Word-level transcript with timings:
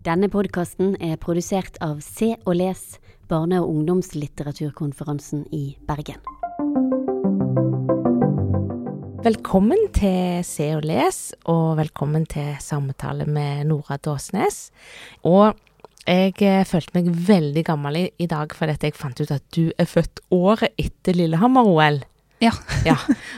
Denne 0.00 0.30
podkasten 0.32 0.94
er 1.04 1.18
produsert 1.20 1.74
av 1.84 1.98
Se 2.00 2.30
og 2.48 2.54
Les, 2.56 2.80
barne- 3.28 3.58
og 3.60 3.68
ungdomslitteraturkonferansen 3.68 5.42
i 5.52 5.74
Bergen. 5.84 6.22
Velkommen 9.20 9.90
til 9.92 10.40
Se 10.48 10.70
og 10.78 10.86
Les, 10.88 11.18
og 11.44 11.76
velkommen 11.82 12.24
til 12.24 12.54
samtale 12.64 13.26
med 13.28 13.68
Nora 13.68 13.98
Dåsnes. 14.00 14.70
Og 15.28 15.52
jeg 16.06 16.32
eh, 16.48 16.64
følte 16.64 16.96
meg 16.96 17.12
veldig 17.12 17.66
gammel 17.68 18.00
i, 18.08 18.24
dag 18.24 18.56
fordi 18.56 18.78
jeg 18.80 18.96
fant 18.96 19.20
ut 19.20 19.36
at 19.36 19.44
du 19.52 19.68
er 19.76 19.84
født 19.84 20.24
året 20.32 20.72
etter 20.80 21.12
Lillehammer-OL. 21.12 22.00
Ja. 22.40 22.50
Ja, 22.88 22.94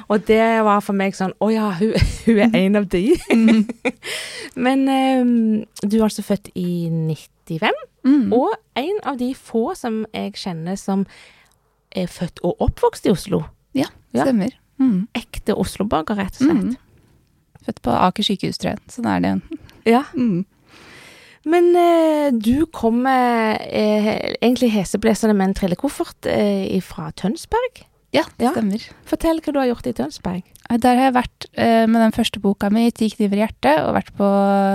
Og 0.09 0.27
det 0.29 0.39
var 0.63 0.79
for 0.87 0.95
meg 0.95 1.17
sånn 1.19 1.33
Å 1.43 1.49
ja, 1.51 1.71
hun, 1.81 1.95
hun 2.27 2.39
er 2.45 2.53
en 2.61 2.77
av 2.79 2.85
de. 2.93 3.01
Men 4.67 4.85
um, 4.89 5.65
du 5.83 5.97
er 5.99 6.05
altså 6.07 6.23
født 6.27 6.53
i 6.55 6.89
95, 6.91 7.73
Mm. 8.03 8.33
og 8.35 8.51
en 8.75 8.97
av 9.07 9.15
de 9.21 9.29
få 9.39 9.77
som 9.79 10.01
jeg 10.11 10.33
kjenner 10.35 10.75
som 10.79 11.05
er 11.95 12.09
født 12.11 12.41
og 12.43 12.59
oppvokst 12.65 13.05
i 13.07 13.13
Oslo. 13.13 13.45
ja, 13.79 13.87
stemmer. 14.11 14.51
Mm. 14.83 15.05
Ekte 15.15 15.55
Oslo-borger, 15.55 16.17
rett 16.19 16.35
og 16.41 16.49
slett. 16.49 16.73
Mm. 16.73 17.61
Født 17.67 17.79
på 17.87 17.95
Aker 17.95 18.27
sykehus, 18.27 18.59
tror 18.59 18.73
jeg. 18.73 18.81
Sånn 18.91 19.07
er 19.07 19.21
det. 19.23 19.33
Ja. 19.87 20.01
Mm. 20.19 20.43
Men 21.47 21.71
eh, 21.79 22.33
du 22.35 22.67
kommer 22.75 23.55
eh, 23.71 24.35
egentlig 24.43 24.73
heseblesende 24.75 25.37
med 25.39 25.53
en 25.53 25.57
trillekoffert 25.61 26.27
eh, 26.27 26.75
fra 26.83 27.13
Tønsberg. 27.15 27.85
Ja, 28.13 28.25
Ja. 28.39 28.53
stemmer. 28.53 28.83
Fortell 29.09 29.41
hva 29.41 29.53
du 29.53 29.59
har 29.59 29.67
gjort 29.71 29.87
i 29.89 29.93
Tønsberg. 29.97 30.43
Eh, 30.71 30.77
Der 30.79 30.97
har 30.97 31.05
jeg 31.11 31.15
vært 31.15 31.47
eh, 31.57 31.87
med 31.87 32.01
den 32.03 32.13
første 32.13 32.41
boka 32.41 32.71
mi, 32.71 32.91
'Ti 32.91 33.11
kniver 33.17 33.37
i 33.39 33.47
hjertet', 33.47 33.83
og 33.87 33.95
vært 33.97 34.13
på 34.17 34.29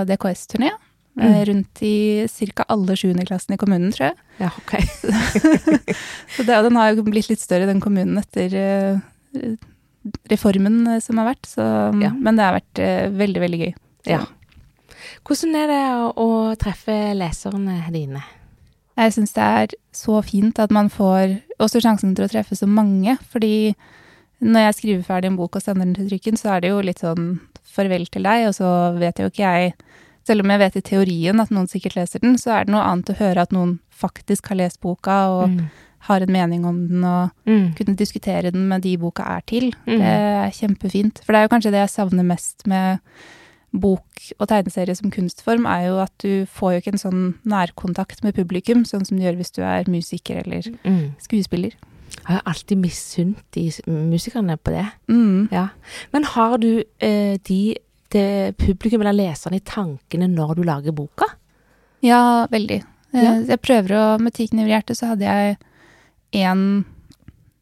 DKS-turné. 0.06 0.70
eh, 0.74 0.84
Mm. 1.18 1.44
Rundt 1.48 1.82
i 1.82 2.26
ca. 2.54 2.64
alle 2.68 2.94
sjuendeklassene 2.94 3.54
i 3.54 3.56
kommunen, 3.58 3.90
tror 3.92 4.10
jeg. 4.10 4.16
Ja, 4.38 4.50
ok. 4.54 4.72
Så 6.36 6.44
det, 6.46 6.62
den 6.62 6.76
har 6.76 6.94
jo 6.94 7.02
blitt 7.02 7.28
litt 7.28 7.40
større, 7.42 7.66
den 7.66 7.80
kommunen, 7.80 8.18
etter 8.18 8.54
eh, 8.54 9.56
reformen 10.30 10.86
eh, 10.86 11.00
som 11.00 11.18
har 11.18 11.34
vært. 11.34 11.42
Så, 11.46 11.64
Ja. 12.02 12.10
Men 12.14 12.36
det 12.36 12.44
har 12.44 12.54
vært 12.60 12.78
eh, 12.78 13.08
veldig, 13.10 13.40
veldig 13.42 13.60
gøy. 13.64 13.74
Ja. 14.06 14.20
Hvordan 15.26 15.54
er 15.58 15.66
det 15.66 15.82
å, 15.98 16.12
å 16.16 16.56
treffe 16.56 17.14
leserne 17.18 17.80
dine? 17.92 18.22
Jeg 18.98 19.12
syns 19.14 19.32
det 19.36 19.44
er 19.44 19.74
så 19.94 20.18
fint 20.26 20.58
at 20.58 20.72
man 20.74 20.88
får 20.90 21.36
også 21.62 21.80
sjansen 21.84 22.16
til 22.18 22.26
å 22.26 22.30
treffe 22.32 22.56
så 22.58 22.66
mange. 22.66 23.14
Fordi 23.30 23.74
når 24.42 24.60
jeg 24.68 24.74
skriver 24.78 25.04
ferdig 25.06 25.30
en 25.30 25.36
bok 25.38 25.56
og 25.58 25.62
sender 25.62 25.84
den 25.86 25.94
til 25.94 26.08
trykken, 26.10 26.36
så 26.38 26.56
er 26.56 26.60
det 26.64 26.70
jo 26.72 26.80
litt 26.82 26.98
sånn 27.02 27.38
farvel 27.62 28.06
til 28.10 28.22
deg, 28.26 28.48
og 28.48 28.54
så 28.58 28.68
vet 28.98 29.18
jo 29.22 29.30
ikke 29.30 29.46
jeg 29.46 29.74
Selv 30.28 30.42
om 30.44 30.50
jeg 30.50 30.60
vet 30.60 30.74
i 30.76 30.80
teorien 30.84 31.40
at 31.40 31.48
noen 31.48 31.64
sikkert 31.70 31.94
leser 31.96 32.20
den, 32.20 32.34
så 32.36 32.50
er 32.52 32.64
det 32.66 32.72
noe 32.74 32.82
annet 32.84 33.08
å 33.08 33.14
høre 33.16 33.40
at 33.46 33.50
noen 33.50 33.78
faktisk 33.96 34.50
har 34.50 34.56
lest 34.60 34.78
boka 34.84 35.14
og 35.32 35.48
Mm. 35.48 35.70
har 36.00 36.20
en 36.20 36.32
mening 36.32 36.66
om 36.66 36.86
den, 36.86 37.02
og 37.04 37.30
Mm. 37.46 37.72
kunne 37.74 37.96
diskutere 37.96 38.52
den 38.52 38.68
med 38.68 38.82
de 38.82 38.96
boka 38.98 39.22
er 39.24 39.40
til. 39.46 39.72
Mm. 39.86 39.98
Det 39.98 40.02
er 40.04 40.50
kjempefint. 40.50 41.24
For 41.24 41.32
det 41.32 41.38
er 41.38 41.48
jo 41.48 41.54
kanskje 41.56 41.70
det 41.72 41.80
jeg 41.80 41.88
savner 41.96 42.24
mest 42.26 42.66
med 42.66 42.98
bok 43.72 44.30
og 44.40 44.48
tegneserie 44.48 44.94
som 44.96 45.10
kunstform, 45.10 45.66
er 45.68 45.88
jo 45.88 45.98
at 46.00 46.12
du 46.24 46.46
får 46.46 46.72
jo 46.72 46.80
ikke 46.80 46.92
en 46.94 47.02
sånn 47.04 47.34
nærkontakt 47.44 48.22
med 48.24 48.34
publikum, 48.34 48.84
sånn 48.88 49.04
som 49.06 49.16
du 49.18 49.24
gjør 49.24 49.36
hvis 49.36 49.52
du 49.52 49.62
er 49.62 49.84
musiker 49.90 50.40
eller 50.44 50.62
Mm. 50.84 51.14
skuespiller. 51.20 51.72
Jeg 52.28 52.36
har 52.36 52.42
alltid 52.46 52.78
misunt 52.78 53.38
de 53.52 53.70
musikerne 53.86 54.56
på 54.56 54.70
det. 54.72 54.86
Mm. 55.08 55.48
Ja. 55.52 55.68
Men 56.12 56.24
har 56.24 56.56
du 56.58 56.82
eh, 57.00 57.36
de 57.44 57.76
til 58.10 58.52
publikum 58.54 59.00
eller 59.02 59.12
leserne 59.12 59.56
i 59.56 59.60
tankene 59.60 60.28
når 60.34 60.54
du 60.56 60.62
lager 60.62 60.92
boka? 60.92 61.26
Ja, 62.02 62.46
veldig. 62.46 62.82
Eh, 63.12 63.22
Ja. 63.22 63.40
Jeg 63.40 63.60
prøver 63.62 63.88
å 63.90 64.20
Med 64.20 64.32
'Ti 64.34 64.46
kniver 64.48 64.68
i 64.68 64.80
hjertet' 64.82 64.96
så 64.96 65.06
hadde 65.08 65.20
jeg 65.24 65.56
en 66.32 66.84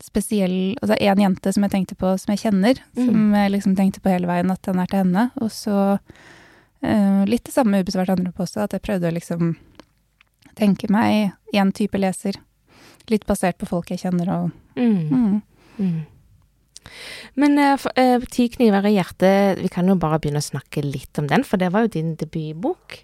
spesiell 0.04 0.76
Altså 0.82 0.96
en 1.00 1.22
jente 1.22 1.52
som 1.54 1.64
jeg 1.64 1.72
tenkte 1.72 1.96
på, 1.98 2.12
som 2.20 2.32
jeg 2.34 2.42
kjenner. 2.46 2.80
Mm. 2.96 3.04
Som 3.06 3.36
jeg 3.38 3.52
liksom 3.54 3.76
tenkte 3.78 4.02
på 4.04 4.12
hele 4.12 4.28
veien 4.30 4.52
at 4.52 4.62
den 4.66 4.82
er 4.82 4.90
til 4.90 5.02
henne. 5.04 5.28
Og 5.40 5.52
så 5.54 5.76
uh, 5.96 7.22
litt 7.28 7.46
det 7.46 7.54
samme 7.54 7.80
ubesvart 7.80 8.12
andre 8.12 8.34
påstå, 8.36 8.66
at 8.66 8.76
jeg 8.76 8.84
prøvde 8.84 9.08
å 9.10 9.16
liksom 9.16 9.54
tenke 10.56 10.90
meg 10.92 11.32
én 11.56 11.72
type 11.76 11.98
leser. 12.00 12.38
Litt 13.12 13.26
basert 13.28 13.58
på 13.60 13.68
folk 13.70 13.92
jeg 13.92 14.04
kjenner 14.06 14.32
og 14.34 14.54
Mm. 14.76 15.08
mm. 15.08 15.36
Mm. 15.78 16.00
Men 17.40 17.58
uh, 17.58 18.24
Ti 18.30 18.44
kniver 18.52 18.84
i 18.88 18.96
hjertet, 18.98 19.60
vi 19.62 19.70
kan 19.72 19.88
jo 19.88 19.96
bare 20.00 20.18
begynne 20.20 20.42
å 20.42 20.44
snakke 20.44 20.84
litt 20.84 21.16
om 21.20 21.28
den, 21.30 21.44
for 21.48 21.56
det 21.60 21.70
var 21.72 21.86
jo 21.86 21.94
din 21.96 22.14
debutbok. 22.20 22.98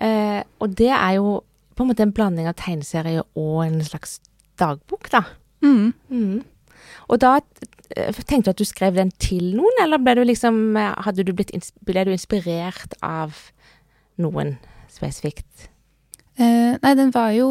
Eh, 0.00 0.40
og 0.60 0.74
det 0.80 0.90
er 0.96 1.18
jo 1.18 1.42
på 1.76 1.84
en 1.84 1.90
måte 1.92 2.04
en 2.04 2.14
blanding 2.16 2.48
av 2.50 2.56
tegneserie 2.60 3.22
og 3.38 3.60
en 3.64 3.78
slags 3.84 4.18
dagbok, 4.60 5.08
da. 5.12 5.22
Mm. 5.62 5.92
Mm. 6.10 6.40
Og 7.10 7.18
da 7.20 7.34
eh, 7.96 8.14
tenkte 8.24 8.50
du 8.50 8.54
at 8.54 8.60
du 8.62 8.64
skrev 8.68 8.94
den 8.96 9.10
til 9.20 9.50
noen, 9.58 9.82
eller 9.82 10.00
ble 10.00 10.14
du 10.18 10.24
liksom 10.24 10.76
eh, 10.78 10.94
hadde 11.04 11.24
du 11.26 11.32
blitt, 11.36 11.52
ble 11.84 12.04
du 12.06 12.12
inspirert 12.14 12.94
av 13.04 13.36
noen 14.20 14.56
spesifikt? 14.90 15.68
Eh, 16.40 16.76
nei, 16.80 16.94
den 16.96 17.10
var 17.12 17.32
jo 17.36 17.50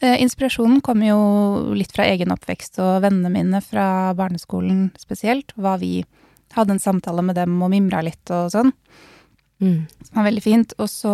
eh, 0.00 0.16
Inspirasjonen 0.22 0.80
kom 0.84 1.02
jo 1.04 1.18
litt 1.76 1.92
fra 1.92 2.06
egen 2.08 2.32
oppvekst 2.32 2.80
og 2.80 3.02
vennene 3.04 3.32
mine 3.34 3.60
fra 3.64 4.14
barneskolen 4.16 4.90
spesielt. 4.98 5.52
Hva 5.60 5.76
vi 5.82 6.00
hadde 6.56 6.74
en 6.78 6.82
samtale 6.82 7.22
med 7.22 7.36
dem 7.38 7.60
og 7.62 7.70
mimra 7.74 8.00
litt 8.06 8.32
og 8.34 8.50
sånn, 8.56 8.72
Mm. 9.60 9.82
som 10.06 10.14
var 10.16 10.24
veldig 10.24 10.40
fint. 10.40 10.70
Og 10.80 10.88
så 10.88 11.10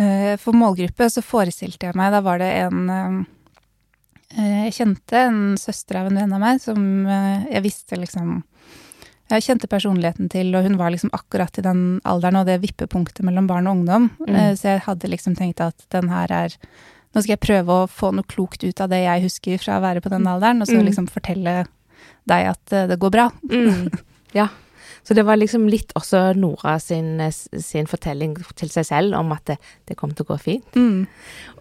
eh, 0.00 0.36
for 0.40 0.56
målgruppe 0.56 1.04
så 1.12 1.20
forestilte 1.20 1.90
jeg 1.90 1.98
meg 2.00 2.14
Da 2.14 2.22
var 2.24 2.40
det 2.40 2.48
en 2.62 2.78
eh, 2.88 3.18
Jeg 4.36 4.74
kjente 4.76 5.16
en 5.24 5.56
søster 5.56 5.96
av 6.02 6.10
en 6.10 6.18
venn 6.20 6.32
av 6.36 6.40
meg 6.42 6.60
som 6.60 6.82
eh, 7.08 7.46
jeg 7.54 7.62
visste 7.64 7.96
liksom 7.96 8.42
jeg 9.28 9.42
kjente 9.44 9.68
personligheten 9.68 10.30
til, 10.32 10.54
og 10.56 10.64
hun 10.64 10.78
var 10.80 10.88
liksom 10.94 11.10
akkurat 11.12 11.58
i 11.60 11.64
den 11.64 11.98
alderen 12.08 12.38
og 12.40 12.46
det 12.48 12.62
vippepunktet 12.62 13.20
mellom 13.28 13.44
barn 13.48 13.66
og 13.68 13.74
ungdom. 13.76 14.06
Mm. 14.24 14.34
Eh, 14.34 14.52
Så 14.56 14.70
jeg 14.70 14.84
hadde 14.86 15.10
liksom 15.12 15.34
tenkt 15.36 15.60
at 15.60 15.84
den 15.92 16.08
her 16.08 16.32
er 16.32 16.54
Nå 17.16 17.22
skal 17.24 17.38
jeg 17.38 17.40
prøve 17.40 17.72
å 17.72 17.88
få 17.88 18.10
noe 18.12 18.24
klokt 18.28 18.60
ut 18.68 18.80
av 18.84 18.90
det 18.92 18.98
jeg 19.00 19.22
husker 19.24 19.58
fra 19.62 19.78
å 19.78 19.82
være 19.84 20.02
på 20.04 20.10
den 20.12 20.26
alderen, 20.28 20.60
og 20.60 20.68
så 20.68 20.76
Mm. 20.76 20.84
liksom 20.90 21.06
fortelle 21.08 21.66
deg 22.28 22.46
at 22.52 22.72
eh, 22.72 22.86
det 22.86 22.98
går 23.00 23.10
bra. 23.10 23.30
Mm. 23.50 23.88
Ja. 24.36 24.48
Så 25.08 25.14
det 25.16 25.24
var 25.24 25.38
liksom 25.40 25.64
litt 25.72 25.94
også 25.96 26.34
Nora 26.36 26.74
sin, 26.84 27.14
eh, 27.24 27.32
sin 27.32 27.86
fortelling 27.88 28.34
til 28.60 28.68
seg 28.68 28.84
selv 28.84 29.16
om 29.16 29.32
at 29.32 29.46
det, 29.48 29.56
det 29.88 29.96
kom 29.96 30.10
til 30.12 30.26
å 30.26 30.34
gå 30.34 30.36
fint. 30.42 30.74
Mm. 30.76 31.06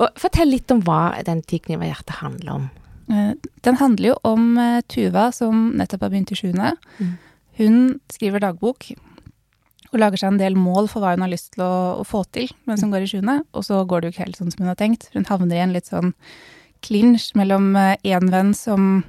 Og 0.04 0.20
fortell 0.20 0.52
litt 0.52 0.72
om 0.74 0.82
hva 0.84 1.16
den 1.24 1.40
Tikniva 1.48 1.88
hjertet 1.88 2.18
handler 2.20 2.58
om. 2.58 2.66
Eh, 3.08 3.32
Den 3.64 3.78
handler 3.80 4.10
jo 4.10 4.18
om 4.28 4.58
eh, 4.60 4.82
Tuva 4.92 5.30
som 5.32 5.70
nettopp 5.80 6.04
har 6.04 6.12
begynt 6.12 6.34
i 6.36 6.40
sjuende. 6.42 6.74
Mm. 7.00 7.14
Hun 7.62 7.78
skriver 8.12 8.44
dagbok 8.44 8.90
og 9.94 9.96
lager 10.02 10.20
seg 10.20 10.34
en 10.34 10.42
del 10.42 10.58
mål 10.60 10.90
for 10.92 11.00
hva 11.00 11.14
hun 11.16 11.24
har 11.24 11.32
lyst 11.32 11.54
til 11.54 11.64
å, 11.64 12.02
å 12.02 12.04
få 12.04 12.26
til 12.36 12.52
mens 12.68 12.84
hun 12.84 12.92
går 12.92 13.06
i 13.06 13.12
sjuende, 13.14 13.38
og 13.56 13.64
så 13.64 13.80
går 13.88 14.04
det 14.04 14.10
jo 14.10 14.16
ikke 14.18 14.26
helt 14.26 14.42
sånn 14.42 14.52
som 14.52 14.66
hun 14.66 14.74
har 14.74 14.82
tenkt. 14.82 15.08
Hun 15.14 15.28
havner 15.30 15.56
i 15.56 15.64
en 15.64 15.72
litt 15.72 15.88
sånn 15.88 16.12
clinch 16.84 17.30
mellom 17.40 17.72
én 17.80 18.28
venn 18.28 18.52
som 18.54 19.06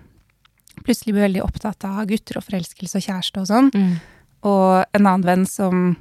plutselig 0.86 1.16
blir 1.16 1.26
veldig 1.26 1.42
opptatt 1.42 1.82
av 1.90 2.06
gutter 2.06 2.38
og 2.38 2.46
forelskelse 2.46 3.02
og 3.02 3.08
kjæreste 3.08 3.42
og 3.42 3.50
sånn, 3.50 3.72
og 4.42 4.84
en 4.94 5.06
annen 5.06 5.24
venn 5.26 5.46
som 5.46 5.96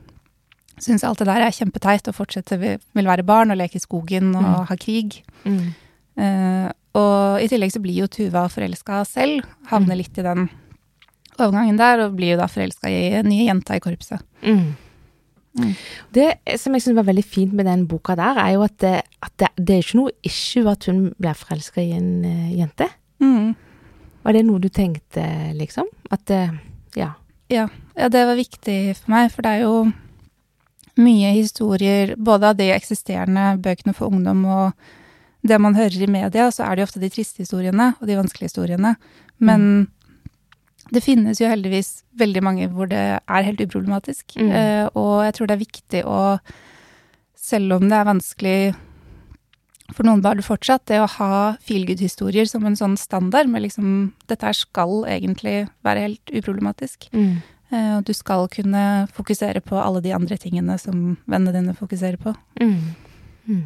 syns 0.79 1.03
alt 1.03 1.17
det 1.19 1.25
der 1.27 1.41
er 1.47 1.51
kjempeteit 1.55 2.07
og 2.07 2.13
fortsetter 2.15 2.59
vil 2.61 3.05
være 3.09 3.25
barn 3.25 3.49
og 3.51 3.57
leke 3.57 3.79
i 3.79 3.81
skogen 3.81 4.35
og 4.35 4.43
Mm. 4.43 4.65
ha 4.69 4.75
krig. 4.75 5.23
Mm. 5.45 5.73
Uh, 6.17 6.69
og 6.97 7.41
i 7.41 7.47
tillegg 7.49 7.71
så 7.73 7.81
blir 7.81 7.95
jo 8.03 8.07
Tuva 8.07 8.47
forelska 8.49 9.03
selv, 9.05 9.43
havner 9.71 9.95
Mm. 9.95 9.97
litt 9.97 10.17
i 10.17 10.21
den 10.25 10.49
overgangen 11.39 11.77
der, 11.77 11.99
og 12.05 12.15
blir 12.17 12.31
jo 12.35 12.37
da 12.37 12.47
forelska 12.47 12.89
i 12.89 13.13
en 13.19 13.25
ny 13.29 13.45
jenta 13.47 13.75
i 13.75 13.79
korpset. 13.79 14.21
Mm. 14.43 14.75
Mm. 15.57 15.73
Det 16.13 16.37
som 16.59 16.73
jeg 16.73 16.81
syns 16.83 16.95
var 16.95 17.03
veldig 17.09 17.25
fint 17.25 17.53
med 17.53 17.65
den 17.65 17.87
boka 17.87 18.15
der, 18.15 18.37
er 18.37 18.53
jo 18.53 18.61
at 18.63 18.77
det, 18.77 19.01
at 19.23 19.31
det, 19.37 19.47
det 19.57 19.75
er 19.75 19.81
ikke 19.83 19.97
noe 19.97 20.11
issue 20.23 20.69
at 20.69 20.85
hun 20.85 21.13
blir 21.19 21.33
forelska 21.33 21.81
i 21.81 21.91
en 21.97 22.25
uh, 22.25 22.51
jente. 22.57 22.87
Mm. 23.19 23.55
Var 24.23 24.33
det 24.33 24.45
noe 24.45 24.59
du 24.59 24.69
tenkte, 24.69 25.25
liksom? 25.57 25.85
At 26.11 26.29
uh, 26.29 26.49
Ja. 26.95 27.13
Ja, 27.53 27.67
det 27.95 28.25
var 28.27 28.37
viktig 28.37 28.79
for 28.99 29.13
meg, 29.13 29.31
for 29.33 29.45
det 29.45 29.55
er 29.55 29.65
jo 29.65 29.75
mye 30.97 31.33
historier, 31.35 32.15
både 32.17 32.51
av 32.51 32.57
de 32.59 32.71
eksisterende 32.73 33.53
bøkene 33.63 33.93
for 33.95 34.11
ungdom 34.11 34.43
og 34.49 34.87
det 35.47 35.59
man 35.61 35.77
hører 35.77 36.01
i 36.03 36.09
media, 36.09 36.49
så 36.51 36.65
er 36.65 36.75
det 36.75 36.83
jo 36.83 36.87
ofte 36.89 37.03
de 37.03 37.11
triste 37.13 37.43
historiene 37.43 37.91
og 38.01 38.09
de 38.09 38.17
vanskelige 38.17 38.49
historiene. 38.49 38.95
Men 39.37 39.87
det 40.91 41.03
finnes 41.05 41.39
jo 41.41 41.49
heldigvis 41.49 42.01
veldig 42.19 42.43
mange 42.43 42.67
hvor 42.73 42.89
det 42.89 43.03
er 43.19 43.45
helt 43.45 43.61
uproblematisk. 43.63 44.37
Mm. 44.39 44.51
Eh, 44.51 44.85
og 44.97 45.23
jeg 45.27 45.37
tror 45.37 45.49
det 45.49 45.55
er 45.55 45.63
viktig 45.63 46.03
å, 46.07 46.19
selv 47.37 47.77
om 47.77 47.87
det 47.87 47.97
er 47.97 48.09
vanskelig 48.09 48.59
for 49.93 50.03
noen 50.07 50.21
barn 50.21 50.41
fortsatt, 50.43 50.85
det 50.89 50.99
å 50.99 51.07
ha 51.17 51.55
feelgood-historier 51.63 52.45
som 52.49 52.65
en 52.67 52.75
sånn 52.75 52.97
standard 52.99 53.47
med 53.47 53.63
liksom 53.63 54.13
Dette 54.27 54.45
her 54.49 54.53
skal 54.57 55.05
egentlig 55.07 55.69
være 55.87 56.03
helt 56.07 56.33
uproblematisk. 56.33 57.07
Mm. 57.13 57.37
Eh, 57.71 57.91
og 57.97 58.03
du 58.07 58.13
skal 58.13 58.47
kunne 58.51 59.07
fokusere 59.15 59.61
på 59.63 59.75
alle 59.79 60.01
de 60.03 60.13
andre 60.15 60.37
tingene 60.37 60.77
som 60.79 61.17
vennene 61.27 61.55
dine 61.55 61.75
fokuserer 61.75 62.17
på. 62.21 62.35
Mm. 62.61 62.95
Mm. 63.47 63.65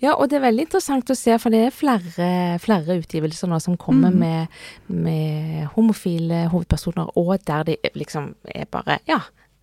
Ja, 0.00 0.14
og 0.14 0.28
det 0.30 0.38
er 0.38 0.44
veldig 0.46 0.64
interessant 0.68 1.10
å 1.10 1.16
se, 1.18 1.34
for 1.42 1.52
det 1.52 1.66
er 1.66 1.74
flere, 1.74 2.28
flere 2.62 2.96
utgivelser 3.00 3.50
nå 3.50 3.58
som 3.60 3.76
kommer 3.76 4.12
Mm. 4.14 4.18
med, 4.18 4.48
med 4.88 5.66
homofile 5.74 6.46
hovedpersoner, 6.52 7.10
og 7.16 7.44
der 7.44 7.64
de 7.64 7.76
liksom 7.94 8.34
er 8.54 8.64
bare, 8.70 9.00
ja, 9.08 9.18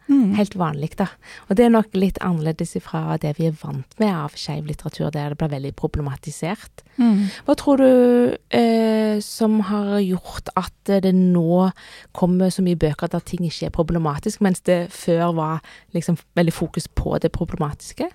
Mm. 0.07 0.35
helt 0.37 0.55
vanlig, 0.55 0.93
da. 0.95 1.09
Og 1.49 1.57
det 1.59 1.65
er 1.65 1.73
nok 1.73 1.95
litt 1.97 2.19
annerledes 2.23 2.77
ifra 2.79 3.17
det 3.19 3.33
vi 3.39 3.49
er 3.49 3.55
vant 3.59 3.97
med 3.99 4.13
av 4.13 4.35
skeiv 4.39 4.69
litteratur, 4.69 5.09
der 5.11 5.33
det 5.33 5.39
blir 5.41 5.51
veldig 5.51 5.73
problematisert. 5.79 6.83
Mm. 6.95 7.27
Hva 7.47 7.55
tror 7.59 7.83
du 7.83 8.37
eh, 8.55 9.19
som 9.23 9.59
har 9.67 9.97
gjort 9.99 10.53
at 10.55 10.93
det 11.03 11.11
nå 11.15 11.67
kommer 12.15 12.53
så 12.53 12.63
mye 12.63 12.79
bøker 12.79 13.11
der 13.11 13.25
ting 13.27 13.43
ikke 13.47 13.67
er 13.67 13.75
problematisk, 13.75 14.39
mens 14.45 14.63
det 14.63 14.85
før 14.95 15.35
var 15.37 15.59
liksom 15.97 16.19
veldig 16.39 16.55
fokus 16.55 16.87
på 16.87 17.17
det 17.19 17.33
problematiske? 17.35 18.07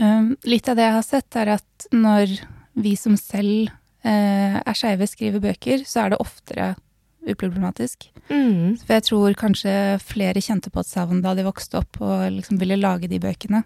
Um, 0.00 0.34
litt 0.48 0.68
av 0.70 0.78
det 0.78 0.86
jeg 0.88 0.96
har 0.96 1.06
sett, 1.06 1.36
er 1.36 1.54
at 1.58 1.90
når 1.94 2.40
vi 2.80 2.96
som 2.98 3.16
selv 3.20 3.70
eh, 4.02 4.58
er 4.58 4.78
skeive, 4.78 5.06
skriver 5.06 5.42
bøker, 5.44 5.84
så 5.86 6.06
er 6.06 6.14
det 6.14 6.22
oftere 6.22 6.72
uproblematisk. 7.28 8.06
Mm. 8.30 8.78
For 8.80 8.96
jeg 8.96 9.06
tror 9.08 9.36
kanskje 9.38 9.74
flere 10.04 10.42
kjente 10.44 10.72
på 10.72 10.82
et 10.82 10.88
savn 10.88 11.20
da 11.24 11.34
de 11.36 11.44
vokste 11.46 11.80
opp 11.82 12.00
og 12.00 12.28
liksom 12.38 12.60
ville 12.60 12.78
lage 12.80 13.10
de 13.10 13.20
bøkene. 13.22 13.62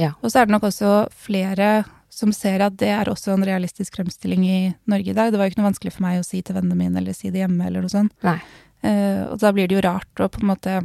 Ja. 0.00 0.12
Og 0.20 0.30
så 0.30 0.40
er 0.40 0.48
det 0.48 0.56
nok 0.56 0.66
også 0.68 0.94
flere 1.14 1.84
som 2.10 2.32
ser 2.34 2.60
at 2.64 2.74
det 2.80 2.90
er 2.90 3.08
også 3.08 3.32
en 3.36 3.46
realistisk 3.46 3.96
fremstilling 3.96 4.42
i 4.44 4.58
Norge 4.90 5.12
i 5.12 5.16
dag. 5.16 5.30
Det 5.30 5.38
var 5.38 5.46
jo 5.46 5.54
ikke 5.54 5.62
noe 5.62 5.70
vanskelig 5.70 5.94
for 5.94 6.04
meg 6.04 6.18
å 6.20 6.26
si 6.26 6.42
til 6.42 6.58
vennene 6.58 6.76
mine 6.76 7.00
eller 7.00 7.16
si 7.16 7.30
det 7.30 7.44
hjemme 7.44 7.68
eller 7.68 7.86
noe 7.86 7.92
sånt. 7.92 8.26
Eh, 8.26 9.22
og 9.28 9.38
da 9.40 9.52
blir 9.54 9.70
det 9.70 9.78
jo 9.78 9.84
rart 9.86 10.20
å 10.20 10.28
på 10.32 10.42
en 10.42 10.50
måte 10.50 10.80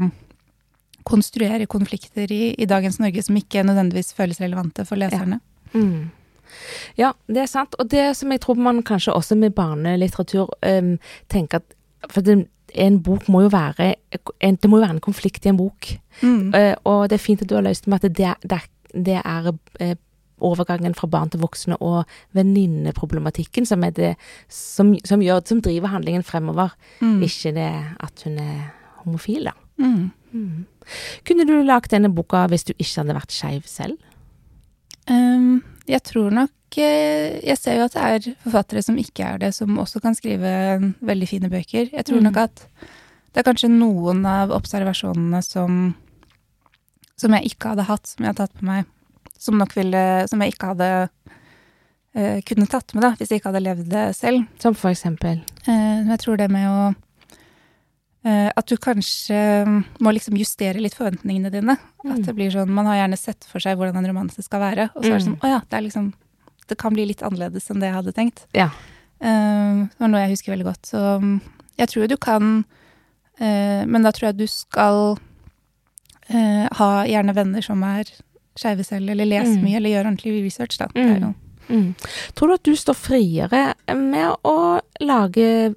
konstruere 1.06 1.68
konflikter 1.70 2.32
i, 2.34 2.54
i 2.58 2.68
dagens 2.70 3.00
Norge 3.02 3.24
som 3.26 3.38
ikke 3.38 3.66
nødvendigvis 3.66 4.14
føles 4.18 4.42
relevante 4.42 4.86
for 4.88 5.02
leserne. 5.02 5.42
Mm. 5.74 6.12
Ja, 6.98 7.14
det 7.28 7.44
er 7.44 7.52
sant. 7.52 7.76
Og 7.82 7.90
det 7.92 8.08
som 8.18 8.32
jeg 8.32 8.42
tror 8.46 8.60
man 8.62 8.84
kanskje 8.86 9.14
også 9.14 9.38
med 9.40 9.56
barnelitteratur 9.58 10.54
um, 10.66 10.96
tenker 11.32 11.62
at 11.62 11.76
For 12.12 12.26
det, 12.26 12.38
en 12.76 12.98
bok 13.04 13.30
må 13.32 13.46
jo 13.46 13.52
være 13.54 13.94
en, 14.42 14.58
Det 14.62 14.70
må 14.70 14.78
jo 14.80 14.86
være 14.86 14.98
en 14.98 15.04
konflikt 15.04 15.46
i 15.46 15.50
en 15.50 15.60
bok. 15.60 15.92
Mm. 16.22 16.54
Eh, 16.56 16.74
og 16.84 17.10
det 17.10 17.20
er 17.20 17.24
fint 17.24 17.42
at 17.42 17.50
du 17.50 17.56
har 17.56 17.66
løst 17.66 17.86
det 17.86 17.94
med 17.94 18.04
at 18.04 18.18
det, 18.18 18.34
det, 18.44 18.60
det 19.06 19.22
er 19.22 19.52
eh, 19.80 19.96
overgangen 20.44 20.96
fra 20.96 21.08
barn 21.08 21.30
til 21.32 21.40
voksne 21.40 21.78
og 21.84 22.04
venninneproblematikken 22.36 23.66
som, 23.66 23.84
som, 24.50 24.96
som, 25.06 25.22
gjør, 25.24 25.44
som 25.48 25.62
driver 25.62 25.94
handlingen 25.94 26.24
fremover. 26.24 26.76
Mm. 27.02 27.22
Ikke 27.24 27.54
det 27.56 27.72
at 28.04 28.26
hun 28.26 28.40
er 28.40 28.74
homofil, 29.06 29.48
da. 29.52 29.56
Mm. 29.78 30.12
Mm. 30.32 30.66
Kunne 31.28 31.48
du 31.48 31.56
lagd 31.64 31.92
denne 31.92 32.12
boka 32.12 32.46
hvis 32.52 32.68
du 32.68 32.74
ikke 32.76 33.02
hadde 33.02 33.16
vært 33.16 33.36
skeiv 33.36 33.64
selv? 33.70 33.98
Um, 35.10 35.64
jeg 35.88 36.02
tror 36.04 36.32
nok 36.34 36.78
eh, 36.78 37.40
Jeg 37.46 37.58
ser 37.58 37.78
jo 37.80 37.86
at 37.86 37.94
det 37.94 38.04
er 38.04 38.36
forfattere 38.44 38.82
som 38.84 38.98
ikke 38.98 39.24
er 39.24 39.38
det, 39.46 39.54
som 39.56 39.78
også 39.80 40.02
kan 40.04 40.16
skrive 40.18 40.94
veldig 41.06 41.28
fine 41.30 41.50
bøker. 41.50 41.90
Jeg 41.94 42.06
tror 42.06 42.20
Mm. 42.20 42.24
nok 42.30 42.38
at 42.38 42.66
det 43.34 43.42
er 43.42 43.48
kanskje 43.52 43.70
noen 43.70 44.26
av 44.26 44.52
observasjonene 44.52 45.42
som 45.44 45.96
som 47.18 47.32
jeg 47.32 47.46
ikke 47.54 47.70
hadde 47.72 47.86
hatt, 47.88 48.08
som 48.08 48.26
jeg 48.26 48.34
har 48.34 48.40
tatt 48.42 48.54
på 48.60 48.66
meg, 48.68 48.86
som 49.40 49.56
nok 49.58 49.72
ville 49.76 50.28
Som 50.28 50.42
jeg 50.42 50.52
ikke 50.54 50.68
hadde 50.74 51.10
uh, 52.18 52.42
kunne 52.48 52.68
tatt 52.68 52.94
med, 52.94 53.04
da, 53.04 53.12
hvis 53.16 53.30
jeg 53.32 53.40
ikke 53.40 53.52
hadde 53.54 53.64
levd 53.64 53.90
det 53.92 54.16
selv. 54.16 54.46
Som 54.60 54.76
for 54.76 54.90
eksempel 54.92 55.42
Uh, 55.68 56.06
jeg 56.12 56.20
tror 56.20 56.38
det 56.38 56.52
med 56.52 56.68
å 56.70 56.94
At 58.26 58.66
du 58.66 58.76
kanskje 58.82 59.38
må 60.02 60.12
liksom 60.16 60.34
justere 60.40 60.82
litt 60.82 60.96
forventningene 60.98 61.52
dine. 61.54 61.76
At 61.78 62.06
Mm. 62.18 62.26
det 62.26 62.34
blir 62.36 62.50
sånn 62.52 62.70
Man 62.74 62.86
har 62.90 62.96
gjerne 63.08 63.18
sett 63.18 63.46
for 63.46 63.60
seg 63.60 63.78
hvordan 63.78 63.98
en 63.98 64.08
romanse 64.10 64.42
skal 64.42 64.60
være, 64.64 64.90
og 64.96 65.04
så 65.04 65.12
er 65.14 65.18
det 65.20 65.26
sånn 65.28 65.36
Mm. 65.38 65.44
Å 65.46 65.48
ja, 65.52 65.60
det 65.70 65.78
er 65.78 65.82
liksom 65.86 66.14
Det 66.68 66.78
kan 66.82 66.94
bli 66.94 67.06
litt 67.06 67.22
annerledes 67.22 67.70
enn 67.70 67.80
det 67.80 67.92
jeg 67.92 67.94
hadde 67.94 68.14
tenkt. 68.14 68.46
Ja. 68.54 68.72
Uh, 69.22 69.86
det 69.86 70.00
var 70.00 70.08
noe 70.10 70.22
jeg 70.28 70.32
husker 70.34 70.52
veldig 70.56 70.66
godt. 70.66 70.82
Så 70.90 70.98
mm, 71.22 71.42
jeg 71.78 71.88
tror 71.90 72.08
du 72.10 72.18
kan 72.18 72.66
uh, 73.40 73.86
Men 73.86 74.02
da 74.02 74.12
tror 74.12 74.30
jeg 74.32 74.38
du 74.38 74.48
skal 74.48 75.18
uh, 76.34 76.68
ha 76.72 76.90
gjerne 77.06 77.36
venner 77.36 77.62
som 77.62 77.84
er 77.84 78.06
skeive 78.58 78.84
selv, 78.86 79.10
eller 79.10 79.26
lese 79.28 79.58
Mm. 79.58 79.64
mye, 79.64 79.76
eller 79.78 79.90
gjøre 79.92 80.08
ordentlig 80.16 80.44
research, 80.46 80.78
da. 80.80 80.88
Mm. 80.96 81.36
Mm. 81.70 81.96
Tror 82.36 82.48
du 82.48 82.54
at 82.54 82.64
du 82.64 82.72
står 82.76 82.96
friere 82.96 83.74
med 83.96 84.36
å 84.46 84.80
lage 85.02 85.76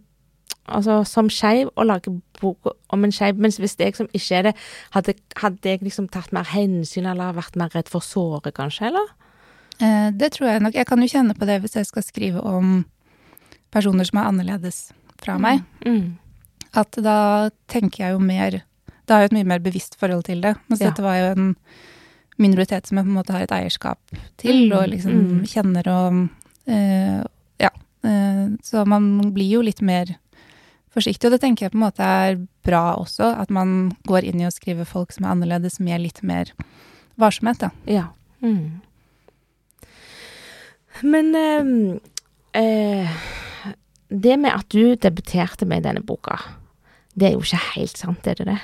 Altså 0.69 1.01
som 1.09 1.29
skeiv, 1.33 1.71
å 1.77 1.85
lage 1.87 2.13
bok 2.41 2.69
om 2.93 3.05
en 3.05 3.13
skeiv, 3.15 3.39
mens 3.41 3.59
hvis 3.59 3.77
jeg 3.81 3.97
som 3.97 4.09
ikke 4.13 4.37
er 4.39 4.43
det, 4.49 4.55
hadde, 4.95 5.15
hadde 5.37 5.63
jeg 5.73 5.81
liksom 5.83 6.09
tatt 6.13 6.33
mer 6.33 6.45
hensyn 6.45 7.07
eller 7.11 7.33
vært 7.37 7.57
mer 7.57 7.73
redd 7.75 7.89
for 7.89 8.01
såre, 8.05 8.53
kanskje, 8.53 8.87
eller? 8.93 9.09
Eh, 9.81 10.11
Det 10.13 10.33
tror 10.33 10.49
jeg 10.51 10.63
nok. 10.63 10.75
Jeg 10.75 10.87
kan 10.87 11.01
jo 11.03 11.09
kjenne 11.09 11.35
på 11.39 11.47
det 11.47 11.61
hvis 11.63 11.77
jeg 11.77 11.87
skal 11.87 12.03
skrive 12.03 12.41
om 12.45 12.85
personer 13.71 14.05
som 14.09 14.19
er 14.19 14.29
annerledes 14.31 14.93
fra 15.21 15.39
meg. 15.39 15.63
Mm. 15.87 16.17
At 16.75 16.93
da 17.03 17.51
tenker 17.69 18.05
jeg 18.05 18.13
jo 18.13 18.19
mer 18.21 18.63
Da 19.09 19.15
har 19.17 19.23
jeg 19.25 19.31
et 19.31 19.37
mye 19.39 19.49
mer 19.49 19.59
bevisst 19.65 19.95
forhold 19.97 20.25
til 20.27 20.41
det. 20.45 20.55
Mens 20.69 20.81
Ja. 20.83 20.91
dette 20.91 21.01
var 21.03 21.15
jo 21.17 21.31
en 21.33 21.57
minoritet 22.39 22.87
som 22.87 22.99
jeg 22.99 23.07
på 23.07 23.09
en 23.09 23.17
måte 23.17 23.33
har 23.33 23.41
et 23.43 23.51
eierskap 23.57 23.99
til, 24.37 24.69
Mm, 24.69 24.77
og 24.77 24.89
liksom 24.89 25.13
mm. 25.13 25.45
kjenner 25.49 25.89
og 25.89 26.29
eh, 26.69 27.25
Ja. 27.59 27.71
Eh, 28.05 28.49
så 28.63 28.87
man 28.87 29.33
blir 29.33 29.49
jo 29.51 29.63
litt 29.63 29.81
mer 29.81 30.05
forsiktig, 30.95 31.29
og 31.29 31.37
det 31.37 31.41
tenker 31.45 31.67
jeg 31.67 31.75
på 31.75 31.79
en 31.81 31.87
måte 31.87 32.05
er 32.05 32.39
bra 32.67 32.97
også. 32.99 33.33
At 33.43 33.51
man 33.55 33.93
går 34.09 34.27
inn 34.29 34.43
i 34.43 34.49
å 34.49 34.55
skrive 34.55 34.87
folk 34.89 35.13
som 35.15 35.27
er 35.27 35.35
annerledes, 35.37 35.81
med 35.81 36.03
litt 36.05 36.23
mer 36.27 36.53
varsomhet, 37.21 37.61
da. 37.65 37.71
Ja. 37.91 38.09
Mm. 38.45 38.81
Men 41.03 41.35
ehm, 41.39 42.01
eh, 42.59 43.21
det 44.09 44.39
med 44.41 44.55
at 44.55 44.69
du 44.73 44.97
debuterte 44.97 45.67
med 45.69 45.85
denne 45.87 46.03
boka, 46.05 46.39
det 47.19 47.31
er 47.31 47.37
jo 47.37 47.45
ikke 47.45 47.65
helt 47.75 48.01
sant, 48.01 48.27
er 48.27 48.39
det 48.39 48.49
det? 48.49 48.59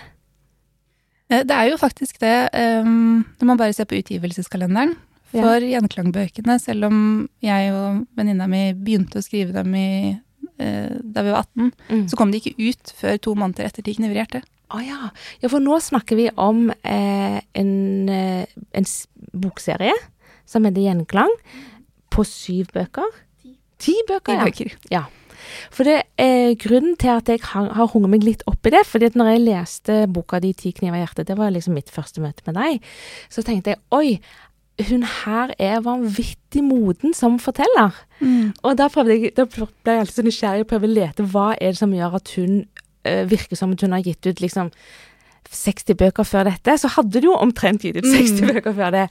Eh, 1.30 1.42
Det 1.44 1.54
er 1.54 1.70
jo 1.70 1.80
faktisk 1.80 2.20
det, 2.20 2.50
um, 2.54 3.24
når 3.40 3.46
man 3.46 3.58
bare 3.60 3.72
ser 3.72 3.84
på 3.84 3.98
utgivelseskalenderen 3.98 4.96
for 5.34 5.64
gjenklangbøkene, 5.66 6.58
selv 6.62 6.86
om 6.86 6.98
jeg 7.42 7.72
og 7.74 8.04
venninna 8.14 8.46
mi 8.46 8.68
begynte 8.72 9.18
å 9.18 9.24
skrive 9.24 9.52
dem 9.56 9.74
i, 9.74 10.20
da 10.58 11.22
vi 11.22 11.30
var 11.34 11.42
18, 11.44 11.72
Mm. 11.90 12.04
så 12.08 12.16
kom 12.16 12.30
de 12.30 12.38
ikke 12.38 12.54
ut 12.70 12.92
før 12.96 13.16
to 13.18 13.34
måneder 13.34 13.66
etter 13.66 13.82
de 13.82 13.94
knivererte. 13.96 14.42
Å 14.74 14.80
ja. 14.82 15.10
ja, 15.42 15.48
for 15.48 15.60
nå 15.62 15.76
snakker 15.82 16.16
vi 16.16 16.28
om 16.40 16.70
eh, 16.70 17.40
en, 17.54 17.72
eh, 18.08 18.46
en 18.74 18.86
bokserie 19.34 19.92
som 20.46 20.64
heter 20.64 20.82
Gjenklang, 20.86 21.30
på 22.10 22.24
syv 22.24 22.70
bøker. 22.74 23.10
Ti 23.82 23.94
bøker, 24.08 24.38
ja. 24.38 24.46
bøker. 24.46 24.74
For 25.74 25.84
det 25.84 25.98
er 26.20 26.54
grunnen 26.60 26.94
til 27.00 27.10
at 27.12 27.28
jeg 27.28 27.42
har, 27.50 27.68
har 27.76 27.90
hunget 27.92 28.12
meg 28.14 28.24
litt 28.24 28.44
opp 28.48 28.64
i 28.66 28.72
det, 28.72 28.84
fordi 28.88 29.10
at 29.10 29.18
når 29.18 29.32
jeg 29.34 29.42
leste 29.44 29.96
boka 30.14 30.40
Di 30.40 30.54
ti 30.56 30.72
kniver 30.72 30.96
i 30.96 31.02
hjertet, 31.02 31.28
det 31.28 31.36
var 31.36 31.52
liksom 31.52 31.74
mitt 31.76 31.90
første 31.92 32.22
møte 32.24 32.46
med 32.46 32.56
deg, 32.56 32.86
så 33.28 33.44
tenkte 33.44 33.74
jeg 33.74 33.82
oi, 33.92 34.20
hun 34.88 35.04
her 35.06 35.52
er 35.62 35.80
vanvittig 35.84 36.64
moden 36.66 37.14
som 37.14 37.38
forteller. 37.38 37.94
Mm. 38.20 38.52
Og 38.66 38.76
da, 38.78 38.88
jeg, 39.06 39.30
da 39.36 39.44
ble 39.46 39.68
jeg 39.86 40.00
alltid 40.02 40.16
så 40.18 40.24
nysgjerrig 40.26 40.64
og 40.64 40.70
prøvde 40.72 40.88
å 40.90 40.94
lete 40.96 41.26
hva 41.30 41.52
er 41.60 41.74
det 41.74 41.78
som 41.78 41.92
gjør 41.94 42.16
at 42.18 42.32
hun 42.34 42.64
øh, 43.06 43.24
virker 43.30 43.56
som 43.60 43.72
at 43.76 43.84
hun 43.86 43.94
har 43.94 44.02
gitt 44.02 44.26
ut 44.26 44.42
liksom 44.42 44.72
60 45.54 45.94
bøker 46.00 46.26
før 46.26 46.48
dette. 46.48 46.74
Så 46.80 46.90
hadde 46.96 47.20
du 47.22 47.28
jo 47.28 47.36
omtrent 47.38 47.84
gitt 47.86 48.00
ut 48.00 48.08
60 48.08 48.40
Mm. 48.42 48.54
bøker 48.56 48.74
før 48.74 48.90
det. 48.96 49.04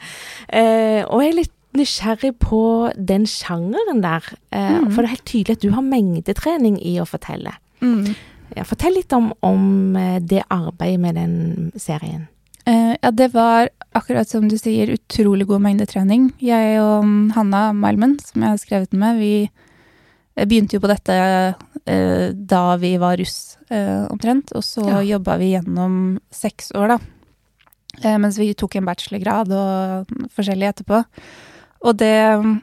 Uh, 0.51 1.01
og 1.07 1.21
jeg 1.23 1.29
er 1.31 1.37
litt 1.39 1.53
nysgjerrig 1.77 2.33
på 2.43 2.59
den 2.97 3.23
sjangeren 3.29 4.03
der. 4.03 4.27
Uh, 4.51 4.83
Mm. 4.83 4.91
For 4.91 5.01
det 5.01 5.07
er 5.07 5.15
helt 5.15 5.25
tydelig 5.29 5.55
at 5.57 5.63
du 5.63 5.71
har 5.71 5.81
mengdetrening 5.87 6.75
i 6.83 6.97
å 6.99 7.07
fortelle. 7.07 7.55
Mm. 7.81 8.15
Ja, 8.57 8.63
fortell 8.67 8.93
litt 8.99 9.13
om, 9.15 9.31
om 9.41 9.95
det 10.21 10.43
arbeidet 10.51 10.99
med 10.99 11.15
den 11.15 11.71
serien. 11.79 12.27
Eh, 12.65 12.95
ja, 13.01 13.11
det 13.11 13.27
var 13.33 13.69
akkurat 13.91 14.29
som 14.29 14.47
du 14.47 14.55
sier, 14.57 14.93
utrolig 14.95 15.47
god 15.49 15.63
mengdetrening. 15.65 16.29
Jeg 16.43 16.77
og 16.79 17.03
mm, 17.03 17.31
Hanna 17.35 17.65
Malmen, 17.75 18.15
som 18.23 18.43
jeg 18.43 18.53
har 18.53 18.61
skrevet 18.61 18.95
med, 18.95 19.19
vi 19.19 19.33
eh, 19.43 20.45
begynte 20.47 20.77
jo 20.77 20.83
på 20.83 20.91
dette 20.91 21.17
uh, 21.83 22.27
da 22.31 22.61
vi 22.79 22.93
var 23.01 23.19
russ, 23.19 23.57
uh, 23.67 24.07
omtrent. 24.13 24.55
Og 24.55 24.63
så 24.63 24.85
Ja. 24.87 25.01
jobba 25.15 25.37
vi 25.41 25.51
gjennom 25.57 25.97
seks 26.31 26.71
år, 26.71 26.95
da. 26.95 26.99
Mens 28.17 28.39
vi 28.41 28.55
tok 28.57 28.79
en 28.79 28.87
bachelorgrad 28.87 29.51
og 29.53 30.13
forskjellig 30.33 30.65
etterpå. 30.71 31.03
Og 31.85 31.97
det 31.99 32.15
mm, 32.41 32.55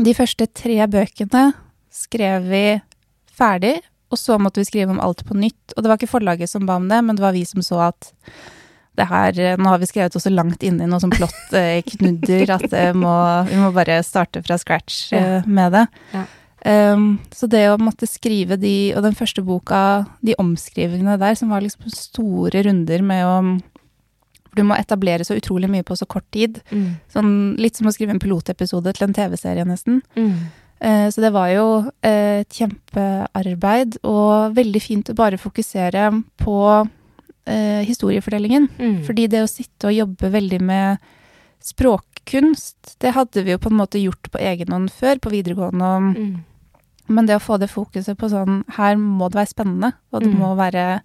De 0.00 0.14
første 0.16 0.46
tre 0.46 0.78
bøkene 0.88 1.52
skrev 1.92 2.46
vi 2.48 2.80
ferdig, 3.28 3.74
og 4.08 4.16
så 4.16 4.38
måtte 4.40 4.62
vi 4.62 4.64
skrive 4.64 4.94
om 4.94 5.02
alt 5.04 5.20
på 5.28 5.36
nytt. 5.36 5.74
Og 5.76 5.82
det 5.82 5.90
var 5.90 5.98
ikke 6.00 6.14
forlaget 6.14 6.48
som 6.48 6.64
ba 6.64 6.78
om 6.80 6.88
det, 6.88 7.02
men 7.04 7.16
det 7.16 7.20
var 7.20 7.36
vi 7.36 7.44
som 7.44 7.60
så 7.60 7.82
at 7.90 8.08
det 8.98 9.08
her, 9.08 9.38
eh, 9.40 9.56
Nå 9.56 9.72
har 9.72 9.80
vi 9.80 9.88
skrevet 9.88 10.16
oss 10.16 10.26
så 10.26 10.32
langt 10.32 10.62
i 10.62 10.70
noe 10.74 11.00
som 11.00 11.12
plott 11.12 11.56
eh, 11.56 11.80
knudder 11.94 12.56
at 12.58 12.68
det 12.72 12.86
må, 12.98 13.14
vi 13.48 13.58
må 13.60 13.72
bare 13.74 14.02
starte 14.06 14.44
fra 14.44 14.58
scratch 14.60 15.12
ja. 15.14 15.42
med 15.46 15.76
det. 15.78 15.86
Ja. 16.12 16.28
Um, 16.62 17.16
så 17.34 17.48
det 17.50 17.64
å 17.72 17.78
måtte 17.82 18.06
skrive 18.06 18.54
de, 18.54 18.92
og 18.94 19.02
den 19.02 19.16
første 19.18 19.42
boka, 19.42 20.04
de 20.22 20.36
omskrivingene 20.38 21.16
der, 21.18 21.34
som 21.34 21.50
var 21.50 21.64
liksom 21.64 21.90
store 21.90 22.62
runder 22.68 23.02
med 23.02 23.26
å 23.26 23.36
for 24.52 24.60
Du 24.60 24.66
må 24.68 24.76
etablere 24.76 25.24
så 25.24 25.32
utrolig 25.32 25.70
mye 25.72 25.82
på 25.82 25.96
så 25.96 26.04
kort 26.04 26.26
tid. 26.30 26.60
Mm. 26.68 26.98
Sånn, 27.08 27.30
litt 27.56 27.78
som 27.78 27.86
å 27.88 27.92
skrive 27.94 28.12
en 28.12 28.20
pilotepisode 28.20 28.92
til 28.92 29.06
en 29.06 29.14
TV-serie, 29.16 29.64
nesten. 29.64 30.02
Mm. 30.12 30.50
Eh, 30.76 31.06
så 31.08 31.24
det 31.24 31.30
var 31.32 31.48
jo 31.54 31.66
eh, 32.04 32.42
et 32.42 32.58
kjempearbeid, 32.58 33.96
og 34.04 34.52
veldig 34.52 34.82
fint 34.84 35.08
å 35.08 35.16
bare 35.16 35.40
fokusere 35.40 36.10
på 36.42 36.58
eh, 37.46 37.82
historiefortellingen. 37.88 38.68
Mm. 38.78 39.02
Fordi 39.06 39.26
det 39.28 39.42
å 39.42 39.50
sitte 39.50 39.88
og 39.90 39.96
jobbe 39.96 40.30
veldig 40.32 40.60
med 40.62 40.98
språkkunst, 41.62 42.96
det 43.02 43.12
hadde 43.16 43.44
vi 43.46 43.52
jo 43.54 43.58
på 43.62 43.70
en 43.70 43.78
måte 43.80 44.00
gjort 44.02 44.30
på 44.32 44.40
egen 44.42 44.72
hånd 44.74 44.90
før, 44.94 45.20
på 45.22 45.30
videregående. 45.30 45.82
og 45.84 46.16
Mm. 46.16 46.44
men 47.08 47.26
det 47.26 47.36
å 47.36 47.42
få 47.42 47.58
det 47.58 47.68
fokuset 47.68 48.16
på 48.16 48.28
sånn 48.30 48.64
Her 48.76 48.94
må 48.96 49.28
det 49.30 49.36
være 49.40 49.54
spennende, 49.54 49.92
og 50.12 50.22
det 50.22 50.32
Mm. 50.32 50.38
må 50.38 50.56
være 50.56 51.02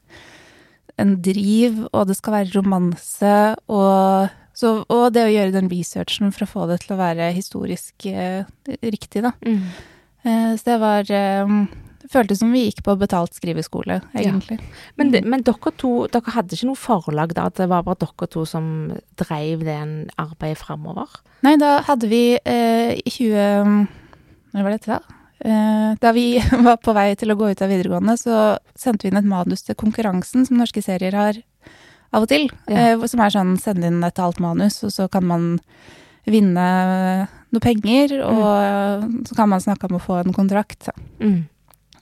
en 0.99 1.21
driv, 1.21 1.87
og 1.93 2.07
det 2.07 2.15
skal 2.17 2.33
være 2.33 2.53
romanse, 2.55 3.55
og, 3.69 4.29
så, 4.53 4.83
og 4.89 5.13
det 5.13 5.25
å 5.25 5.33
gjøre 5.33 5.51
den 5.51 5.69
researchen 5.69 6.31
for 6.33 6.45
å 6.45 6.49
få 6.49 6.67
det 6.67 6.79
til 6.81 6.95
å 6.95 6.99
være 6.99 7.33
historisk 7.33 8.05
eh, 8.07 8.45
riktig, 8.81 9.21
da. 9.21 9.31
Mm. 9.45 9.61
Eh, 10.25 10.55
så 10.57 10.63
det 10.65 10.79
var 10.79 11.11
eh, 11.11 11.67
Føltes 12.11 12.39
som 12.39 12.53
vi 12.55 12.63
gikk 12.67 12.83
på 12.85 12.95
betalt 12.99 13.35
skriveskole, 13.35 13.99
egentlig. 14.15 14.59
Men, 14.99 15.11
det, 15.11 15.23
men 15.27 15.43
dere 15.43 15.73
to 15.75 15.91
dere 16.11 16.33
hadde 16.37 16.55
ikke 16.55 16.69
noe 16.69 16.79
forlag 16.79 17.33
da? 17.35 17.49
Det 17.51 17.67
var 17.67 17.83
bare 17.83 17.99
dere 18.05 18.29
to 18.31 18.45
som 18.47 18.69
drev 19.19 19.65
det 19.67 19.77
arbeidet 20.15 20.61
framover? 20.61 21.19
Nei, 21.43 21.57
da 21.59 21.77
hadde 21.87 22.11
vi 22.11 22.23
eh, 22.39 22.95
i 22.95 23.11
20... 23.11 23.87
Når 24.55 24.63
var 24.63 24.77
dette, 24.77 24.95
da? 24.95 25.17
Eh, 25.39 25.89
da 25.99 26.13
vi 26.15 26.39
var 26.69 26.79
på 26.79 26.95
vei 26.95 27.11
til 27.19 27.33
å 27.33 27.37
gå 27.39 27.51
ut 27.51 27.61
av 27.61 27.73
videregående, 27.73 28.15
så 28.19 28.55
sendte 28.79 29.05
vi 29.05 29.11
inn 29.11 29.19
et 29.19 29.27
manus 29.27 29.67
til 29.67 29.77
konkurransen 29.77 30.47
som 30.47 30.61
norske 30.61 30.81
serier 30.85 31.17
har 31.17 31.41
av 32.15 32.23
og 32.23 32.31
til. 32.31 32.47
Ja. 32.71 32.93
Eh, 32.93 33.05
som 33.11 33.21
er 33.21 33.35
sånn 33.35 33.57
send 33.61 33.83
inn 33.83 33.99
et 34.07 34.23
halvt 34.23 34.39
manus, 34.43 34.79
og 34.87 34.95
så 34.95 35.09
kan 35.11 35.27
man 35.27 35.51
vinne 36.27 36.63
noe 37.27 37.63
penger, 37.63 38.17
og 38.27 39.27
så 39.27 39.35
kan 39.37 39.51
man 39.51 39.63
snakke 39.63 39.87
om 39.87 39.99
å 39.99 40.03
få 40.03 40.21
en 40.23 40.35
kontrakt. 40.35 40.89
Mm. 41.23 41.45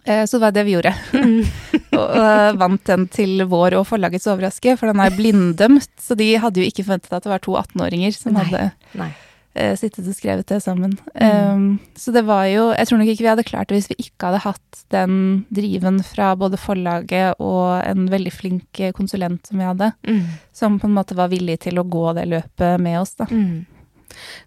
Eh, 0.06 0.24
så 0.30 0.38
det 0.38 0.42
var 0.46 0.52
det 0.56 0.64
vi 0.68 0.76
gjorde. 0.78 0.94
og, 1.98 2.02
og 2.22 2.58
vant 2.62 2.84
den 2.90 3.08
til 3.14 3.42
vår 3.50 3.78
og 3.80 3.88
forlagets 3.90 4.28
overraske, 4.30 4.76
for 4.78 4.92
den 4.92 5.02
er 5.02 5.14
blinddømt. 5.18 5.90
Så 6.02 6.18
de 6.20 6.34
hadde 6.42 6.62
jo 6.62 6.68
ikke 6.70 6.86
forventet 6.86 7.14
at 7.16 7.26
det 7.26 7.32
var 7.34 7.42
to 7.46 7.56
18-åringer 7.58 8.14
som 8.18 8.36
Nei. 8.36 8.44
hadde 8.46 9.00
Nei. 9.02 9.10
eh, 9.58 9.74
sittet 9.80 10.06
og 10.12 10.14
skrevet 10.18 10.46
det 10.52 10.60
sammen. 10.64 10.94
Mm. 11.16 11.52
Um, 11.56 11.68
så 11.98 12.14
det 12.14 12.26
var 12.28 12.46
jo 12.52 12.68
Jeg 12.78 12.88
tror 12.90 13.02
nok 13.02 13.12
ikke 13.14 13.26
vi 13.26 13.32
hadde 13.34 13.48
klart 13.48 13.70
det 13.72 13.80
hvis 13.80 13.90
vi 13.94 13.98
ikke 14.06 14.30
hadde 14.30 14.44
hatt 14.46 14.82
den 14.94 15.20
driven 15.56 16.02
fra 16.06 16.34
både 16.38 16.60
forlaget 16.62 17.40
og 17.42 17.82
en 17.88 18.06
veldig 18.12 18.34
flink 18.36 18.80
eh, 18.86 18.94
konsulent 18.96 19.48
som 19.50 19.58
vi 19.62 19.66
hadde, 19.72 19.94
Mm. 20.06 20.22
som 20.54 20.78
på 20.80 20.86
en 20.90 20.94
måte 21.00 21.16
var 21.18 21.32
villig 21.34 21.60
til 21.66 21.80
å 21.82 21.88
gå 21.90 22.12
det 22.20 22.28
løpet 22.30 22.78
med 22.84 23.00
oss, 23.02 23.16
da. 23.18 23.26
Mm. 23.32 23.66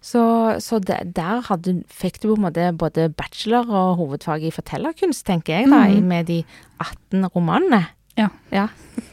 Så, 0.01 0.23
så 0.63 0.79
det, 0.83 1.01
der 1.17 1.43
hadde, 1.49 1.79
fikk 1.91 2.21
du 2.21 2.29
på 2.31 2.37
en 2.37 2.45
måte 2.47 2.71
både 2.79 3.09
bachelor 3.13 3.69
og 3.69 3.95
hovedfag 4.01 4.45
i 4.47 4.53
fortellerkunst, 4.55 5.25
tenker 5.27 5.59
jeg, 5.59 5.71
da, 5.71 5.85
mm. 5.89 6.11
med 6.11 6.29
de 6.31 6.43
18 6.79 7.31
romanene. 7.35 7.85
Ja. 8.19 8.67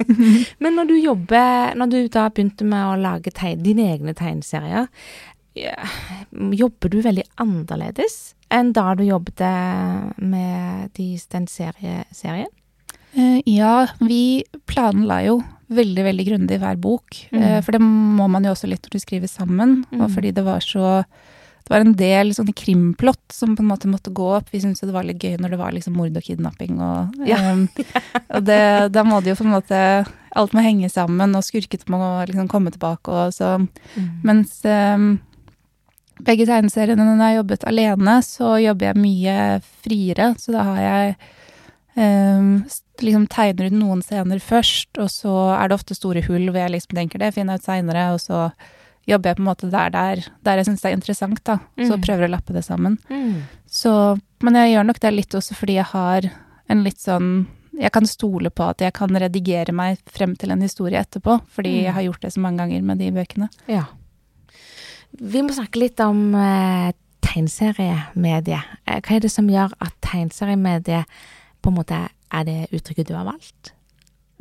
Men 0.62 0.74
når 0.74 0.88
du 0.88 0.94
jobber 0.98 1.74
Når 1.78 1.90
du 1.92 1.98
da 2.10 2.24
begynte 2.26 2.66
med 2.66 2.88
å 2.88 2.96
lage 2.98 3.30
tegne, 3.30 3.62
dine 3.62 3.84
egne 3.92 4.16
tegneserier, 4.18 4.88
ja, 5.56 5.76
jobber 6.52 6.90
du 6.92 6.98
veldig 7.04 7.24
annerledes 7.40 8.34
enn 8.52 8.72
da 8.76 8.90
du 8.98 9.04
jobbet 9.06 9.40
med 10.20 10.90
de, 10.98 11.06
den 11.32 11.46
serie, 11.50 12.02
serien? 12.14 12.50
Eh, 13.16 13.40
ja, 13.48 13.86
vi 14.04 14.44
planla 14.68 15.22
jo 15.24 15.40
veldig, 15.68 16.02
veldig 16.06 16.26
grundig 16.28 16.58
hver 16.62 16.76
bok. 16.78 17.16
Mm. 17.32 17.42
Eh, 17.42 17.60
for 17.62 17.72
det 17.72 17.80
må 17.82 18.28
man 18.30 18.44
jo 18.44 18.52
også 18.54 18.68
litt 18.70 18.82
når 18.86 18.90
du 18.94 18.98
skriver 19.02 19.26
sammen. 19.30 19.80
Mm. 19.90 20.00
Og 20.04 20.10
fordi 20.14 20.30
det 20.36 20.44
var 20.46 20.60
så 20.60 21.04
Det 21.66 21.72
var 21.74 21.80
en 21.82 21.96
del 21.98 22.28
sånne 22.30 22.52
krimplott 22.54 23.32
som 23.34 23.56
på 23.56 23.62
en 23.64 23.66
måte 23.72 23.88
måtte 23.90 24.12
gå 24.14 24.26
opp. 24.36 24.52
Vi 24.52 24.60
syntes 24.62 24.82
jo 24.84 24.86
det 24.86 24.94
var 24.94 25.02
litt 25.02 25.18
gøy 25.18 25.34
når 25.42 25.50
det 25.50 25.58
var 25.58 25.72
liksom 25.74 25.96
mord 25.98 26.14
og 26.16 26.22
kidnapping 26.22 26.76
og 26.78 27.16
Ja. 27.26 27.40
um, 27.52 27.64
Og 28.38 28.44
det, 28.46 28.92
da 28.94 29.02
må 29.02 29.18
det 29.20 29.32
jo 29.32 29.40
på 29.40 29.46
en 29.48 29.56
måte 29.56 29.80
Alt 30.36 30.52
må 30.54 30.62
henge 30.62 30.86
sammen, 30.88 31.34
og 31.34 31.42
skurket 31.42 31.88
må 31.90 31.98
liksom 32.30 32.46
komme 32.46 32.70
tilbake 32.70 33.08
og 33.10 33.32
så 33.34 33.56
Mens 34.22 34.60
um, 34.62 35.18
begge 36.22 36.46
tegneseriene 36.46 37.02
når 37.02 37.18
jeg 37.18 37.26
har 37.34 37.38
jobbet 37.42 37.64
alene, 37.66 38.14
så 38.22 38.54
jobber 38.62 38.86
jeg 38.92 39.02
mye 39.02 39.34
friere. 39.82 40.30
Så 40.38 40.52
da 40.54 40.62
har 40.70 40.78
jeg 40.80 41.16
s- 42.70 42.82
liksom 43.02 43.26
tegner 43.28 43.66
ut 43.66 43.72
noen 43.76 44.02
scener 44.02 44.38
først, 44.40 44.98
og 44.98 45.08
så 45.10 45.32
er 45.60 45.68
det 45.68 45.74
ofte 45.78 45.94
store 45.94 46.22
hull 46.26 46.48
hvor 46.50 46.60
jeg 46.62 46.70
liksom 46.76 46.96
tenker 46.96 47.18
det 47.18 47.34
finner 47.34 47.54
jeg 47.56 47.60
ut 47.60 47.64
seinere, 47.70 48.12
og 48.14 48.20
så 48.20 48.52
jobber 49.06 49.28
jeg 49.30 49.36
på 49.36 49.42
en 49.44 49.48
måte 49.50 49.70
der, 49.70 49.90
der, 49.94 50.24
der 50.42 50.56
jeg 50.56 50.66
syns 50.66 50.80
det 50.82 50.90
er 50.90 50.96
interessant, 50.96 51.44
da. 51.44 51.58
Så 51.78 51.94
Mm. 51.96 52.02
prøver 52.02 52.20
jeg 52.26 52.30
å 52.30 52.34
lappe 52.36 52.52
det 52.52 52.64
sammen. 52.64 52.98
Mm. 53.08 53.42
Så, 53.70 54.18
men 54.42 54.54
jeg 54.54 54.72
gjør 54.74 54.86
nok 54.86 55.00
det 55.00 55.12
litt 55.14 55.30
også 55.34 55.54
fordi 55.54 55.74
jeg 55.78 55.84
har 55.92 56.30
en 56.68 56.82
litt 56.84 56.98
sånn 56.98 57.46
Jeg 57.78 57.92
kan 57.92 58.06
stole 58.08 58.48
på 58.48 58.64
at 58.70 58.78
jeg 58.80 58.92
kan 58.94 59.10
redigere 59.12 59.70
meg 59.70 59.98
frem 60.08 60.34
til 60.34 60.50
en 60.50 60.62
historie 60.62 60.96
etterpå, 60.98 61.42
fordi 61.52 61.74
Mm. 61.76 61.82
jeg 61.84 61.92
har 61.92 62.02
gjort 62.06 62.20
det 62.22 62.32
så 62.32 62.40
mange 62.40 62.56
ganger 62.56 62.82
med 62.82 62.98
de 62.98 63.10
bøkene. 63.12 63.48
Ja. 63.68 63.84
Vi 65.20 65.42
må 65.42 65.52
snakke 65.52 65.76
litt 65.82 66.00
om 66.00 66.34
eh, 66.34 66.92
tegneseriemediet. 67.20 68.64
Eh, 68.86 69.00
hva 69.00 69.16
er 69.16 69.20
det 69.20 69.30
som 69.30 69.46
gjør 69.48 69.72
at 69.80 69.92
tegnseriemediet 70.00 71.04
på 71.62 71.68
en 71.72 71.76
måte 71.76 72.00
er 72.34 72.46
det 72.48 72.60
uttrykket 72.74 73.10
du 73.10 73.16
har 73.16 73.26
valgt? 73.28 73.72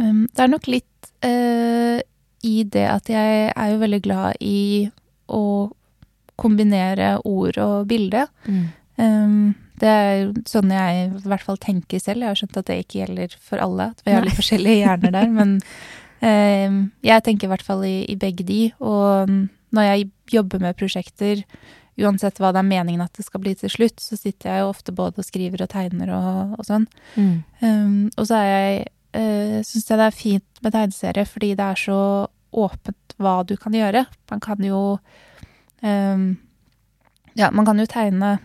Um, 0.01 0.25
det 0.33 0.43
er 0.43 0.51
nok 0.51 0.67
litt 0.67 1.09
uh, 1.25 1.99
i 2.45 2.55
det 2.67 2.85
at 2.89 3.09
jeg 3.09 3.51
er 3.51 3.73
jo 3.73 3.81
veldig 3.81 4.01
glad 4.05 4.41
i 4.43 4.87
å 5.31 5.43
kombinere 6.39 7.15
ord 7.25 7.57
og 7.63 7.85
bilde. 7.89 8.25
Um, 8.99 9.55
det 9.79 9.91
er 9.91 10.25
sånn 10.47 10.71
jeg 10.71 11.07
i 11.07 11.27
hvert 11.27 11.43
fall 11.43 11.59
tenker 11.61 11.99
selv. 11.99 12.23
Jeg 12.23 12.31
har 12.31 12.39
skjønt 12.39 12.59
at 12.59 12.69
det 12.69 12.79
ikke 12.83 12.99
gjelder 13.01 13.37
for 13.43 13.63
alle. 13.63 13.89
At 13.95 14.03
vi 14.05 14.15
har 14.15 14.25
litt 14.25 14.37
forskjellige 14.37 14.83
hjerner 14.83 15.15
der. 15.15 15.31
Men 15.35 15.55
um, 16.21 16.77
jeg 17.09 17.25
tenker 17.25 17.47
i 17.47 17.53
hvert 17.53 17.65
fall 17.65 17.83
i, 17.87 17.97
i 18.11 18.17
begge 18.19 18.47
de. 18.47 18.61
Og 18.83 19.31
um, 19.31 19.41
når 19.75 19.89
jeg 19.89 20.11
jobber 20.37 20.63
med 20.63 20.77
prosjekter, 20.79 21.43
uansett 21.99 22.39
hva 22.41 22.49
det 22.51 22.59
er 22.59 22.67
meningen 22.67 23.01
at 23.05 23.13
det 23.15 23.23
skal 23.25 23.39
bli 23.43 23.53
til 23.55 23.69
slutt, 23.71 23.99
så 24.03 24.17
sitter 24.19 24.49
jeg 24.51 24.63
jo 24.63 24.71
ofte 24.73 24.91
både 24.95 25.21
og 25.21 25.27
skriver 25.27 25.63
og 25.63 25.69
tegner 25.71 26.11
og, 26.15 26.55
og 26.59 26.65
sånn. 26.67 26.87
Mm. 27.15 27.35
Um, 27.61 27.99
og 28.17 28.27
så 28.27 28.39
er 28.41 28.49
jeg 28.51 28.81
uh, 29.15 29.59
syns 29.63 29.89
jeg 29.89 30.01
det 30.01 30.07
er 30.09 30.17
fint 30.17 30.63
med 30.65 30.75
tegneserie 30.75 31.25
fordi 31.29 31.53
det 31.55 31.69
er 31.69 31.79
så 31.85 31.99
åpent 32.55 33.15
hva 33.19 33.37
du 33.47 33.55
kan 33.59 33.75
gjøre. 33.75 34.05
Man 34.31 34.43
kan 34.43 34.63
jo 34.63 34.81
um, 35.83 36.25
Ja, 37.35 37.49
man 37.51 37.65
kan 37.67 37.79
jo 37.79 37.85
tegne 37.91 38.37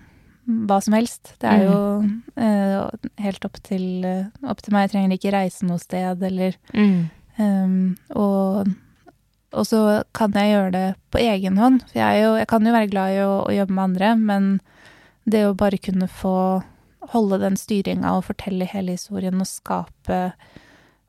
hva 0.67 0.81
som 0.83 0.95
helst. 0.97 1.35
Det 1.39 1.47
er 1.47 1.61
jo 1.63 1.75
uh, 2.03 3.11
helt 3.23 3.45
opp 3.47 3.61
til, 3.63 3.85
uh, 4.03 4.49
opp 4.51 4.63
til 4.65 4.75
meg. 4.75 4.89
Jeg 4.89 4.95
trenger 4.97 5.15
ikke 5.15 5.35
reise 5.37 5.67
noe 5.69 5.79
sted 5.79 6.23
eller 6.27 6.57
Mm. 6.75 7.09
um, 7.39 7.97
og, 8.19 8.73
og 9.53 9.67
så 9.67 10.03
kan 10.15 10.33
jeg 10.37 10.53
gjøre 10.55 10.73
det 10.75 10.87
på 11.11 11.19
egen 11.19 11.57
hånd. 11.59 11.81
For 11.91 11.99
jeg, 11.99 12.19
er 12.21 12.25
jo, 12.25 12.35
jeg 12.39 12.47
kan 12.53 12.67
jo 12.67 12.73
være 12.77 12.91
glad 12.93 13.15
i 13.17 13.23
å, 13.25 13.31
å 13.49 13.55
jobbe 13.55 13.75
med 13.77 13.85
andre, 13.85 14.11
men 14.17 14.51
det 15.31 15.45
å 15.49 15.55
bare 15.59 15.79
kunne 15.83 16.07
få 16.09 16.35
holde 17.11 17.39
den 17.43 17.57
styringa 17.59 18.13
og 18.19 18.27
fortelle 18.29 18.69
hele 18.69 18.93
historien 18.95 19.41
og 19.43 19.49
skape 19.49 20.19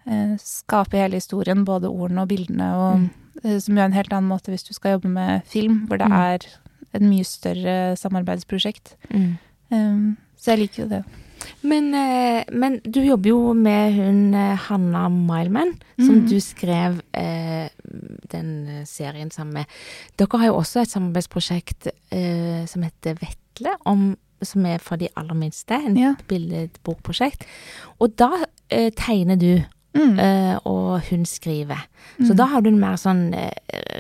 eh, 0.08 0.32
Skape 0.42 0.98
hele 0.98 1.20
historien, 1.20 1.66
både 1.68 1.92
ordene 1.92 2.24
og 2.24 2.32
bildene, 2.32 2.70
og, 2.82 3.10
eh, 3.44 3.60
som 3.62 3.78
gjør 3.78 3.90
en 3.92 3.98
helt 4.00 4.14
annen 4.16 4.32
måte 4.32 4.50
hvis 4.54 4.66
du 4.66 4.74
skal 4.74 4.96
jobbe 4.98 5.12
med 5.14 5.46
film, 5.46 5.84
hvor 5.88 6.02
det 6.02 6.10
Mm. 6.10 6.18
er 6.18 6.48
et 6.94 7.02
mye 7.06 7.24
større 7.24 7.76
samarbeidsprosjekt. 7.96 8.96
Mm. 9.14 9.38
Um, 9.72 10.18
så 10.36 10.52
jeg 10.56 10.60
liker 10.66 10.84
jo 10.84 10.90
det. 10.90 11.04
Men, 11.64 11.94
eh, 11.94 12.44
men 12.52 12.80
du 12.84 13.02
jobber 13.06 13.30
jo 13.30 13.54
med 13.54 13.94
hun 13.94 14.34
eh, 14.34 14.56
Hanna 14.68 15.04
Mileman, 15.10 15.76
som 16.00 16.16
mm. 16.22 16.28
du 16.30 16.40
skrev 16.42 17.02
eh, 17.14 17.68
den 18.32 18.68
eh, 18.68 18.86
serien 18.90 19.30
sammen 19.32 19.54
med. 19.62 19.66
Dere 20.18 20.40
har 20.42 20.48
jo 20.52 20.56
også 20.62 20.82
et 20.82 20.90
samarbeidsprosjekt 20.94 21.92
eh, 22.12 22.66
som 22.66 22.82
heter 22.88 23.20
Vetle, 23.22 23.76
om, 23.86 24.16
som 24.42 24.66
er 24.66 24.82
for 24.82 24.98
de 24.98 25.10
aller 25.16 25.38
minste. 25.38 25.78
En 25.78 25.98
Ja. 26.02 26.16
billedbokprosjekt. 26.28 27.46
Og 28.00 28.16
da 28.18 28.32
eh, 28.70 28.90
tegner 28.98 29.38
du, 29.38 29.62
Mm. 29.94 30.16
og 30.64 31.02
hun 31.10 31.26
skriver. 31.28 31.82
Så 32.24 32.32
Mm. 32.32 32.38
da 32.38 32.46
har 32.46 32.62
du 32.62 32.70
en 32.70 32.80
mer 32.80 32.96
sånn 32.96 33.36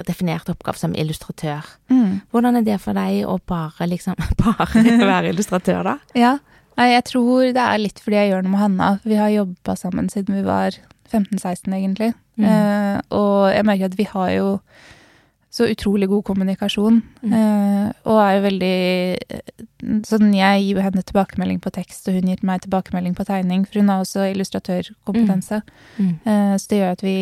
definert 0.07 0.47
oppgave 0.47 0.77
som 0.79 0.93
illustratør. 0.95 1.65
Mm. 1.89 2.21
Hvordan 2.31 2.55
er 2.55 2.61
det 2.61 2.77
for 2.79 2.93
deg 2.93 3.25
å 3.27 3.35
bare 3.45 3.89
liksom 3.91 4.15
bare 4.39 4.67
være 5.11 5.33
illustratør, 5.33 5.83
da? 5.83 5.97
Ja. 6.15 6.37
Nei, 6.77 6.87
jeg 6.93 7.03
tror 7.11 7.51
det 7.53 7.61
er 7.61 7.77
litt 7.81 7.99
fordi 7.99 8.15
jeg 8.17 8.31
gjør 8.31 8.43
noe 8.45 8.51
med 8.55 8.61
Hanna. 8.63 8.89
Vi 9.03 9.15
har 9.19 9.29
jobba 9.33 9.75
sammen 9.77 10.07
siden 10.09 10.35
vi 10.39 10.45
var 10.47 10.77
15-16, 11.11 11.67
egentlig. 11.75 12.13
Mm. 12.39 12.45
Eh, 12.47 13.01
og 13.11 13.51
jeg 13.53 13.65
merker 13.67 13.85
at 13.91 13.97
vi 13.99 14.05
har 14.09 14.29
jo 14.31 14.47
så 15.51 15.65
utrolig 15.67 16.07
god 16.07 16.23
kommunikasjon. 16.29 17.01
Mm. 17.27 17.33
Eh, 17.35 17.87
og 18.07 18.19
er 18.23 18.37
jo 18.37 18.43
veldig 18.45 18.75
eh, 19.35 19.65
Sånn 20.07 20.29
jeg 20.37 20.61
gir 20.63 20.77
henne 20.85 21.01
tilbakemelding 21.03 21.57
på 21.59 21.71
tekst, 21.73 22.05
og 22.07 22.13
hun 22.15 22.29
gir 22.29 22.39
meg 22.45 22.61
tilbakemelding 22.63 23.15
på 23.17 23.25
tegning, 23.27 23.63
for 23.65 23.81
hun 23.81 23.89
har 23.89 24.03
også 24.03 24.27
illustratørkompetanse. 24.31 25.61
Mm. 25.97 26.11
Eh, 26.23 26.53
så 26.61 26.69
det 26.71 26.77
gjør 26.79 26.91
at 26.95 27.03
vi 27.03 27.15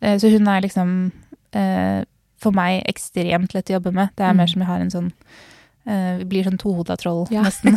eh, 0.00 0.16
Så 0.18 0.30
hun 0.32 0.48
er 0.48 0.64
liksom 0.64 1.12
eh, 1.54 2.02
for 2.42 2.50
meg 2.56 2.82
ekstremt 2.90 3.54
lett 3.54 3.70
å 3.70 3.76
jobbe 3.78 3.92
med. 3.94 4.08
Det 4.16 4.24
er 4.26 4.32
Mm. 4.32 4.36
mer 4.42 4.46
som 4.50 4.60
jeg 4.64 4.66
har 4.72 4.80
en 4.80 4.90
sånn 4.90 5.12
Vi 5.84 6.24
blir 6.30 6.44
sånn 6.46 6.58
tohoda 6.62 6.96
troll, 6.96 7.26
Ja. 7.30 7.42
nesten. 7.42 7.74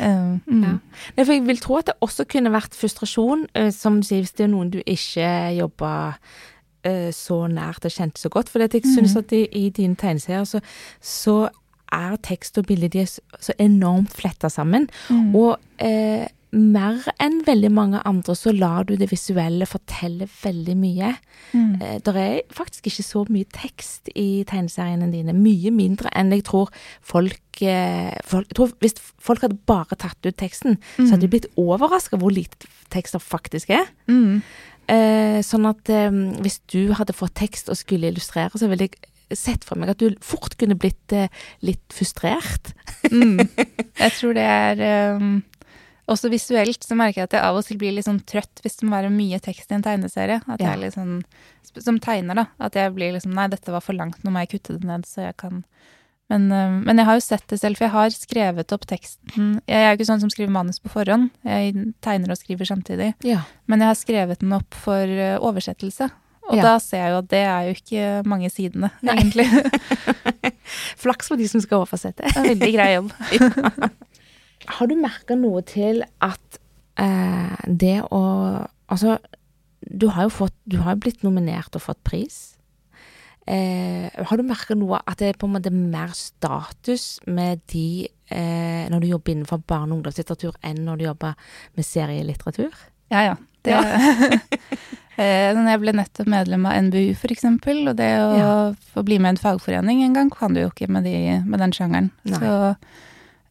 Eh, 0.00 0.06
mm. 0.46 0.62
Ja. 0.64 1.24
For 1.24 1.32
jeg 1.34 1.44
vil 1.46 1.58
tro 1.60 1.76
at 1.76 1.86
det 1.86 1.94
også 2.00 2.24
kunne 2.28 2.50
vært 2.54 2.74
frustrasjon, 2.78 3.46
eh, 3.54 3.70
som 3.70 4.00
du 4.00 4.06
sier, 4.06 4.22
hvis 4.24 4.32
det 4.38 4.46
er 4.46 4.52
noen 4.54 4.70
du 4.72 4.80
ikke 4.86 5.56
jobber 5.58 6.14
eh, 6.84 7.10
så 7.14 7.46
nært 7.52 7.84
og 7.84 7.92
kjente 7.94 8.18
så 8.18 8.28
godt. 8.32 8.48
For 8.48 8.58
jeg 8.64 8.82
synes 8.84 9.12
Mhm. 9.14 9.18
at 9.18 9.32
i, 9.32 9.42
i 9.52 9.68
dine 9.70 9.94
tegneserier 9.96 10.44
så, 10.44 10.60
så 11.00 11.48
er 11.92 12.16
tekst 12.22 12.56
og 12.58 12.66
bilde 12.66 12.88
de 12.88 13.00
er 13.02 13.06
så, 13.06 13.20
så 13.38 13.52
enormt 13.60 14.10
fletta 14.16 14.48
sammen. 14.48 14.88
Mm. 15.10 15.34
Og 15.36 15.58
eh, 15.78 16.26
mer 16.52 17.06
enn 17.22 17.38
veldig 17.46 17.70
mange 17.72 18.00
andre 18.08 18.34
så 18.36 18.52
lar 18.52 18.84
du 18.88 18.92
det 19.00 19.08
visuelle 19.10 19.64
fortelle 19.68 20.26
veldig 20.28 20.74
mye. 20.76 21.12
Mm. 21.52 21.70
Eh, 21.80 21.94
det 22.04 22.14
er 22.20 22.40
faktisk 22.52 22.90
ikke 22.90 23.06
så 23.06 23.22
mye 23.32 23.48
tekst 23.54 24.10
i 24.12 24.44
tegneseriene 24.48 25.08
dine. 25.12 25.34
Mye 25.36 25.72
mindre 25.74 26.12
enn 26.16 26.32
jeg 26.34 26.44
tror 26.48 26.72
folk, 27.00 27.62
eh, 27.62 28.12
folk 28.28 28.52
tror 28.52 28.74
Hvis 28.80 28.98
folk 29.18 29.40
hadde 29.42 29.58
bare 29.66 29.96
tatt 29.96 30.20
ut 30.26 30.36
teksten, 30.36 30.76
så 30.96 31.14
hadde 31.14 31.24
de 31.24 31.32
blitt 31.32 31.50
overraska 31.56 32.18
hvor 32.20 32.32
lite 32.32 32.68
tekst 32.92 33.16
det 33.16 33.22
faktisk 33.22 33.70
er. 33.70 33.88
Mm. 34.08 34.42
Eh, 34.92 35.38
sånn 35.46 35.66
at 35.70 35.88
eh, 35.88 36.10
hvis 36.42 36.60
du 36.72 36.92
hadde 36.98 37.14
fått 37.16 37.36
tekst 37.38 37.70
og 37.70 37.78
skulle 37.78 38.10
illustrere, 38.10 38.52
så 38.58 38.68
ville 38.68 38.90
jeg 38.90 38.98
sett 39.38 39.64
for 39.64 39.80
meg 39.80 39.92
at 39.92 40.02
du 40.02 40.18
fort 40.24 40.56
kunne 40.60 40.76
blitt 40.76 41.14
eh, 41.16 41.32
litt 41.64 41.94
frustrert. 41.94 42.74
Mm. 43.08 43.40
Jeg 44.02 44.12
tror 44.18 44.36
det 44.36 44.44
er 44.44 44.82
um, 45.16 45.38
Også 46.10 46.28
visuelt 46.32 46.82
så 46.82 46.96
merker 46.98 47.22
jeg 47.22 47.28
at 47.30 47.32
jeg 47.38 47.42
av 47.46 47.56
og 47.56 47.64
til 47.64 47.78
blir 47.78 47.92
litt 47.94 48.04
sånn 48.08 48.20
trøtt 48.26 48.60
hvis 48.64 48.76
det 48.80 48.88
må 48.88 48.96
være 48.96 49.10
mye 49.14 49.38
tekst 49.40 49.70
i 49.70 49.74
en 49.78 49.82
tegneserie. 49.86 50.40
At 50.48 50.58
jeg 50.60 50.66
Ja. 50.68 50.72
er 50.74 50.76
litt 50.82 50.94
sånn, 50.94 51.22
Som 51.78 51.98
tegner, 52.00 52.34
da. 52.34 52.46
At 52.60 52.74
jeg 52.74 52.92
blir 52.94 53.12
liksom 53.14 53.32
Nei, 53.32 53.46
dette 53.48 53.70
var 53.72 53.80
for 53.80 53.94
langt, 53.94 54.22
nå 54.24 54.30
må 54.30 54.40
jeg 54.40 54.50
kutte 54.60 54.78
det 54.78 54.84
ned, 54.84 55.04
så 55.06 55.22
jeg 55.28 55.36
kan 55.38 55.64
men, 56.30 56.50
um, 56.52 56.84
men 56.84 56.96
jeg 56.96 57.04
har 57.04 57.14
jo 57.16 57.20
sett 57.20 57.46
det 57.48 57.58
selv, 57.60 57.76
for 57.76 57.84
jeg 57.84 57.92
har 57.92 58.08
skrevet 58.08 58.72
opp 58.72 58.86
teksten. 58.86 59.60
Jeg 59.68 59.76
er 59.76 59.90
jo 59.92 59.98
ikke 59.98 60.06
sånn 60.08 60.20
som 60.20 60.30
skriver 60.30 60.50
manus 60.50 60.78
på 60.80 60.88
forhånd. 60.88 61.28
Jeg 61.44 61.74
tegner 62.00 62.30
og 62.30 62.38
skriver 62.38 62.64
samtidig. 62.64 63.12
Ja. 63.22 63.42
Men 63.68 63.80
jeg 63.80 63.88
har 63.88 63.94
skrevet 63.94 64.38
den 64.38 64.52
opp 64.56 64.72
for 64.72 65.02
uh, 65.04 65.36
oversettelse. 65.44 66.10
Og 66.48 66.56
Ja. 66.56 66.62
da 66.62 66.78
ser 66.78 66.98
jeg 67.04 67.10
jo 67.12 67.18
at 67.18 67.28
det 67.28 67.42
er 67.44 67.62
jo 67.68 67.74
ikke 67.74 68.24
mange 68.24 68.48
sidene, 68.50 68.90
Nei. 69.02 69.14
egentlig. 69.16 69.44
Flaks 71.02 71.28
for 71.28 71.36
de 71.36 71.48
som 71.48 71.60
skal 71.60 71.84
oversette. 71.84 72.24
Er 72.24 72.48
veldig 72.54 72.72
grei 72.72 72.88
jobb. 72.94 73.12
Har 74.68 74.86
du 74.86 74.94
merka 74.96 75.34
noe 75.38 75.62
til 75.66 76.02
at 76.20 76.58
eh, 76.98 77.56
det 77.66 78.02
å 78.10 78.22
Altså, 78.92 79.16
du 79.88 80.08
har 80.12 80.26
jo 80.26 80.32
fått 80.34 80.54
Du 80.68 80.76
har 80.84 80.92
jo 80.94 81.00
blitt 81.06 81.22
nominert 81.24 81.74
og 81.78 81.80
fått 81.82 82.02
pris. 82.04 82.58
Eh, 83.46 84.06
har 84.28 84.36
du 84.38 84.42
merka 84.46 84.76
noe 84.78 85.00
at 85.08 85.18
det 85.18 85.30
er 85.32 85.38
på 85.40 85.48
en 85.48 85.54
måte 85.56 85.72
mer 85.72 86.12
status 86.14 87.16
med 87.26 87.62
de 87.72 88.06
eh, 88.30 88.84
når 88.92 89.00
du 89.02 89.06
jobber 89.10 89.32
innenfor 89.32 89.62
barne- 89.66 89.90
og 89.90 89.98
ungdomslitteratur, 90.02 90.54
enn 90.62 90.84
når 90.86 91.00
du 91.00 91.04
jobber 91.08 91.34
med 91.74 91.84
serielitteratur? 91.88 92.70
Ja, 93.10 93.24
ja. 93.32 93.34
Det, 93.62 93.78
Eh, 95.20 95.50
når 95.52 95.66
jeg 95.68 95.80
ble 95.82 95.92
nettopp 95.92 96.28
medlem 96.32 96.62
av 96.66 96.78
NBU, 96.86 97.10
eksempel, 97.34 97.82
og 97.90 97.98
det 97.98 98.06
å 98.16 98.28
Ja. 98.38 98.52
få 98.94 99.02
bli 99.04 99.18
med 99.20 99.28
i 99.28 99.32
en 99.34 99.42
fagforening 99.42 100.00
en 100.06 100.14
gang, 100.16 100.30
kan 100.32 100.54
du 100.56 100.62
jo 100.62 100.70
ikke 100.70 100.88
med, 100.88 101.04
de, 101.04 101.42
med 101.44 101.60
den 101.60 101.70
sjangeren. 101.76 102.08
Nei. 102.24 102.38
Så 102.40 102.52
eh, 102.70 102.74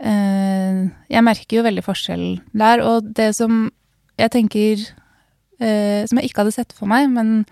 jeg 0.02 1.24
merker 1.24 1.58
jo 1.60 1.64
veldig 1.68 1.84
forskjell 1.86 2.26
der. 2.58 2.82
Og 2.82 3.12
det 3.14 3.32
som 3.38 3.68
jeg 4.18 4.32
tenker 4.34 4.80
eh, 5.62 6.06
Som 6.10 6.18
jeg 6.20 6.30
ikke 6.30 6.42
hadde 6.44 6.54
sett 6.56 6.74
for 6.74 6.90
meg, 6.90 7.10
men 7.14 7.46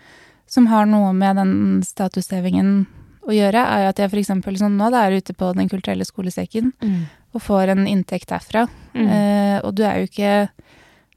som 0.49 0.65
har 0.71 0.87
noe 0.89 1.11
med 1.13 1.35
den 1.37 1.83
statushevingen 1.85 2.87
å 3.29 3.33
gjøre, 3.35 3.61
er 3.61 3.83
jo 3.83 3.89
at 3.91 3.99
jeg 4.01 4.09
eksempel 4.23 4.55
sånn 4.57 4.77
nå 4.79 4.87
da 4.89 5.03
er 5.05 5.19
ute 5.21 5.35
på 5.37 5.51
Den 5.53 5.69
kulturelle 5.69 6.05
skolesekken 6.07 6.71
og 7.35 7.41
får 7.45 7.69
en 7.75 7.85
inntekt 7.85 8.31
derfra. 8.31 8.63
Mm. 8.95 9.05
Eh, 9.05 9.57
og 9.61 9.75
du 9.77 9.83
er 9.85 9.99
jo 10.01 10.07
ikke 10.09 10.49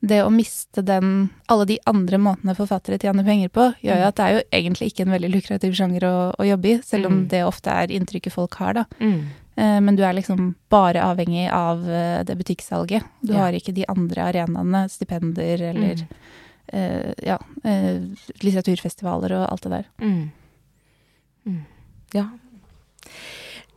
Det 0.03 0.19
å 0.21 0.29
miste 0.35 0.83
den 0.85 1.31
Alle 1.49 1.65
de 1.65 1.79
andre 1.87 2.19
måtene 2.19 2.57
forfattere 2.59 2.99
tjener 3.01 3.25
penger 3.25 3.49
på, 3.49 3.71
gjør 3.81 3.97
jo 3.97 4.03
Mm. 4.03 4.09
at 4.09 4.17
det 4.17 4.25
er 4.27 4.33
jo 4.35 4.43
egentlig 4.53 4.87
ikke 4.93 5.07
en 5.07 5.13
veldig 5.15 5.31
lukrativ 5.33 5.73
sjanger 5.79 6.03
å, 6.05 6.35
å 6.37 6.45
jobbe 6.45 6.69
i, 6.69 6.83
selv 6.83 7.07
om 7.07 7.13
Mm. 7.23 7.29
det 7.29 7.43
ofte 7.47 7.71
er 7.71 7.87
inntrykket 7.89 8.33
folk 8.33 8.55
har, 8.57 8.75
da. 8.75 8.85
Mm. 9.01 9.29
Eh, 9.57 9.81
men 9.81 9.97
du 9.97 10.03
er 10.03 10.15
liksom 10.17 10.55
bare 10.73 11.03
avhengig 11.05 11.49
av 11.53 11.83
eh, 11.89 12.23
det 12.25 12.37
butikksalget. 12.39 13.05
Du 13.23 13.33
Ja. 13.35 13.39
har 13.45 13.53
ikke 13.53 13.75
de 13.75 13.85
andre 13.89 14.23
arenaene, 14.33 14.89
stipender 14.89 15.61
eller 15.71 15.95
Mm. 15.97 16.09
eh, 16.73 17.13
ja, 17.23 17.39
eh, 17.65 18.01
litteraturfestivaler 18.43 19.33
og 19.33 19.53
alt 19.53 19.63
det 19.63 19.71
der. 19.71 19.85
Mm. 20.01 20.31
Mm. 21.47 21.65
Ja. 22.15 22.29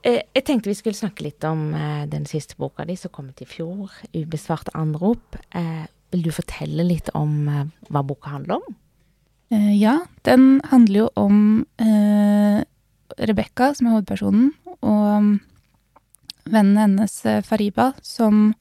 Eh, 0.03 0.21
jeg 0.35 0.45
tenkte 0.45 0.69
vi 0.69 0.75
skulle 0.75 0.95
snakke 0.95 1.23
litt 1.23 1.43
om 1.43 1.71
den 2.09 2.25
siste 2.25 2.55
boka 2.57 2.85
di 2.85 2.95
som 2.95 3.11
kom 3.11 3.29
ut 3.29 3.41
i 3.41 3.45
fjor, 3.45 3.89
'Ubesvarte 4.13 4.71
anrop'. 4.75 5.35
Eh, 5.53 5.87
vil 6.11 6.21
du 6.21 6.31
fortelle 6.31 6.83
litt 6.87 7.09
om 7.15 7.47
hva 7.89 8.03
boka 8.05 8.29
handler 8.29 8.55
om? 8.55 8.75
Eh, 9.51 9.73
ja, 9.79 9.99
den 10.23 10.61
handler 10.65 10.95
jo 10.99 11.09
om 11.15 11.65
eh, 11.79 12.63
Rebekka, 13.17 13.73
som 13.75 13.87
er 13.87 13.91
hovedpersonen, 14.01 14.51
og 14.81 15.39
vennen 16.49 16.77
hennes 16.77 17.25
eh, 17.25 17.41
Fariba, 17.41 17.93
som 18.01 18.53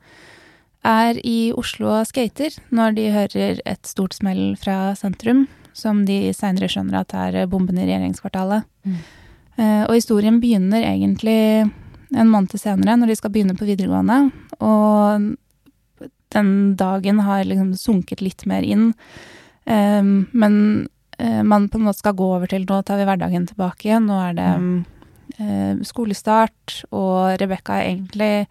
er 0.85 1.19
i 1.25 1.53
Oslo 1.57 1.91
og 1.95 2.09
skater 2.09 2.57
når 2.75 2.97
de 2.97 3.11
hører 3.13 3.61
et 3.65 3.89
stort 3.89 4.17
smell 4.17 4.55
fra 4.61 4.95
sentrum, 4.99 5.47
som 5.77 6.05
de 6.09 6.33
seinere 6.37 6.69
skjønner 6.71 7.03
at 7.03 7.15
er 7.17 7.41
eh, 7.43 7.49
bomben 7.51 7.79
i 7.79 7.87
regjeringskvartalet. 7.87 8.67
Mm. 8.85 8.99
Eh, 9.57 9.83
og 9.87 9.95
historien 9.97 10.41
begynner 10.43 10.85
egentlig 10.85 11.39
en 12.15 12.31
måned 12.31 12.57
senere, 12.61 12.97
når 12.99 13.13
de 13.13 13.19
skal 13.19 13.33
begynne 13.35 13.57
på 13.59 13.67
videregående. 13.69 14.31
Og 14.63 15.31
den 16.35 16.51
dagen 16.79 17.23
har 17.27 17.47
liksom 17.47 17.73
sunket 17.79 18.23
litt 18.23 18.45
mer 18.47 18.63
inn. 18.67 18.93
Men 19.65 20.55
man 21.19 21.69
på 21.71 21.79
en 21.79 21.87
måte 21.87 22.03
skal 22.03 22.17
gå 22.19 22.27
over 22.37 22.51
til 22.51 22.67
nå 22.69 22.81
tar 22.83 22.99
vi 23.01 23.07
hverdagen 23.09 23.47
tilbake 23.49 23.89
igjen. 23.89 24.07
Nå 24.11 24.19
er 24.21 24.37
det 24.37 24.47
eh, 24.47 24.94
skolestart, 25.85 26.85
og 26.93 27.39
Rebekka 27.41 27.81
egentlig 27.83 28.47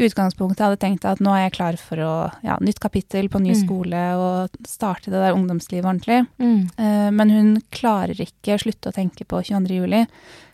i 0.00 0.06
utgangspunktet 0.08 0.62
hadde 0.64 0.78
tenkt 0.80 1.04
at 1.04 1.20
nå 1.22 1.30
er 1.36 1.44
jeg 1.44 1.52
klar 1.58 1.76
for 1.78 2.00
å 2.02 2.12
ja, 2.42 2.56
nytt 2.64 2.80
kapittel 2.80 3.28
på 3.28 3.40
ny 3.42 3.52
Mm. 3.52 3.60
skole 3.60 4.00
og 4.16 4.56
starte 4.66 5.10
det 5.10 5.20
der 5.20 5.34
ungdomslivet 5.36 5.84
ordentlig. 5.84 6.26
Mm. 6.38 6.70
Eh, 6.78 7.10
men 7.10 7.30
hun 7.30 7.50
klarer 7.70 8.14
ikke 8.18 8.58
slutte 8.58 8.88
å 8.90 8.96
tenke 8.96 9.24
på 9.28 9.42
22. 9.44 9.76
juli, 9.82 10.06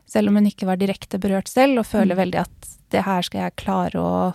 selv 0.06 0.28
om 0.28 0.36
hun 0.36 0.46
ikke 0.50 0.66
var 0.66 0.76
direkte 0.76 1.18
berørt 1.20 1.48
selv, 1.48 1.78
og 1.78 1.86
føler 1.86 2.14
Mm. 2.16 2.22
veldig 2.24 2.40
at 2.40 2.68
det 2.90 3.04
her 3.04 3.22
skal 3.22 3.40
jeg 3.42 3.56
klare 3.56 3.92
å 3.94 4.34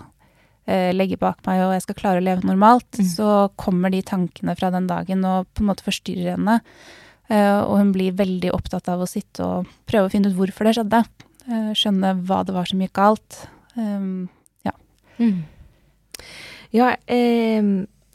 eh, 0.66 0.94
legge 0.94 1.18
bak 1.20 1.40
meg, 1.46 1.60
og 1.60 1.74
jeg 1.74 1.82
skal 1.82 1.96
klare 1.96 2.22
å 2.22 2.24
leve 2.24 2.42
normalt. 2.48 2.90
Mm. 2.98 3.06
Så 3.06 3.50
kommer 3.58 3.92
de 3.92 4.02
tankene 4.02 4.56
fra 4.58 4.70
den 4.72 4.88
dagen 4.88 5.26
og 5.26 5.46
på 5.54 5.60
en 5.60 5.68
måte 5.68 5.84
forstyrrer 5.84 6.38
henne. 6.38 6.62
Eh, 7.32 7.60
og 7.64 7.78
hun 7.80 7.94
blir 7.96 8.16
veldig 8.18 8.52
opptatt 8.54 8.90
av 8.92 9.04
å 9.04 9.10
sitte 9.10 9.46
og 9.46 9.70
prøve 9.90 10.10
å 10.10 10.12
finne 10.12 10.32
ut 10.32 10.38
hvorfor 10.38 10.68
det 10.68 10.76
skjedde. 10.78 11.04
Eh, 11.48 11.72
skjønne 11.78 12.16
hva 12.28 12.42
det 12.48 12.56
var 12.56 12.68
som 12.70 12.84
gikk 12.84 12.96
galt. 13.00 13.40
Ja. 13.74 14.76
Mm. 15.18 15.46
Ja, 16.74 16.96
eh, 17.08 17.64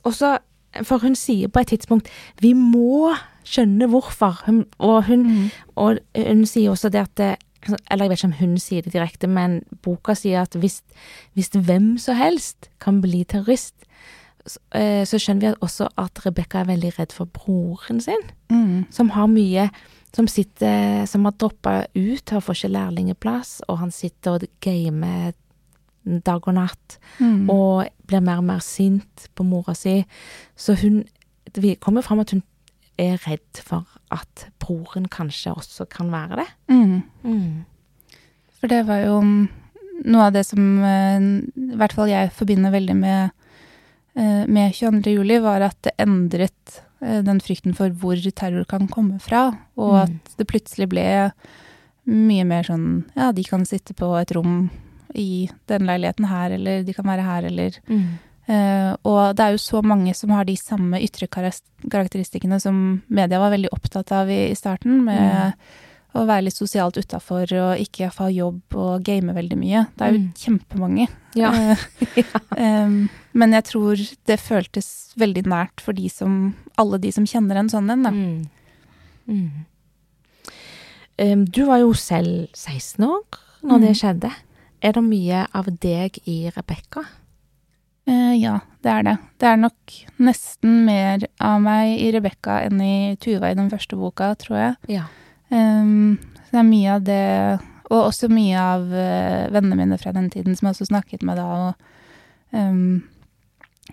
også 0.07 0.39
For 0.85 1.01
hun 1.03 1.17
sier 1.17 1.49
på 1.49 1.61
et 1.61 1.69
tidspunkt 1.73 2.09
'vi 2.39 2.53
må 2.55 3.17
skjønne 3.43 3.89
hvorfor'. 3.89 4.45
Hun, 4.47 4.67
og, 4.79 5.05
hun, 5.05 5.51
og 5.75 5.99
hun 6.15 6.47
sier 6.47 6.71
også 6.71 6.89
det 6.93 7.01
at 7.01 7.39
Eller 7.91 8.05
jeg 8.05 8.11
vet 8.11 8.19
ikke 8.19 8.25
om 8.25 8.33
hun 8.33 8.59
sier 8.59 8.83
det 8.83 8.93
direkte, 8.93 9.27
men 9.27 9.63
boka 9.83 10.15
sier 10.15 10.43
at 10.43 10.55
hvis, 10.55 10.83
hvis 11.35 11.49
hvem 11.49 11.99
som 11.99 12.15
helst 12.15 12.71
kan 12.79 13.01
bli 13.01 13.25
terrorist, 13.25 13.75
så, 14.47 14.59
eh, 14.73 15.05
så 15.05 15.19
skjønner 15.19 15.41
vi 15.41 15.55
også 15.67 15.89
at 15.99 16.21
Rebekka 16.25 16.61
er 16.61 16.65
veldig 16.73 16.93
redd 16.99 17.13
for 17.13 17.27
broren 17.27 18.01
sin, 18.01 18.23
Mm. 18.51 18.87
som 18.91 19.11
har 19.11 19.27
mye 19.27 19.71
som 20.15 20.27
sitter 20.27 21.05
Som 21.07 21.25
har 21.25 21.33
droppa 21.33 21.85
ut, 21.95 22.31
har 22.31 22.41
får 22.41 22.55
ikke 22.55 22.73
lærlingeplass, 22.73 23.61
og 23.69 23.79
han 23.79 23.91
sitter 23.91 24.31
og 24.33 24.45
gamer 24.61 25.33
dag 26.25 26.49
og 26.49 26.55
natt 26.55 26.99
Mm. 27.21 27.51
og 27.51 27.89
blir 28.07 28.21
mer 28.23 28.39
og 28.39 28.45
mer 28.45 28.59
sint 28.61 29.29
på 29.37 29.45
mora 29.45 29.75
si. 29.75 30.05
Så 30.57 30.75
hun 30.81 31.05
Det 31.53 31.81
kommer 31.81 32.03
fram 32.03 32.21
at 32.21 32.31
hun 32.31 32.43
er 32.99 33.17
redd 33.27 33.57
for 33.63 33.87
at 34.11 34.49
broren 34.59 35.07
kanskje 35.09 35.55
også 35.55 35.89
kan 35.89 36.11
være 36.11 36.37
det. 36.37 36.47
Mm. 36.69 37.03
Mm. 37.25 37.65
For 38.61 38.67
det 38.67 38.87
var 38.87 38.99
jo 39.07 39.21
noe 40.05 40.27
av 40.27 40.33
det 40.33 40.45
som 40.47 40.83
eh, 40.85 41.21
i 41.57 41.77
hvert 41.77 41.93
fall 41.93 42.09
jeg 42.09 42.31
forbinder 42.33 42.71
veldig 42.71 42.97
med, 42.97 43.31
med 44.47 44.73
22. 44.75 45.13
juli, 45.15 45.39
var 45.45 45.61
at 45.63 45.77
det 45.83 45.93
endret 46.03 46.81
eh, 47.03 47.21
den 47.23 47.39
frykten 47.41 47.75
for 47.79 47.91
hvor 47.91 48.17
terror 48.35 48.65
kan 48.67 48.89
komme 48.89 49.21
fra, 49.23 49.57
og 49.77 49.93
Mm. 49.95 50.03
at 50.03 50.37
det 50.39 50.47
plutselig 50.51 50.89
ble 50.91 51.33
mye 52.09 52.45
mer 52.49 52.63
sånn 52.65 53.05
Ja, 53.17 53.33
de 53.33 53.45
kan 53.45 53.65
sitte 53.69 53.95
på 53.95 54.09
et 54.21 54.31
rom 54.35 54.71
i 55.15 55.49
den 55.69 55.87
leiligheten 55.87 56.27
her, 56.29 56.51
eller 56.53 56.83
de 56.85 56.93
kan 56.93 57.05
være 57.05 57.23
her, 57.25 57.45
eller 57.45 57.71
Mm. 57.89 58.19
uh, 58.49 58.97
og 59.05 59.37
det 59.37 59.45
er 59.45 59.51
jo 59.53 59.59
så 59.59 59.83
mange 59.85 60.15
som 60.17 60.31
har 60.31 60.45
de 60.45 60.57
samme 60.57 61.01
ytre 61.01 61.29
karakteristikkene 61.29 62.61
som 62.61 63.03
media 63.09 63.39
var 63.39 63.51
veldig 63.55 63.71
opptatt 63.73 64.11
av 64.13 64.29
i, 64.31 64.51
i 64.51 64.55
starten, 64.55 65.05
med 65.05 65.55
å 66.17 66.25
være 66.27 66.45
litt 66.49 66.57
sosialt 66.57 66.97
utafor 66.97 67.53
og 67.53 67.79
ikke 67.79 68.09
ha 68.17 68.29
jobb 68.33 68.75
og 68.75 69.03
game 69.05 69.33
veldig 69.37 69.59
mye. 69.61 69.87
Det 69.97 70.07
er 70.07 70.13
jo 70.13 70.19
Mm. 70.19 70.33
kjempemange. 70.35 71.09
Ja. 71.37 71.51
uh, 71.53 71.77
em, 72.57 73.09
men 73.39 73.55
jeg 73.55 73.65
tror 73.71 74.01
det 74.29 74.37
føltes 74.43 74.89
veldig 75.21 75.45
nært 75.49 75.81
for 75.85 75.97
de 75.97 76.09
som, 76.13 76.55
alle 76.79 76.99
de 77.03 77.13
som 77.15 77.27
kjenner 77.29 77.61
en 77.61 77.71
sånn 77.73 77.91
en, 77.95 78.03
da. 78.07 78.11
Mm. 78.11 78.49
Mm. 79.29 79.65
Um, 81.19 81.45
du 81.51 81.65
var 81.67 81.81
jo 81.83 81.93
selv 81.99 82.49
16 82.55 83.05
år 83.07 83.23
når 83.63 83.81
det 83.83 83.89
Mm. 83.95 83.99
skjedde. 84.01 84.31
Er 84.83 84.93
det 84.95 85.03
mye 85.03 85.47
av 85.55 85.67
deg 85.83 86.19
i 86.31 86.51
Rebekka? 86.55 87.03
Uh, 88.09 88.35
ja, 88.39 88.61
det 88.83 88.91
er 88.93 89.03
det. 89.03 89.17
Det 89.39 89.49
er 89.49 89.57
nok 89.59 89.97
nesten 90.19 90.85
mer 90.87 91.27
av 91.41 91.61
meg 91.61 91.99
i 92.01 92.13
Rebekka 92.15 92.61
enn 92.67 92.81
i 92.81 93.17
Tuva 93.21 93.51
i 93.51 93.55
den 93.59 93.69
første 93.71 93.99
boka, 93.99 94.31
tror 94.39 94.57
jeg. 94.57 94.77
Ja. 94.89 95.05
Um, 95.51 96.19
så 96.47 96.55
det 96.55 96.61
er 96.63 96.71
mye 96.71 96.95
av 96.95 97.03
det, 97.05 97.61
og 97.91 98.07
også 98.13 98.31
mye 98.31 98.57
av 98.57 98.87
uh, 98.93 99.51
vennene 99.53 99.77
mine 99.77 99.99
fra 99.99 100.13
den 100.13 100.31
tiden 100.31 100.57
som 100.57 100.69
jeg 100.69 100.77
også 100.79 100.89
snakket 100.93 101.23
med 101.27 101.37
da, 101.37 101.45
og 101.45 101.75
um, 102.57 103.03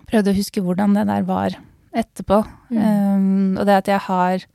prøvde 0.10 0.32
å 0.34 0.38
huske 0.38 0.62
hvordan 0.64 0.94
det 0.98 1.08
der 1.08 1.24
var 1.28 1.56
etterpå. 1.96 2.42
Mm. 2.70 2.80
Um, 2.82 3.58
og 3.60 3.66
det 3.66 3.76
at 3.80 3.88
jeg 3.88 4.00
har 4.08 4.46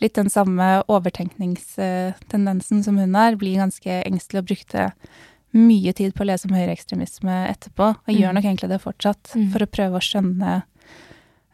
litt 0.00 0.14
den 0.14 0.30
samme 0.30 0.82
overtenkningstendensen 0.90 2.84
som 2.84 2.98
hun 2.98 3.14
har, 3.18 3.36
blir 3.38 3.58
ganske 3.58 4.02
engstelig 4.06 4.42
og 4.42 4.48
brukte 4.52 4.92
mye 5.56 5.92
tid 5.96 6.12
på 6.14 6.22
å 6.22 6.28
lese 6.28 6.46
om 6.48 6.54
høyreekstremisme 6.54 7.34
etterpå, 7.48 7.94
og 7.96 8.12
gjør 8.12 8.30
Mm. 8.30 8.34
nok 8.36 8.44
egentlig 8.44 8.68
det 8.68 8.82
fortsatt, 8.82 9.34
Mm. 9.34 9.50
for 9.50 9.58
å 9.60 9.66
prøve 9.66 9.96
å 9.96 10.04
skjønne 10.04 10.62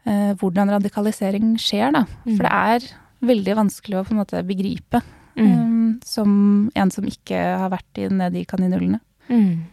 uh, 0.07 0.33
hvordan 0.35 0.69
radikalisering 0.69 1.55
skjer, 1.57 1.91
da. 1.93 2.05
Mm. 2.25 2.35
For 2.37 2.43
det 2.43 2.51
er 2.51 2.79
veldig 3.25 3.55
vanskelig 3.55 3.97
å 3.97 4.05
på 4.05 4.11
en 4.11 4.17
måte 4.17 4.43
begripe, 4.45 5.01
Mm. 5.35 5.47
um, 5.47 5.99
som 6.03 6.71
en 6.75 6.91
som 6.91 7.03
ikke 7.03 7.57
har 7.57 7.69
vært 7.69 7.97
i, 7.97 8.07
nede 8.07 8.35
i 8.39 8.45
kaninullene. 8.45 8.99
Mm. 9.29 9.65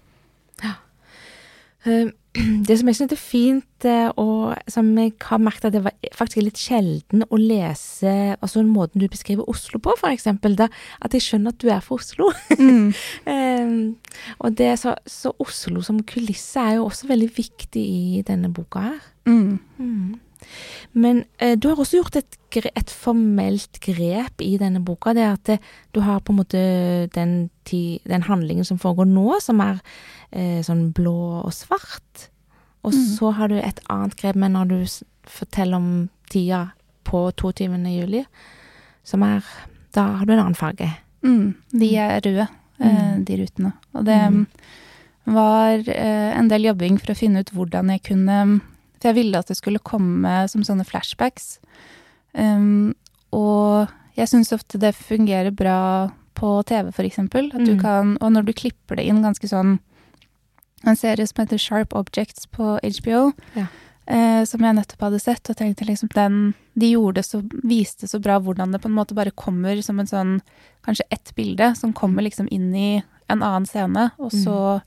Eh, 1.87 2.11
Det 2.67 2.79
som 2.79 2.89
jeg 2.89 2.97
synes 2.97 3.13
er 3.13 3.21
fint, 3.21 3.85
eh, 3.85 4.09
og 4.17 4.55
som 4.73 4.87
jeg 4.97 5.13
har 5.21 5.41
merket 5.43 5.67
at 5.69 5.75
det 5.75 5.83
var 5.85 5.93
faktisk 6.17 6.41
litt 6.41 6.61
sjelden 6.61 7.27
å 7.29 7.37
lese 7.37 8.13
altså 8.39 8.63
måten 8.65 9.03
du 9.03 9.09
beskriver 9.13 9.49
Oslo 9.53 9.77
på, 9.83 9.93
for 10.01 10.09
eksempel, 10.09 10.57
at 10.57 11.13
jeg 11.13 11.27
skjønner 11.27 11.53
at 11.53 11.61
du 11.61 11.69
er 11.69 11.85
fra 11.85 11.99
Oslo. 12.01 12.33
Mm. 12.59 12.93
Eh, 13.33 13.69
og 14.43 14.57
det 14.59 14.73
så, 14.81 14.95
så 15.07 15.33
Oslo 15.43 15.83
som 15.85 16.01
kulisse 16.09 16.61
er 16.61 16.79
jo 16.79 16.87
også 16.87 17.09
veldig 17.11 17.29
viktig 17.37 17.83
i 17.83 18.23
denne 18.27 18.51
boka 18.55 18.83
her. 18.87 19.01
Mm. 19.29 19.59
Men 20.95 21.25
eh, 21.39 21.57
du 21.57 21.69
har 21.69 21.77
også 21.77 22.01
gjort 22.03 22.17
et, 22.17 22.37
et 22.77 22.91
formelt 22.91 23.81
grep 23.81 24.41
i 24.45 24.57
denne 24.61 24.81
boka. 24.85 25.15
Det 25.15 25.23
er 25.23 25.33
at 25.33 25.45
det, 25.45 25.59
du 25.93 26.01
har 26.01 26.21
på 26.21 26.33
en 26.33 26.39
måte 26.43 26.63
den, 27.15 27.51
ti, 27.65 28.01
den 28.09 28.23
handlingen 28.23 28.65
som 28.65 28.79
foregår 28.79 29.07
nå, 29.09 29.41
som 29.41 29.61
er 29.61 29.81
eh, 30.33 30.61
sånn 30.67 30.93
blå 30.97 31.17
og 31.45 31.53
svart. 31.53 32.29
Og 32.85 32.93
Mm. 32.93 33.05
så 33.17 33.31
har 33.35 33.49
du 33.49 33.55
et 33.61 33.79
annet 33.89 34.17
grep 34.19 34.35
med 34.37 34.51
når 34.53 34.69
du 34.69 34.79
forteller 35.31 35.77
om 35.79 36.09
tida 36.31 36.73
på 37.05 37.31
22. 37.37 37.69
juli, 37.95 38.25
som 39.05 39.23
er 39.23 39.43
Da 39.95 40.07
har 40.17 40.25
du 40.27 40.33
en 40.33 40.39
annen 40.41 40.55
farge. 40.57 40.89
Mm. 41.23 41.55
De 41.71 41.97
er 41.97 42.21
røde, 42.25 42.49
eh, 42.81 43.13
Mm. 43.17 43.25
de 43.25 43.37
rutene. 43.37 43.73
Og 43.95 44.05
det 44.05 44.17
Mm. 44.33 44.47
var 45.27 45.79
eh, 45.87 46.39
en 46.39 46.49
del 46.49 46.63
jobbing 46.65 46.99
for 46.99 47.13
å 47.13 47.17
finne 47.17 47.41
ut 47.41 47.51
hvordan 47.53 47.91
jeg 47.91 48.03
kunne 48.03 48.61
For 49.03 49.11
jeg 49.11 49.17
ville 49.19 49.39
at 49.43 49.49
det 49.51 49.57
skulle 49.59 49.83
komme 49.83 50.45
som 50.49 50.63
sånne 50.63 50.87
flashbacks. 50.87 51.57
Um, 52.39 52.95
og 53.35 53.91
jeg 54.17 54.29
syns 54.31 54.53
ofte 54.55 54.79
det 54.81 54.95
fungerer 54.95 55.51
bra 55.57 56.13
på 56.39 56.55
TV, 56.69 56.93
for 56.95 57.03
eksempel. 57.05 57.51
At 57.53 57.65
du 57.67 57.75
Mm. 57.75 57.81
kan, 57.83 58.19
og 58.21 58.33
når 58.33 58.45
du 58.47 58.53
klipper 58.53 58.97
det 58.97 59.07
inn 59.11 59.23
ganske 59.23 59.49
sånn 59.49 59.81
En 60.85 60.97
serie 60.97 61.25
som 61.29 61.45
heter 61.45 61.59
Sharp 61.63 61.93
Objects 61.95 62.47
på 62.51 62.77
HBO, 62.83 63.33
Ja. 63.55 63.67
eh, 64.09 64.45
som 64.45 64.61
jeg 64.61 64.75
nettopp 64.75 64.99
hadde 64.99 65.21
sett, 65.21 65.49
og 65.49 65.55
tenkte 65.57 65.87
liksom 65.87 66.09
den 66.13 66.55
De 66.77 66.91
gjorde 66.93 67.23
så, 67.23 67.41
viste 67.63 68.09
så 68.09 68.19
bra 68.21 68.41
hvordan 68.41 68.73
det 68.73 68.81
på 68.83 68.87
en 68.89 68.97
måte 68.97 69.15
bare 69.15 69.31
kommer 69.31 69.81
som 69.81 70.01
en 70.01 70.07
sånn 70.07 70.41
Kanskje 70.85 71.05
ett 71.13 71.33
bilde 71.37 71.77
som 71.77 71.93
kommer 71.93 72.23
liksom 72.23 72.49
inn 72.51 72.75
i 72.75 73.03
en 73.31 73.43
annen 73.43 73.65
scene, 73.67 74.11
og 74.19 74.33
så 74.33 74.83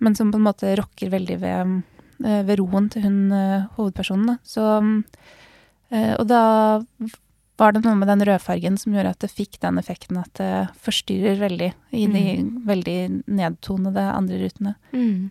Men 0.00 0.16
som 0.16 0.32
på 0.32 0.36
en 0.36 0.42
måte 0.48 0.76
rokker 0.76 1.10
veldig 1.10 1.38
ved, 1.38 1.82
ved 2.20 2.60
roen 2.60 2.90
til 2.92 3.06
hun 3.06 3.18
eh, 3.32 3.66
hovedpersonen, 3.78 4.32
da. 4.32 4.36
Så 4.44 4.66
eh, 5.90 6.14
Og 6.16 6.26
da 6.30 6.44
var 7.60 7.74
det 7.76 7.82
noe 7.84 7.98
med 7.98 8.08
den 8.08 8.24
rødfargen 8.24 8.78
som 8.80 8.94
gjorde 8.94 9.12
at 9.12 9.20
det 9.20 9.32
fikk 9.34 9.58
den 9.60 9.76
effekten 9.80 10.16
at 10.20 10.32
det 10.40 10.52
forstyrrer 10.80 11.36
veldig 11.42 11.68
i 11.92 12.06
de 12.08 12.24
veldig 12.64 12.98
nedtonede 13.28 14.06
andre 14.14 14.38
rutene. 14.40 14.74
Mm. 14.96 15.28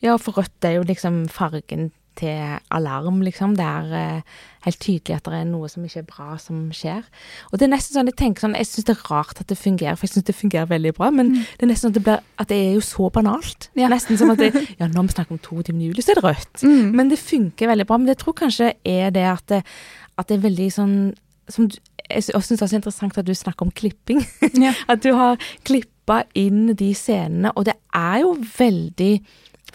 Ja, 0.00 0.16
for 0.16 0.40
rødt 0.40 0.64
er 0.64 0.78
jo 0.78 0.86
liksom 0.88 1.26
fargen 1.28 1.90
til 2.18 2.58
alarm, 2.74 3.20
liksom. 3.24 3.54
Det 3.58 3.64
er 3.66 3.96
eh, 3.96 4.36
helt 4.66 4.80
tydelig 4.82 5.16
at 5.16 5.28
det 5.28 5.40
er 5.40 5.48
noe 5.48 5.68
som 5.70 5.84
ikke 5.86 6.02
er 6.02 6.08
bra 6.08 6.36
som 6.42 6.64
skjer. 6.74 7.02
Og 7.50 7.58
det 7.58 7.66
er 7.66 7.72
nesten 7.74 7.96
sånn, 7.96 8.10
jeg 8.10 8.18
tenker 8.20 8.46
sånn, 8.46 8.56
jeg 8.58 8.68
syns 8.70 8.88
det 8.88 8.96
er 8.96 9.04
rart 9.10 9.42
at 9.42 9.50
det 9.52 9.58
fungerer, 9.60 9.98
for 9.98 10.08
jeg 10.08 10.16
syns 10.16 10.28
det 10.28 10.36
fungerer 10.38 10.70
veldig 10.70 10.94
bra, 10.96 11.10
men 11.14 11.34
det 11.36 11.66
er 11.66 11.70
nesten 11.70 11.88
sånn 11.88 11.94
at 11.94 11.98
det, 11.98 12.04
blir, 12.08 12.24
at 12.42 12.52
det 12.52 12.60
er 12.64 12.72
jo 12.78 12.86
så 12.86 13.10
banalt. 13.14 13.68
Ja. 13.78 13.90
Nesten 13.92 14.20
som 14.20 14.32
at 14.34 14.42
det, 14.42 14.52
ja, 14.80 14.88
når 14.88 15.10
vi 15.10 15.16
snakker 15.16 15.36
om 15.36 15.42
22. 15.44 15.76
juli, 15.88 16.04
så 16.04 16.14
er 16.14 16.20
det 16.20 16.26
rødt. 16.26 16.66
Men 16.96 17.12
det 17.12 17.20
funker 17.22 17.72
veldig 17.72 17.88
bra. 17.88 18.00
Men 18.00 18.12
jeg 18.14 18.20
tror 18.24 18.38
kanskje 18.44 18.72
er 18.84 19.12
det 19.14 19.26
at 19.30 19.46
det, 19.52 19.62
at 20.16 20.28
det 20.28 20.38
er 20.38 20.46
veldig 20.48 20.70
sånn 20.72 20.96
som 21.52 21.68
du, 21.70 21.76
Jeg 22.06 22.22
syns 22.22 22.48
det 22.52 22.62
er 22.62 22.70
så 22.70 22.78
interessant 22.78 23.18
at 23.18 23.26
du 23.26 23.34
snakker 23.34 23.66
om 23.66 23.72
klipping. 23.74 24.20
Ja. 24.54 24.72
At 24.92 25.02
du 25.02 25.08
har 25.16 25.40
klippa 25.66 26.20
inn 26.38 26.76
de 26.78 26.92
scenene, 26.94 27.50
og 27.58 27.66
det 27.66 27.74
er 27.94 28.20
jo 28.22 28.36
veldig 28.38 29.10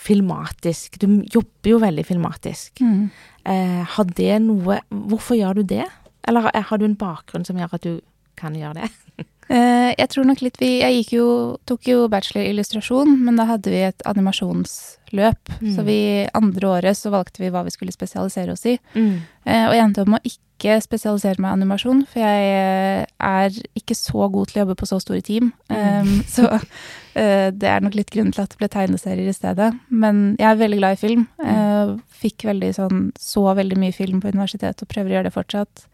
filmatisk. 0.01 0.97
Du 1.01 1.07
jobber 1.29 1.73
jo 1.75 1.79
veldig 1.81 2.05
filmatisk. 2.07 2.81
Mm. 2.81 3.09
Eh, 3.45 3.81
har 3.95 4.05
det 4.17 4.35
noe 4.43 4.79
Hvorfor 4.89 5.37
gjør 5.37 5.61
du 5.61 5.63
det? 5.75 5.85
Eller 6.27 6.49
har- 6.53 6.77
du 6.77 6.85
en 6.85 6.95
bakgrunn 6.97 7.45
som 7.45 7.57
gjør 7.57 7.73
at 7.73 7.81
du 7.85 8.01
kan 8.37 8.53
gjøre 8.57 8.81
det? 8.81 8.91
Eh, 9.51 9.91
jeg 9.99 10.07
tror 10.07 10.23
nok 10.29 10.39
litt 10.45 10.55
vi 10.61 10.79
Jeg 10.79 11.09
jo, 11.11 11.57
tok 11.67 11.83
jo 11.89 12.05
bachelor 12.07 12.45
i 12.45 12.51
illustrasjon, 12.53 13.17
men 13.19 13.35
da 13.35 13.43
hadde 13.49 13.67
vi 13.73 13.81
et 13.83 13.99
animasjonsløp. 14.07 15.51
Mm. 15.59 15.71
Så 15.75 15.83
vi 15.83 15.97
andre 16.33 16.69
året 16.69 16.95
så 16.95 17.11
valgte 17.11 17.43
vi 17.43 17.49
hva 17.51 17.65
vi 17.65 17.73
skulle 17.73 17.91
spesialisere 17.91 18.53
oss 18.55 18.63
i. 18.69 18.77
Mm. 18.95 19.17
Eh, 19.43 19.65
og 19.67 19.75
jeg 19.75 19.83
endte 19.83 20.05
opp 20.05 20.13
med 20.13 20.23
å 20.23 20.31
ikke 20.31 20.77
spesialisere 20.85 21.41
meg 21.43 21.51
i 21.51 21.57
animasjon, 21.59 22.05
for 22.07 22.23
jeg 22.23 22.47
eh, 22.53 23.10
er 23.21 23.55
ikke 23.77 23.97
så 23.97 24.27
god 24.31 24.49
til 24.49 24.59
å 24.59 24.63
jobbe 24.63 24.77
på 24.79 24.89
så 24.89 24.99
store 25.03 25.23
team. 25.25 25.51
Um, 25.69 26.21
så 26.29 26.47
uh, 26.51 27.47
det 27.53 27.69
er 27.69 27.83
nok 27.83 27.97
litt 27.97 28.11
grunnen 28.13 28.33
til 28.35 28.43
at 28.43 28.53
det 28.53 28.61
ble 28.61 28.71
tegneserier 28.71 29.29
i 29.29 29.35
stedet. 29.35 29.71
Men 29.89 30.23
jeg 30.39 30.49
er 30.49 30.59
veldig 30.61 30.81
glad 30.81 30.97
i 30.97 31.01
film. 31.01 31.27
Uh, 31.41 31.95
fikk 32.21 32.47
veldig 32.49 32.73
sånn, 32.77 33.07
så 33.19 33.45
veldig 33.57 33.79
mye 33.81 33.95
film 33.95 34.21
på 34.23 34.33
universitetet 34.33 34.85
og 34.85 34.91
prøver 34.91 35.13
å 35.13 35.17
gjøre 35.19 35.29
det 35.29 35.37
fortsatt. 35.37 35.87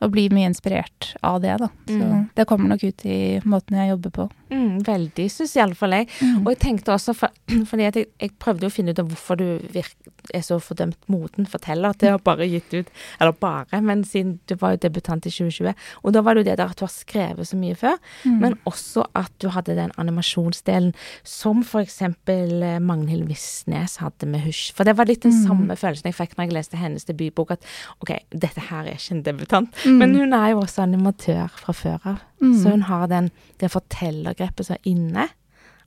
Og 0.00 0.10
blir 0.14 0.30
mye 0.32 0.48
inspirert 0.48 1.14
av 1.22 1.40
det, 1.42 1.58
da. 1.60 1.68
Så 1.86 1.98
Mm. 2.00 2.30
det 2.34 2.46
kommer 2.48 2.68
nok 2.68 2.82
ut 2.84 3.04
i 3.04 3.40
måten 3.44 3.76
jeg 3.76 3.90
jobber 3.90 4.10
på. 4.10 4.30
Mm, 4.50 4.82
veldig, 4.82 5.26
syns 5.30 5.54
iallfall 5.56 5.92
jeg. 5.92 6.08
Og 6.44 6.48
jeg 6.54 6.58
tenkte 6.58 6.92
også, 6.94 7.14
for, 7.14 7.28
fordi 7.68 7.82
jeg, 7.86 8.06
jeg 8.18 8.30
prøvde 8.38 8.66
å 8.66 8.70
finne 8.72 8.90
ut 8.90 8.98
av 8.98 9.06
hvorfor 9.08 9.36
du 9.36 9.58
virk, 9.72 9.92
er 10.34 10.40
så 10.40 10.58
fordømt 10.60 10.96
moden 11.08 11.46
Forteller 11.48 11.90
at 11.90 11.98
det 11.98 12.10
har 12.10 12.18
bare 12.18 12.44
gitt 12.46 12.72
ut 12.74 12.88
Eller 13.20 13.32
bare, 13.32 13.80
men 13.82 14.02
siden 14.04 14.38
du 14.46 14.54
var 14.60 14.72
jo 14.74 14.76
debutant 14.84 15.24
i 15.26 15.30
2020. 15.30 15.74
Og 16.04 16.12
da 16.12 16.20
var 16.22 16.34
det 16.34 16.44
jo 16.44 16.50
det 16.50 16.56
der 16.58 16.70
at 16.70 16.76
du 16.76 16.84
har 16.84 16.92
skrevet 16.92 17.46
så 17.48 17.56
mye 17.56 17.74
før, 17.76 17.96
Mm. 18.24 18.38
men 18.40 18.58
også 18.66 19.04
at 19.16 19.30
du 19.40 19.48
hadde 19.48 19.74
den 19.76 19.90
animasjonsdelen 19.98 20.92
som 21.24 21.62
eksempel 21.64 22.62
eh, 22.62 22.78
Magnhild 22.80 23.26
Visnes 23.28 23.96
hadde 24.00 24.26
med 24.28 24.40
Hysj. 24.44 24.72
For 24.76 24.84
det 24.84 24.96
var 24.96 25.06
litt 25.06 25.22
den 25.22 25.32
Mm. 25.32 25.46
samme 25.46 25.76
følelsen 25.76 26.04
jeg 26.10 26.14
fikk 26.14 26.36
når 26.36 26.46
jeg 26.48 26.52
leste 26.52 26.76
hennes 26.76 27.04
debutbok, 27.04 27.50
at 27.52 27.62
OK, 28.02 28.18
dette 28.30 28.60
her 28.60 28.84
er 28.86 28.94
ikke 28.96 29.12
en 29.16 29.22
debutant. 29.22 29.74
Mm. 29.90 29.98
Men 29.98 30.14
hun 30.20 30.32
er 30.38 30.48
jo 30.52 30.60
også 30.62 30.84
animatør 30.86 31.50
fra 31.60 31.74
før 31.74 32.06
av. 32.14 32.22
Mm. 32.40 32.54
Så 32.62 32.70
hun 32.72 32.82
har 32.88 33.06
den, 33.10 33.30
det 33.60 33.70
fortellergrepet 33.74 34.70
er 34.76 34.80
inne. 34.88 35.26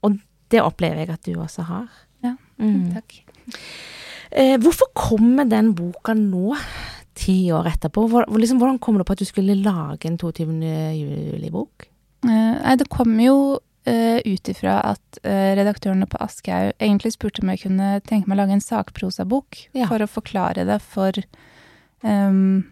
Og 0.04 0.20
det 0.52 0.62
opplever 0.62 1.04
jeg 1.06 1.10
at 1.16 1.24
du 1.26 1.38
også 1.40 1.66
har. 1.72 1.88
Ja, 2.24 2.36
Mm. 2.62 2.92
Takk. 2.94 3.16
Eh, 4.32 4.58
hvorfor 4.62 4.92
kommer 4.96 5.46
den 5.50 5.74
boka 5.78 6.14
nå, 6.18 6.56
ti 7.18 7.52
år 7.54 7.68
etterpå? 7.72 8.06
Hvor, 8.10 8.26
liksom, 8.40 8.60
hvordan 8.62 8.80
kom 8.80 8.98
det 8.98 9.06
på 9.08 9.14
at 9.14 9.20
du 9.22 9.26
skulle 9.26 9.56
lage 9.58 10.06
en 10.10 10.18
22. 10.18 10.46
juli-bok? 10.98 11.88
Eh, 12.26 12.30
nei, 12.30 12.76
det 12.80 12.88
kom 12.94 13.18
jo 13.20 13.36
uh, 13.60 14.20
ut 14.26 14.50
ifra 14.54 14.78
at 14.94 15.20
uh, 15.26 15.52
redaktørene 15.60 16.08
på 16.10 16.18
Aschehoug 16.24 16.72
egentlig 16.80 17.12
spurte 17.18 17.44
om 17.44 17.52
jeg 17.52 17.64
kunne 17.66 17.90
tenke 18.08 18.30
meg 18.30 18.38
å 18.38 18.42
lage 18.44 18.56
en 18.58 18.64
sakprosabok 18.64 19.66
Ja. 19.76 19.90
for 19.92 20.00
å 20.02 20.08
forklare 20.10 20.64
det 20.70 20.80
for 20.82 21.12
ehm, 22.04 22.64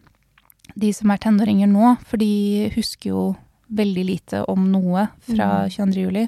de 0.76 0.92
som 0.94 1.12
er 1.12 1.18
tenåringer 1.18 1.68
nå, 1.72 1.98
for 2.08 2.18
de 2.22 2.70
husker 2.76 3.10
jo 3.12 3.24
veldig 3.72 4.04
lite 4.06 4.44
om 4.52 4.66
noe 4.72 5.08
fra 5.24 5.66
Mm. 5.66 5.70
22. 5.70 6.02
juli. 6.06 6.28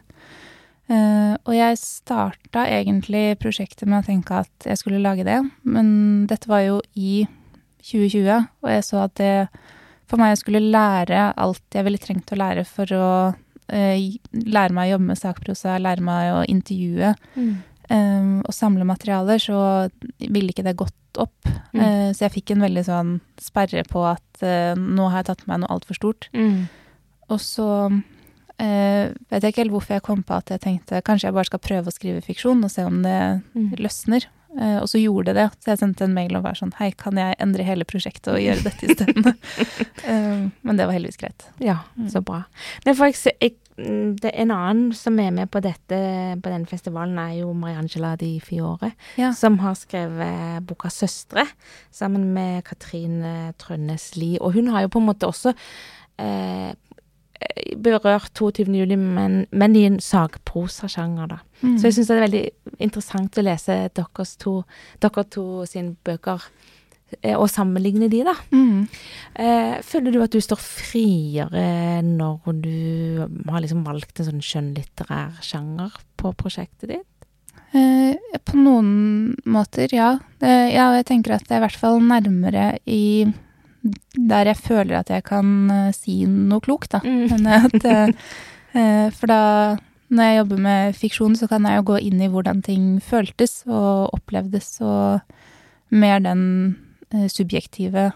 Eh, 0.90 1.36
og 1.46 1.54
jeg 1.56 1.78
starta 1.80 2.66
egentlig 2.68 3.38
prosjektet 3.40 3.88
med 3.88 4.04
å 4.04 4.08
tenke 4.08 4.32
at 4.44 4.68
jeg 4.68 4.78
skulle 4.78 5.00
lage 5.04 5.24
det, 5.24 5.40
men 5.64 6.26
dette 6.28 6.48
var 6.48 6.60
jo 6.66 6.82
i 6.96 7.26
2020, 7.84 8.48
og 8.64 8.70
jeg 8.70 8.84
så 8.84 9.04
at 9.06 9.16
det 9.16 9.48
for 10.08 10.18
meg 10.20 10.38
skulle 10.38 10.60
lære 10.72 11.34
alt 11.40 11.62
jeg 11.74 11.84
ville 11.88 11.98
trengt 11.98 12.32
å 12.32 12.38
lære 12.40 12.66
for 12.68 12.86
å 12.96 13.08
uh, 13.34 13.98
lære 14.32 14.76
meg 14.76 14.90
å 14.90 14.92
jobbe 14.98 15.08
med 15.08 15.18
sakprosa, 15.20 15.78
lære 15.82 16.04
meg 16.04 16.34
å 16.36 16.44
intervjue 16.52 17.14
Mm. 17.36 17.56
Eh, 17.90 18.42
og 18.44 18.54
samle 18.54 18.86
materialer, 18.88 19.40
så 19.42 19.90
ville 20.20 20.50
ikke 20.54 20.64
det 20.66 20.76
gått 20.80 20.94
opp. 21.22 21.46
Mm. 21.74 21.82
Uh, 21.82 22.10
så 22.14 22.26
jeg 22.26 22.34
fikk 22.40 22.52
en 22.56 22.64
veldig 22.66 22.84
sånn 22.88 23.10
sperre 23.42 23.84
på 23.86 24.02
at 24.10 24.42
uh, 24.42 24.74
nå 24.78 25.10
har 25.12 25.20
jeg 25.22 25.28
tatt 25.30 25.44
med 25.46 25.52
meg 25.54 25.60
noe 25.62 25.76
altfor 25.76 26.00
stort. 26.00 26.30
Mm. 26.34 26.64
Og 27.30 27.38
så 27.42 27.68
uh, 27.92 29.06
vet 29.30 29.44
jeg 29.44 29.54
ikke 29.54 29.62
helt 29.64 29.74
hvorfor 29.76 29.94
jeg 29.98 30.06
kom 30.08 30.24
på 30.26 30.38
at 30.40 30.50
jeg 30.54 30.64
tenkte 30.64 31.02
kanskje 31.06 31.30
jeg 31.30 31.36
bare 31.38 31.50
skal 31.52 31.62
prøve 31.62 31.92
å 31.92 31.96
skrive 31.96 32.24
fiksjon 32.26 32.64
og 32.66 32.72
se 32.74 32.86
om 32.90 33.02
det 33.06 33.20
Mm. 33.54 33.76
løsner. 33.78 34.26
Og 34.54 34.86
så 34.86 35.00
gjorde 35.02 35.34
det 35.34 35.36
det. 35.40 35.46
Så 35.64 35.72
jeg 35.72 35.80
sendte 35.82 36.04
en 36.06 36.14
mail 36.14 36.36
og 36.38 36.44
var 36.46 36.54
sånn 36.54 36.74
Hei, 36.78 36.92
kan 36.94 37.18
jeg 37.18 37.34
endre 37.42 37.64
hele 37.66 37.86
prosjektet 37.90 38.36
og 38.36 38.42
gjøre 38.42 38.62
dette 38.68 38.86
isteden? 38.86 39.26
uh, 40.06 40.50
men 40.66 40.78
det 40.78 40.86
var 40.86 40.94
heldigvis 40.94 41.18
greit. 41.18 41.46
Ja, 41.58 41.80
Mm. 41.98 42.10
så 42.14 42.22
bra. 42.22 42.44
Men 42.86 42.94
for 42.98 43.10
jeg, 43.10 43.18
jeg, 43.42 43.56
det, 43.78 44.32
en 44.34 44.52
annen 44.52 44.94
som 44.94 45.18
er 45.20 45.32
med 45.32 45.50
på 45.52 45.60
dette, 45.64 45.98
på 46.44 46.52
denne 46.52 46.70
festivalen, 46.70 47.18
er 47.18 47.40
jo 47.40 47.54
Mariangela 47.58 48.16
Di 48.16 48.40
Fiore, 48.40 48.92
Ja. 49.18 49.32
som 49.34 49.60
har 49.60 49.74
skrevet 49.74 50.66
boka 50.68 50.88
'Søstre' 50.88 51.48
sammen 51.92 52.34
med 52.34 52.64
Katrine 52.64 53.54
Trønnes 53.58 54.16
Lie. 54.16 54.42
Og 54.42 54.54
hun 54.54 54.68
har 54.68 54.82
jo 54.82 54.88
på 54.88 55.00
en 55.00 55.06
måte 55.06 55.28
også 55.28 55.54
eh, 56.20 56.74
berørt 57.84 58.32
22. 58.34 58.72
juli, 58.78 58.96
men, 58.96 59.46
men 59.52 59.76
i 59.76 59.86
en 59.86 60.00
sagprosasjanger, 60.00 61.28
da. 61.28 61.38
Mm. 61.62 61.78
Så 61.78 61.88
jeg 61.88 61.94
syns 61.94 62.08
det 62.08 62.18
er 62.18 62.26
veldig 62.28 62.44
interessant 62.80 63.38
å 63.38 63.44
lese 63.44 63.90
deres 63.96 64.36
to, 64.38 64.64
dere 65.02 65.24
to 65.24 65.66
sine 65.66 65.96
bøker, 66.06 66.42
og 67.36 67.48
sammenligne 67.52 68.10
de, 68.12 68.24
da. 68.28 68.36
Mm. 68.54 68.88
Eh, 69.34 69.78
føler 69.86 70.14
du 70.14 70.22
at 70.24 70.34
du 70.34 70.42
står 70.44 70.60
friere 70.62 72.02
når 72.06 72.60
du 72.64 73.24
har 73.50 73.64
liksom 73.64 73.86
valgt 73.88 74.20
en 74.20 74.30
sånn 74.30 74.44
skjønnlitterær 74.46 75.42
sjanger 75.46 75.96
på 76.20 76.34
prosjektet 76.38 76.94
ditt? 76.94 77.10
Eh, 77.74 78.14
på 78.46 78.60
noen 78.60 79.34
måter, 79.50 79.90
ja. 79.94 80.16
Det, 80.42 80.52
ja, 80.76 80.92
jeg 81.00 81.08
tenker 81.10 81.38
at 81.38 81.48
det 81.48 81.56
er 81.56 81.64
i 81.64 81.66
hvert 81.66 81.82
fall 81.82 81.98
nærmere 82.06 82.68
i 82.86 83.26
der 84.16 84.48
jeg 84.48 84.60
føler 84.64 85.00
at 85.02 85.10
jeg 85.12 85.26
kan 85.28 85.48
eh, 85.74 85.96
si 85.96 86.24
noe 86.30 86.64
klokt, 86.64 86.94
da. 86.94 87.02
Mm. 87.04 87.24
Men 87.34 87.50
at, 87.58 87.88
eh, 87.90 88.14
eh, 88.80 89.08
for 89.16 89.32
da, 89.32 89.42
når 90.14 90.30
jeg 90.30 90.40
jobber 90.42 90.64
med 90.68 91.00
fiksjon, 91.00 91.36
så 91.40 91.50
kan 91.52 91.66
jeg 91.68 91.82
jo 91.82 91.88
gå 91.92 92.00
inn 92.08 92.22
i 92.22 92.30
hvordan 92.32 92.62
ting 92.66 92.88
føltes 93.04 93.64
og 93.68 94.14
opplevdes, 94.16 94.76
og 94.86 95.94
mer 95.94 96.22
den 96.24 96.46
eh, 96.46 96.83
subjektive 97.30 98.12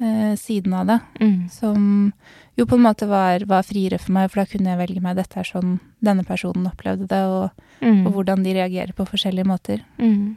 eh, 0.00 0.34
siden 0.36 0.72
av 0.74 0.86
det, 0.86 1.00
Mm. 1.20 1.48
som 1.50 2.12
jo 2.58 2.64
på 2.66 2.74
en 2.74 2.82
måte 2.82 3.06
var, 3.08 3.44
var 3.46 3.62
friere 3.62 3.98
for 3.98 4.12
meg, 4.12 4.30
for 4.30 4.42
da 4.42 4.46
kunne 4.50 4.70
jeg 4.72 4.78
velge 4.80 5.02
meg 5.02 5.16
dette 5.16 5.38
er 5.40 5.44
sånn 5.46 5.78
denne 6.02 6.24
personen 6.24 6.66
opplevde 6.66 7.06
det, 7.08 7.22
og, 7.22 7.50
Mm. 7.82 8.06
og 8.06 8.12
hvordan 8.12 8.42
de 8.44 8.54
reagerer 8.54 8.92
på 8.94 9.06
forskjellige 9.06 9.46
måter. 9.46 9.80
Mm. 9.98 10.36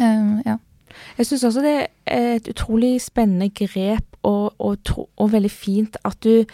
Uh, 0.00 0.40
ja. 0.46 0.56
Jeg 1.18 1.26
syns 1.26 1.44
også 1.44 1.62
det 1.62 1.88
er 2.06 2.34
et 2.36 2.48
utrolig 2.48 3.00
spennende 3.00 3.48
grep, 3.54 4.04
og, 4.22 4.52
og, 4.58 4.78
og 5.16 5.30
veldig 5.32 5.50
fint 5.50 5.96
at 6.04 6.18
du 6.20 6.44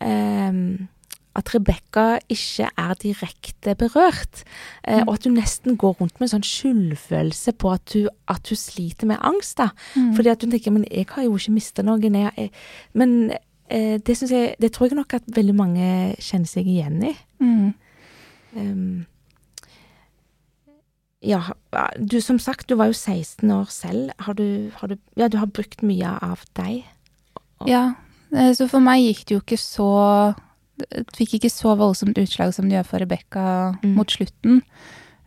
ehm, 0.00 0.88
At 1.36 1.50
Rebekka 1.54 2.18
ikke 2.30 2.68
er 2.78 2.94
direkte 3.02 3.74
berørt, 3.74 4.44
eh, 4.84 5.00
Mm. 5.00 5.08
og 5.08 5.14
at 5.14 5.24
du 5.24 5.30
nesten 5.30 5.76
går 5.76 5.96
rundt 6.00 6.20
med 6.20 6.28
en 6.32 6.40
sånn 6.40 6.46
skyldfølelse 6.46 7.52
på 7.58 7.72
at 7.74 7.84
du, 7.92 8.08
at 8.28 8.48
hun 8.48 8.56
sliter 8.56 9.06
med 9.06 9.18
angst. 9.20 9.56
da. 9.58 9.68
Mm. 9.96 10.14
Fordi 10.16 10.30
at 10.30 10.38
du 10.40 10.46
tenker 10.46 10.70
men 10.72 10.84
jeg 10.90 11.06
har 11.10 11.24
jo 11.24 11.34
ikke 11.36 11.52
mista 11.56 11.82
noen. 11.82 12.00
Jeg, 12.14 12.32
jeg, 12.36 12.50
men 12.94 13.30
eh, 13.70 13.98
det, 13.98 14.20
jeg, 14.30 14.54
det 14.60 14.72
tror 14.72 14.88
jeg 14.88 14.96
nok 14.96 15.14
at 15.14 15.22
veldig 15.26 15.54
mange 15.54 16.14
kjenner 16.20 16.46
seg 16.46 16.66
igjen 16.66 17.02
i. 17.02 17.16
Mm. 17.40 17.74
Um, 18.56 19.06
ja, 21.24 21.40
du 21.98 22.20
som 22.20 22.38
sagt, 22.38 22.68
du 22.68 22.76
var 22.76 22.86
jo 22.86 22.92
16 22.92 23.50
år 23.50 23.70
selv. 23.72 24.10
Har 24.20 24.34
du, 24.34 24.70
har 24.76 24.88
du 24.88 24.96
Ja, 25.16 25.28
du 25.28 25.38
har 25.38 25.46
brukt 25.46 25.82
mye 25.82 26.18
av 26.22 26.44
deg. 26.54 26.84
Ja, 27.66 27.94
eh, 28.34 28.52
så 28.52 28.68
for 28.68 28.80
meg 28.84 29.00
gikk 29.06 29.24
det 29.26 29.34
jo 29.38 29.40
ikke 29.40 29.58
så 29.60 29.88
Det 30.78 31.04
fikk 31.14 31.36
ikke 31.38 31.50
så 31.52 31.76
voldsomt 31.78 32.18
utslag 32.18 32.52
som 32.54 32.68
det 32.68 32.76
gjør 32.80 32.86
for 32.88 32.98
Rebekka 33.04 33.44
Mm. 33.82 33.94
mot 33.94 34.10
slutten. 34.10 34.62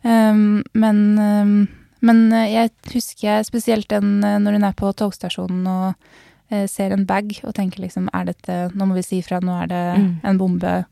Um, 0.04 0.64
men, 0.74 1.18
um, 1.20 1.68
men 2.02 2.32
eh, 2.34 2.52
jeg 2.54 2.72
husker 2.94 3.44
spesielt 3.44 3.88
den 3.90 4.24
eh, 4.24 4.38
når 4.40 4.54
hun 4.60 4.64
er 4.64 4.74
på 4.78 4.92
togstasjonen 4.96 5.66
og 5.68 5.96
uh, 6.52 6.66
ser 6.68 6.92
en 6.94 7.06
bag 7.06 7.40
og 7.44 7.54
tenker 7.56 7.82
liksom 7.84 8.08
Er 8.14 8.26
dette 8.30 8.72
Nå 8.76 8.86
må 8.88 8.94
vi 8.96 9.02
si 9.04 9.20
ifra, 9.22 9.40
nå 9.42 9.56
er 9.64 9.68
det 9.68 9.84
Mm. 9.98 10.20
en 10.24 10.38
bombe. 10.38 10.86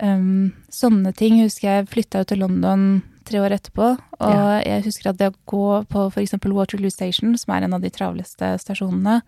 Um, 0.00 0.52
sånne 0.70 1.12
ting 1.16 1.40
husker 1.42 1.68
jeg 1.80 1.88
flytta 1.90 2.18
jo 2.22 2.24
til 2.30 2.38
London 2.44 3.02
tre 3.26 3.40
år 3.40 3.50
etterpå. 3.58 3.98
Og 4.20 4.30
Ja. 4.30 4.60
jeg 4.64 4.84
husker 4.84 5.10
at 5.10 5.16
det 5.18 5.32
å 5.32 5.36
gå 5.46 5.86
på 5.88 6.06
f.eks. 6.12 6.32
Waterloo 6.44 6.90
Station, 6.90 7.36
som 7.36 7.54
er 7.54 7.64
en 7.64 7.74
av 7.74 7.80
de 7.82 7.90
travleste 7.90 8.54
stasjonene, 8.62 9.22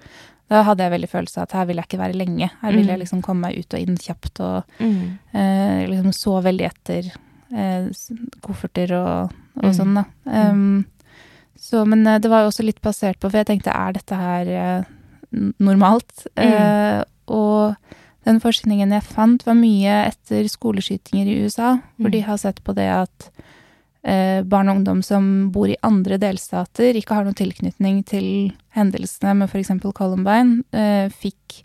da 0.51 0.63
hadde 0.67 0.83
jeg 0.83 0.93
veldig 0.97 1.09
følelse 1.13 1.39
av 1.39 1.43
at 1.47 1.53
her 1.61 1.67
vil 1.71 1.77
jeg 1.81 1.87
ikke 1.89 1.99
være 2.03 2.17
lenge. 2.19 2.51
Her 2.61 2.73
vil 2.75 2.85
Mm. 2.85 2.89
jeg 2.91 2.99
liksom 3.05 3.23
komme 3.23 3.41
meg 3.47 3.59
ut 3.61 3.75
og 3.75 3.81
inn 3.81 3.97
kjapt 3.97 4.41
og 4.41 4.65
Mm. 4.81 5.19
eh, 5.33 5.87
liksom 5.87 6.13
så 6.13 6.43
veldig 6.43 6.67
etter 6.67 7.11
eh, 7.53 7.89
kofferter 8.43 8.93
og, 8.99 9.33
og 9.57 9.65
Mm. 9.71 9.75
sånn, 9.75 9.95
da. 9.95 10.05
Um, 10.51 10.85
så, 11.59 11.85
men 11.87 12.07
eh, 12.07 12.19
det 12.19 12.31
var 12.31 12.43
jo 12.43 12.51
også 12.51 12.65
litt 12.65 12.81
basert 12.83 13.19
på, 13.21 13.31
for 13.31 13.39
jeg 13.39 13.47
tenkte 13.47 13.75
er 13.75 13.93
dette 13.93 14.15
her 14.17 14.47
eh, 14.49 14.85
normalt? 15.61 16.27
Mm. 16.37 16.45
Eh, 16.47 17.05
og 17.29 17.77
den 18.27 18.41
forskningen 18.41 18.91
jeg 18.93 19.03
fant, 19.07 19.45
var 19.47 19.55
mye 19.55 20.07
etter 20.11 20.45
skoleskytinger 20.51 21.27
i 21.27 21.45
USA, 21.45 21.77
hvor 21.99 22.09
Mm. 22.11 22.13
de 22.13 22.21
har 22.23 22.37
sett 22.39 22.63
på 22.65 22.75
det 22.75 22.89
at 22.91 23.31
barn 24.03 24.69
og 24.71 24.77
ungdom 24.79 25.03
som 25.05 25.51
bor 25.53 25.69
i 25.69 25.77
andre 25.83 26.17
delstater, 26.19 26.95
ikke 26.97 27.15
har 27.19 27.25
noen 27.27 27.37
tilknytning 27.37 28.03
til 28.09 28.53
hendelsene 28.73 29.35
med 29.37 29.51
f.eks. 29.51 29.69
Columbine, 29.93 30.63
eh, 30.73 31.09
fikk 31.13 31.63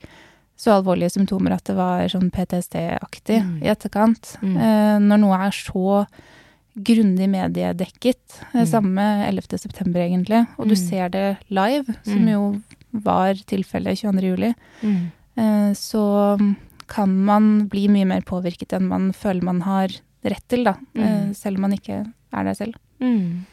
så 0.58 0.78
alvorlige 0.82 1.12
symptomer 1.15 1.54
at 1.56 1.63
det 1.65 1.76
var 1.76 2.08
sånn 2.12 2.32
PTSD-aktig 2.32 3.41
Mm. 3.43 3.63
i 3.63 3.67
etterkant. 3.71 4.38
Mm. 4.41 4.58
Eh, 4.58 5.00
når 5.00 5.19
noe 5.19 5.36
er 5.48 5.52
så 5.52 6.08
grundig 6.78 7.30
mediedekket, 7.30 8.41
eh, 8.54 8.63
Mm. 8.63 8.67
samme 8.67 9.28
11. 9.28 9.58
september 9.58 10.00
egentlig, 10.02 10.48
og 10.58 10.67
du 10.67 10.76
Mm. 10.76 10.89
ser 10.89 11.10
det 11.10 11.38
live, 11.50 11.86
som 12.04 12.19
Mm. 12.26 12.32
jo 12.32 12.62
var 12.93 13.34
tilfellet 13.36 13.98
22. 13.98 14.21
juli, 14.36 14.56
Mm. 14.82 15.12
eh, 15.38 15.74
så 15.74 16.56
kan 16.88 17.10
man 17.26 17.67
bli 17.67 17.88
mye 17.88 18.06
mer 18.06 18.21
påvirket 18.21 18.74
enn 18.74 18.88
man 18.88 19.12
føler 19.12 19.41
man 19.43 19.62
har 19.62 19.88
rett 20.24 20.48
til, 20.48 20.63
da. 20.63 20.76
Eh, 20.95 21.26
Mm. 21.28 21.36
selv 21.36 21.56
om 21.56 21.62
man 21.62 21.71
ikke 21.74 22.13
er 22.36 22.50
deg 22.50 22.58
selv. 22.60 22.80
Mm. 23.04 23.45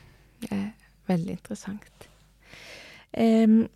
Det 0.42 0.50
er 0.56 0.68
veldig 1.10 1.36
interessant. 1.36 2.08
Um, 3.12 3.66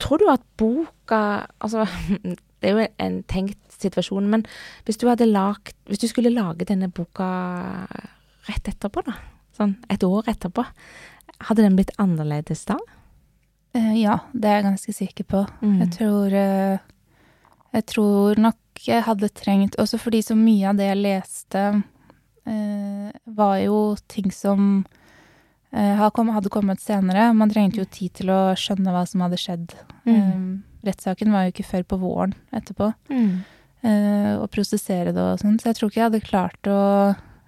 tror 0.00 0.22
du 0.22 0.30
at 0.32 0.44
boka 0.56 1.46
Altså, 1.60 1.84
det 2.62 2.70
er 2.70 2.72
jo 2.72 2.86
en 3.04 3.18
tenkt 3.28 3.60
situasjon, 3.82 4.30
men 4.32 4.46
hvis 4.86 4.96
du 4.96 5.08
hadde 5.10 5.28
lagt 5.28 5.76
Hvis 5.90 6.00
du 6.00 6.06
skulle 6.08 6.32
lage 6.32 6.64
denne 6.64 6.88
boka 6.88 7.26
rett 8.48 8.68
etterpå, 8.72 9.04
da, 9.06 9.18
sånn 9.54 9.76
et 9.92 10.02
år 10.02 10.26
etterpå, 10.32 10.64
hadde 11.46 11.62
den 11.62 11.76
blitt 11.78 11.92
annerledes 12.02 12.64
da? 12.66 12.78
Uh, 13.76 13.92
ja, 13.94 14.18
det 14.32 14.48
er 14.48 14.58
jeg 14.58 14.66
ganske 14.66 14.94
sikker 14.96 15.28
på. 15.28 15.44
Mm. 15.62 15.76
Jeg 15.84 15.92
tror 15.98 16.34
uh, 16.34 16.88
Jeg 17.72 17.86
tror 17.92 18.40
nok 18.40 18.58
jeg 18.82 19.04
hadde 19.06 19.28
trengt 19.36 19.76
Også 19.80 19.98
fordi 20.00 20.22
så 20.24 20.34
mye 20.36 20.72
av 20.72 20.80
det 20.80 20.88
jeg 20.88 21.00
leste, 21.04 21.62
var 22.44 23.56
jo 23.62 23.78
ting 24.10 24.32
som 24.34 24.84
eh, 25.72 25.94
hadde 25.96 26.52
kommet 26.52 26.82
senere. 26.82 27.32
Man 27.36 27.50
trengte 27.50 27.82
jo 27.82 27.88
tid 27.88 28.14
til 28.20 28.32
å 28.32 28.40
skjønne 28.58 28.94
hva 28.94 29.04
som 29.08 29.24
hadde 29.24 29.40
skjedd. 29.40 29.74
Mm. 30.04 30.12
Eh, 30.12 30.86
rettssaken 30.88 31.34
var 31.34 31.46
jo 31.46 31.54
ikke 31.54 31.68
før 31.68 31.88
på 31.88 32.00
våren 32.02 32.36
etterpå. 32.54 32.92
Mm. 33.12 33.42
eh, 33.82 34.32
og 34.38 34.48
prosessere 34.54 35.14
det 35.14 35.22
og 35.22 35.42
sånn. 35.42 35.58
Så 35.60 35.70
jeg 35.70 35.78
tror 35.78 35.90
ikke 35.90 36.00
jeg 36.00 36.10
hadde 36.10 36.24
klart 36.26 36.70
å 36.70 36.80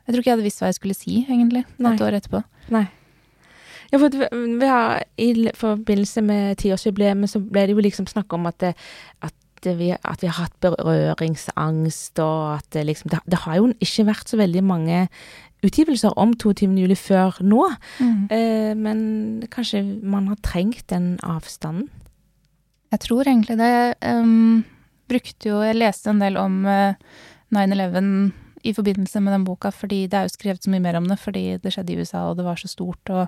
Jeg 0.05 0.13
tror 0.13 0.21
ikke 0.21 0.29
jeg 0.29 0.37
hadde 0.37 0.45
visst 0.45 0.61
hva 0.61 0.69
jeg 0.69 0.77
skulle 0.77 0.95
si, 0.99 1.15
egentlig, 1.25 1.63
Nei. 1.81 1.95
et 1.95 2.03
år 2.05 2.13
etterpå. 2.19 2.43
Nei. 2.75 2.83
Ja, 3.89 3.97
for 3.97 4.13
vi, 4.13 4.27
vi 4.61 4.67
har, 4.69 4.99
I 5.17 5.29
forbindelse 5.57 6.21
med 6.21 6.59
tiårsjubileet 6.61 7.31
så 7.33 7.41
ble 7.41 7.63
det 7.65 7.73
jo 7.73 7.81
liksom 7.81 8.09
snakk 8.11 8.33
om 8.37 8.45
at, 8.51 8.59
det, 8.61 8.75
at, 9.70 9.79
vi, 9.79 9.90
at 9.94 10.22
vi 10.22 10.31
har 10.31 10.44
hatt 10.44 10.55
berøringsangst, 10.62 12.20
og 12.22 12.61
at 12.61 12.79
liksom 12.87 13.12
det, 13.12 13.22
det 13.31 13.42
har 13.46 13.59
jo 13.61 13.72
ikke 13.79 14.07
vært 14.11 14.31
så 14.31 14.40
veldig 14.40 14.64
mange 14.66 15.05
utgivelser 15.64 16.14
om 16.20 16.35
22. 16.37 16.70
juli 16.83 16.96
før 16.98 17.40
nå. 17.44 17.66
Eh, 18.29 18.72
men 18.77 19.44
kanskje 19.53 19.83
man 20.03 20.29
har 20.33 20.40
trengt 20.44 20.87
den 20.92 21.14
avstanden? 21.24 21.88
Jeg 22.94 23.03
tror 23.03 23.27
egentlig 23.27 23.59
det. 23.59 23.74
Um, 24.07 24.62
brukte 25.11 25.50
jo 25.50 25.62
Jeg 25.66 25.77
leste 25.77 26.12
en 26.12 26.22
del 26.22 26.37
om 26.38 26.62
uh, 26.68 26.94
9-11 27.55 28.33
i 28.64 28.72
forbindelse 28.72 29.20
med 29.20 29.35
den 29.35 29.44
boka, 29.44 29.72
fordi 29.74 30.07
det 30.09 30.16
er 30.16 30.29
jo 30.29 30.33
skrevet 30.33 30.64
så 30.64 30.70
mye 30.72 30.85
mer 30.85 30.96
om 30.96 31.09
det, 31.11 31.18
fordi 31.20 31.59
det 31.61 31.74
skjedde 31.74 31.92
i 31.92 31.98
USA, 32.00 32.22
og 32.31 32.38
det 32.38 32.46
var 32.46 32.57
så 32.57 32.70
stort, 32.70 33.11
og 33.12 33.27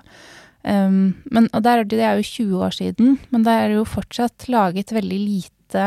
um, 0.63 1.13
men, 1.29 1.49
Og 1.53 1.63
der, 1.63 1.83
det 1.83 2.01
er 2.01 2.17
jo 2.17 2.23
20 2.23 2.63
år 2.65 2.73
siden, 2.73 3.19
men 3.29 3.45
det 3.45 3.53
er 3.53 3.75
jo 3.75 3.83
fortsatt 3.85 4.47
laget 4.49 4.95
veldig 4.95 5.19
lite 5.19 5.85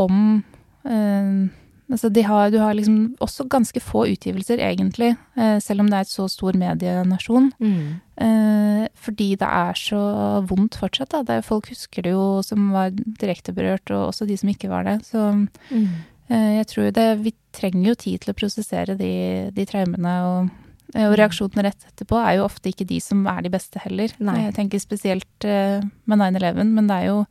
om 0.00 0.42
eh, 0.84 1.52
Altså 1.92 2.08
de 2.08 2.22
har, 2.24 2.48
du 2.48 2.56
har 2.62 2.72
liksom 2.74 3.12
også 3.22 3.44
ganske 3.52 3.80
få 3.84 4.06
utgivelser, 4.14 4.62
egentlig, 4.64 5.10
eh, 5.36 5.58
selv 5.60 5.84
om 5.84 5.90
det 5.90 5.98
er 5.98 6.06
et 6.06 6.12
så 6.14 6.24
stor 6.32 6.56
medienasjon. 6.56 7.50
Mm. 7.60 8.00
Eh, 8.24 8.86
fordi 8.96 9.34
det 9.36 9.50
er 9.50 9.76
så 9.76 10.00
vondt 10.48 10.78
fortsatt, 10.80 11.12
da. 11.12 11.20
Det 11.28 11.44
folk 11.44 11.68
husker 11.68 12.06
det 12.06 12.14
jo 12.14 12.40
som 12.46 12.72
var 12.72 12.94
direkte 12.94 13.52
berørt, 13.52 13.84
og 13.92 14.08
også 14.08 14.26
de 14.26 14.38
som 14.40 14.48
ikke 14.48 14.72
var 14.72 14.88
det. 14.88 14.96
Så 15.10 15.26
mm. 15.68 15.84
eh, 16.32 16.50
jeg 16.62 16.70
tror 16.72 16.90
det 16.96 17.06
Vi 17.20 17.34
trenger 17.52 17.90
jo 17.90 17.94
tid 18.06 18.24
til 18.24 18.32
å 18.32 18.38
prosessere 18.38 18.96
de, 18.96 19.12
de 19.52 19.68
traumene, 19.68 20.16
og, 20.24 20.50
og 20.96 20.98
mm. 21.04 21.18
reaksjonene 21.20 21.68
rett 21.68 21.88
etterpå 21.92 22.16
er 22.16 22.40
jo 22.40 22.48
ofte 22.48 22.72
ikke 22.72 22.88
de 22.88 23.02
som 23.04 23.26
er 23.28 23.44
de 23.44 23.52
beste 23.52 23.84
heller. 23.84 24.16
Nei. 24.24 24.40
Jeg 24.48 24.56
tenker 24.56 24.80
spesielt 24.80 25.44
eh, 25.44 25.84
med 26.08 26.26
9-11, 26.32 26.64
men 26.64 26.88
det 26.88 26.96
er 27.02 27.12
jo 27.12 27.22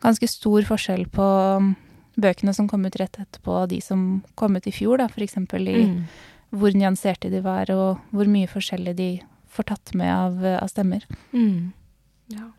ganske 0.00 0.30
stor 0.30 0.62
forskjell 0.64 1.08
på 1.10 1.30
bøkene 2.16 2.54
som 2.56 2.68
kom 2.68 2.86
ut 2.86 2.96
rett 3.00 3.18
etterpå, 3.20 3.66
de 3.70 3.80
som 3.84 4.22
kom 4.34 4.56
ut 4.56 4.66
i 4.66 4.74
fjor, 4.74 5.00
da, 5.02 5.08
eksempel 5.16 5.68
i 5.68 5.76
mm. 5.84 5.98
hvor 6.56 6.74
nyanserte 6.76 7.30
de 7.32 7.42
var, 7.44 7.70
og 7.74 8.00
hvor 8.14 8.30
mye 8.30 8.50
forskjellig 8.50 8.96
de 8.98 9.10
får 9.50 9.70
tatt 9.70 9.94
med 9.98 10.10
av, 10.14 10.42
av 10.62 10.70
stemmer. 10.70 11.06
Mm. 11.32 11.72
Ja. 12.34 12.50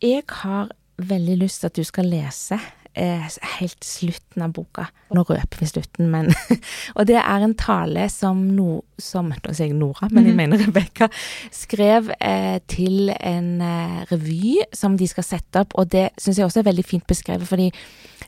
Jeg 0.00 0.24
har 0.42 0.70
veldig 1.00 1.36
lyst 1.42 1.62
til 1.62 1.70
at 1.70 1.78
du 1.78 1.84
skal 1.86 2.08
lese 2.08 2.60
helt 2.94 3.84
slutten 3.84 4.42
av 4.42 4.52
boka. 4.56 4.88
Nå 5.14 5.22
røper 5.26 5.62
vi 5.62 5.68
slutten, 5.70 6.10
men 6.10 6.30
Og 6.98 7.06
det 7.08 7.18
er 7.20 7.44
en 7.44 7.54
tale 7.58 8.08
som, 8.12 8.42
no, 8.56 8.82
som 8.98 9.30
Nå 9.30 9.54
sier 9.54 9.70
jeg 9.70 9.78
Nora, 9.78 10.08
men 10.10 10.26
jeg 10.26 10.34
mhm. 10.34 10.42
mener 10.42 10.64
Rebekka. 10.66 11.10
Skrev 11.54 12.12
eh, 12.18 12.58
til 12.70 13.12
en 13.14 13.50
eh, 13.64 13.98
revy 14.10 14.60
som 14.76 14.98
de 14.98 15.08
skal 15.10 15.26
sette 15.26 15.62
opp, 15.62 15.76
og 15.78 15.90
det 15.94 16.10
syns 16.18 16.40
jeg 16.40 16.48
også 16.48 16.62
er 16.62 16.70
veldig 16.70 16.86
fint 16.86 17.06
beskrevet, 17.08 17.48
fordi 17.48 17.70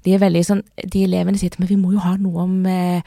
de 0.02 0.14
er 0.14 0.22
veldig 0.22 0.42
sånn 0.46 0.62
De 0.94 1.04
elevene 1.06 1.38
sier 1.38 1.54
men 1.60 1.68
vi 1.68 1.78
må 1.78 1.92
jo 1.94 2.02
ha 2.02 2.14
noe 2.20 2.46
om, 2.46 2.54
eh, 2.66 3.02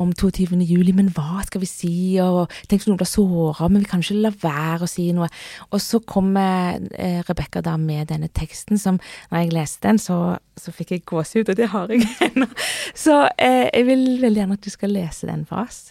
om 0.00 0.12
22. 0.16 0.58
juli, 0.66 0.94
men 0.96 1.10
hva 1.14 1.44
skal 1.46 1.62
vi 1.62 1.68
si, 1.68 1.94
og 2.22 2.50
tenk 2.66 2.80
hvis 2.80 2.88
noen 2.88 3.00
blir 3.00 3.10
såra, 3.10 3.68
men 3.68 3.84
vi 3.84 3.90
kan 3.90 4.02
ikke 4.02 4.22
la 4.24 4.32
være 4.40 4.86
å 4.86 4.90
si 4.90 5.10
noe. 5.14 5.28
Og 5.70 5.82
så 5.84 6.00
kommer 6.00 6.80
eh, 6.96 7.20
Rebekka 7.28 7.62
da 7.66 7.76
med 7.80 8.08
denne 8.10 8.30
teksten 8.32 8.80
som, 8.80 8.98
når 9.30 9.44
jeg 9.44 9.54
leste 9.54 9.86
den, 9.86 10.00
så, 10.02 10.18
så 10.60 10.74
fikk 10.74 10.92
jeg 10.94 11.06
gåsehud, 11.08 11.48
og 11.52 11.56
det 11.58 11.70
har 11.72 11.92
jeg 11.92 12.06
ennå. 12.30 12.48
Så 12.94 13.22
eh, 13.36 13.68
jeg 13.72 13.86
vil 13.88 14.04
veldig 14.22 14.44
gjerne 14.44 14.58
at 14.58 14.66
du 14.66 14.72
skal 14.72 14.94
lese 14.94 15.30
den 15.30 15.46
for 15.48 15.64
oss. 15.64 15.90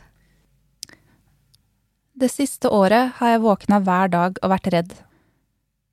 Det 2.19 2.27
siste 2.31 2.69
året 2.75 3.15
har 3.19 3.33
jeg 3.33 3.43
våkna 3.45 3.79
hver 3.85 4.11
dag 4.11 4.39
og 4.43 4.51
vært 4.51 4.71
redd. 4.73 4.95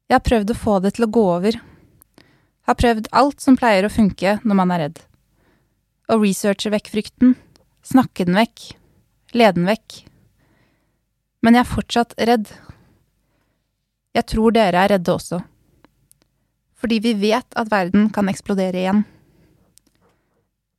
Jeg 0.07 0.19
har 0.19 0.27
prøvd 0.27 0.53
å 0.53 0.59
få 0.59 0.79
det 0.83 0.97
til 0.97 1.07
å 1.07 1.13
gå 1.15 1.23
over, 1.37 1.59
har 2.67 2.79
prøvd 2.79 3.09
alt 3.15 3.43
som 3.43 3.57
pleier 3.59 3.87
å 3.87 3.93
funke 3.93 4.39
når 4.43 4.59
man 4.59 4.73
er 4.75 4.83
redd. 4.87 5.01
Å 6.11 6.19
researche 6.19 6.71
vekk 6.75 6.91
frykten, 6.91 7.37
snakke 7.87 8.27
den 8.27 8.39
vekk, 8.39 8.73
lede 9.39 9.61
den 9.61 9.69
vekk. 9.71 10.01
Men 11.47 11.55
jeg 11.55 11.63
er 11.63 11.71
fortsatt 11.71 12.17
redd. 12.19 12.51
Jeg 14.19 14.27
tror 14.33 14.55
dere 14.57 14.83
er 14.83 14.97
redde 14.97 15.15
også. 15.15 15.41
Fordi 16.77 16.99
vi 17.03 17.15
vet 17.19 17.57
at 17.57 17.71
verden 17.73 18.11
kan 18.13 18.29
eksplodere 18.29 18.83
igjen. 18.83 19.05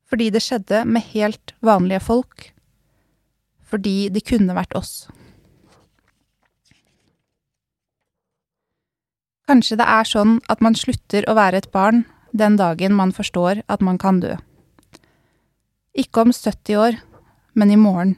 Fordi 0.07 0.29
det 0.31 0.43
skjedde 0.45 0.83
med 0.85 1.03
helt 1.13 1.53
vanlige 1.65 2.03
folk. 2.05 2.51
Fordi 3.67 4.09
det 4.13 4.23
kunne 4.29 4.55
vært 4.55 4.75
oss. 4.77 5.07
Kanskje 9.47 9.77
det 9.79 9.87
er 9.87 10.07
sånn 10.07 10.37
at 10.51 10.63
man 10.63 10.75
slutter 10.75 11.25
å 11.27 11.35
være 11.37 11.63
et 11.63 11.71
barn 11.71 12.03
den 12.35 12.57
dagen 12.59 12.95
man 12.95 13.13
forstår 13.15 13.63
at 13.71 13.83
man 13.83 13.97
kan 13.97 14.19
dø. 14.19 14.35
Ikke 15.97 16.25
om 16.25 16.33
70 16.35 16.77
år, 16.77 16.97
men 17.55 17.71
i 17.71 17.79
morgen. 17.79 18.17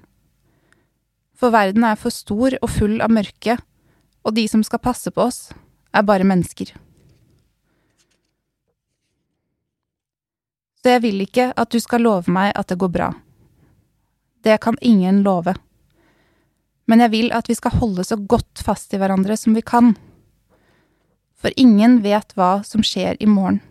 For 1.38 1.54
verden 1.54 1.86
er 1.88 1.96
for 1.96 2.12
stor 2.12 2.58
og 2.60 2.70
full 2.74 2.98
av 3.00 3.14
mørke, 3.14 3.56
og 4.26 4.36
de 4.36 4.48
som 4.52 4.66
skal 4.66 4.82
passe 4.84 5.14
på 5.14 5.24
oss, 5.30 5.54
er 5.96 6.04
bare 6.04 6.28
mennesker. 6.28 6.74
Så 10.80 10.96
jeg 10.96 11.04
vil 11.04 11.24
ikke 11.26 11.50
at 11.60 11.72
du 11.72 11.80
skal 11.84 12.06
love 12.06 12.32
meg 12.32 12.54
at 12.56 12.72
det 12.72 12.80
går 12.80 12.92
bra. 12.94 13.10
Det 14.44 14.60
kan 14.64 14.78
ingen 14.82 15.24
love. 15.24 15.54
Men 16.88 17.04
jeg 17.04 17.12
vil 17.14 17.34
at 17.36 17.50
vi 17.50 17.58
skal 17.58 17.76
holde 17.78 18.06
så 18.08 18.16
godt 18.16 18.64
fast 18.64 18.94
i 18.96 19.00
hverandre 19.02 19.36
som 19.38 19.58
vi 19.58 19.66
kan 19.66 19.94
for 21.40 21.56
ingen 21.56 22.02
vet 22.04 22.36
hva 22.36 22.60
som 22.68 22.84
skjer 22.84 23.20
i 23.24 23.28
morgen. 23.30 23.62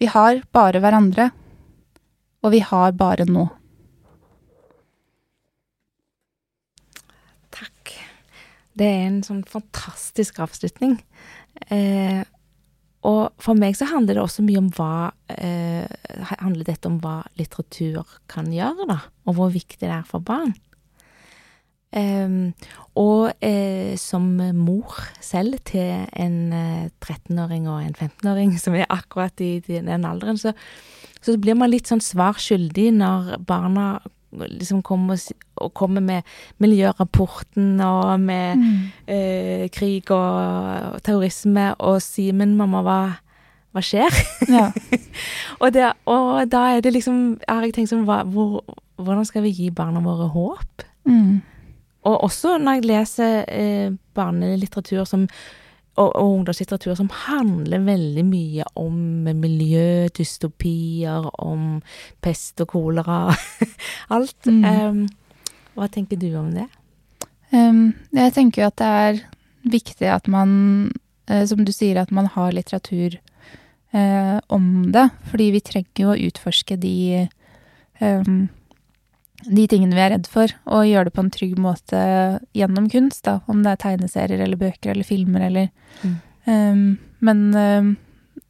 Vi 0.00 0.10
har 0.10 0.42
bare 0.52 0.82
hverandre, 0.84 1.30
og 2.44 2.52
vi 2.52 2.60
har 2.60 2.92
bare 2.98 3.24
nå. 3.28 3.46
Takk. 7.54 7.94
Det 8.76 8.90
er 8.90 9.06
en 9.06 9.22
sånn 9.24 9.44
fantastisk 9.48 10.42
avslutning. 10.44 10.98
Eh, 11.70 12.20
og 13.04 13.34
for 13.42 13.58
meg 13.58 13.76
så 13.76 13.88
handler 13.90 14.16
det 14.16 14.24
også 14.24 14.44
mye 14.46 14.60
om 14.62 14.70
hva 14.72 15.12
eh, 15.36 15.84
Handler 16.40 16.64
dette 16.64 16.88
om 16.88 16.96
hva 17.02 17.18
litteratur 17.36 18.06
kan 18.30 18.48
gjøre, 18.52 18.86
da? 18.88 19.00
Og 19.28 19.36
hvor 19.36 19.50
viktig 19.52 19.82
det 19.82 19.92
er 19.92 20.06
for 20.08 20.24
barn. 20.24 20.54
Um, 21.94 22.50
og 22.98 23.36
eh, 23.44 23.94
som 24.00 24.24
mor 24.58 24.96
selv 25.22 25.60
til 25.68 26.08
en 26.10 26.38
eh, 26.50 26.88
13-åring 26.98 27.68
og 27.70 27.84
en 27.84 27.94
15-åring 27.94 28.56
som 28.64 28.74
er 28.74 28.90
akkurat 28.90 29.38
i, 29.44 29.60
i 29.60 29.78
den 29.78 30.08
alderen, 30.08 30.40
så, 30.40 30.56
så, 31.20 31.36
blir 31.38 31.54
man 31.58 31.70
litt 31.70 31.90
sånn 31.90 32.02
svar 32.02 32.40
skyldig 32.42 32.88
når 32.98 33.36
barna 33.46 33.86
liksom 34.48 34.82
kommer, 34.82 35.20
og 35.56 35.72
kommer 35.74 36.02
med 36.04 36.22
miljørapporten 36.62 37.80
og 37.80 38.20
med 38.20 38.60
mm. 38.60 38.78
eh, 39.06 39.66
krig 39.74 40.10
og, 40.10 40.94
og, 40.94 41.02
terrorisme 41.02 41.74
og 41.78 42.02
si 42.02 42.30
'men 42.32 42.56
mamma, 42.56 42.82
hva, 42.82 43.00
hva 43.72 43.82
skjer?' 43.82 44.20
Ja. 44.48 44.70
og, 45.62 45.72
det, 45.74 45.92
og, 46.06 46.50
da 46.50 46.76
er 46.76 46.80
det 46.80 46.92
liksom 46.92 47.40
Har 47.48 47.64
jeg 47.64 47.74
tenkt 47.74 47.90
sånn 47.90 48.06
hva, 48.06 48.22
hvor, 48.24 48.62
Hvordan 48.96 49.24
skal 49.24 49.42
vi 49.42 49.50
gi 49.50 49.70
barna 49.70 50.00
våre 50.00 50.28
håp? 50.28 50.84
Mm. 51.04 51.42
Og 52.04 52.24
også 52.24 52.58
når 52.58 52.72
jeg 52.72 52.84
leser 52.84 53.44
eh, 53.48 53.92
barnelitteratur 54.14 55.04
som, 55.04 55.26
og, 55.94 56.08
og 56.08 56.38
ungdomslitteratur 56.40 56.96
som 56.98 57.10
handler 57.24 57.84
veldig 57.86 58.24
mye 58.26 58.66
om 58.80 59.28
miljø, 59.38 60.08
dystopier, 60.16 61.28
om 61.38 61.78
pest 62.24 62.62
og 62.64 62.72
kolera, 62.74 63.18
alt. 64.14 64.50
Mm. 64.50 64.64
Um, 64.64 65.04
hva 65.74 65.88
tenker 65.90 66.18
du 66.18 66.32
om 66.38 66.50
det? 66.54 66.66
Um, 67.54 67.94
jeg 68.14 68.34
tenker 68.34 68.64
jo 68.64 68.70
at 68.72 68.80
det 68.80 68.90
er 69.04 69.22
viktig 69.70 70.10
at 70.10 70.26
man, 70.30 70.90
uh, 71.30 71.44
som 71.46 71.62
du 71.66 71.72
sier, 71.74 72.00
at 72.02 72.10
man 72.14 72.26
har 72.34 72.54
litteratur 72.56 73.20
uh, 73.94 74.38
om 74.50 74.90
det. 74.94 75.08
Fordi 75.30 75.50
vi 75.54 75.62
trenger 75.62 76.06
jo 76.06 76.12
å 76.12 76.20
utforske 76.26 76.78
de 76.82 76.96
um, 78.02 78.48
de 79.44 79.66
tingene 79.68 79.96
vi 79.96 80.02
er 80.04 80.12
redd 80.14 80.28
for, 80.30 80.52
og 80.64 80.86
gjøre 80.88 81.08
det 81.08 81.14
på 81.16 81.24
en 81.24 81.32
trygg 81.34 81.56
måte 81.60 82.00
gjennom 82.56 82.88
kunst, 82.92 83.24
da, 83.26 83.38
om 83.50 83.64
det 83.64 83.74
er 83.74 83.82
tegneserier 83.82 84.44
eller 84.44 84.60
bøker 84.60 84.92
eller 84.94 85.06
filmer 85.06 85.46
eller 85.48 85.68
mm. 86.02 86.14
um, 86.46 86.84
men, 87.24 87.42
um, 87.56 87.90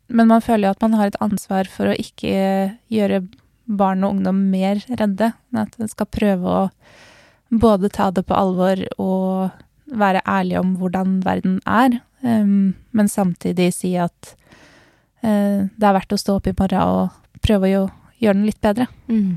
men, 0.08 0.30
man 0.30 0.44
føler 0.44 0.68
jo 0.68 0.74
at 0.74 0.84
man 0.84 0.96
har 0.98 1.10
et 1.10 1.20
ansvar 1.24 1.70
for 1.70 1.90
å 1.90 1.98
ikke 1.98 2.34
gjøre 2.92 3.24
barn 3.64 4.04
og 4.04 4.18
ungdom 4.18 4.42
mer 4.52 4.82
redde. 4.90 5.32
At 5.56 5.78
man 5.80 5.90
skal 5.90 6.10
prøve 6.12 6.56
å 6.62 6.62
både 7.54 7.90
ta 7.94 8.10
det 8.12 8.26
på 8.28 8.36
alvor 8.36 8.80
og 9.00 9.94
være 9.94 10.24
ærlig 10.28 10.58
om 10.60 10.74
hvordan 10.80 11.20
verden 11.24 11.60
er, 11.68 12.00
um, 12.26 12.74
men 12.90 13.10
samtidig 13.10 13.70
si 13.76 13.94
at 14.00 14.34
uh, 15.24 15.64
det 15.64 15.86
er 15.86 15.96
verdt 15.96 16.14
å 16.16 16.20
stå 16.20 16.38
opp 16.40 16.50
i 16.50 16.56
morgen 16.56 16.94
og 16.98 17.42
prøve 17.44 17.72
å 17.78 17.88
gjøre 18.22 18.38
den 18.38 18.48
litt 18.48 18.62
bedre. 18.64 18.88
Mm. 19.08 19.36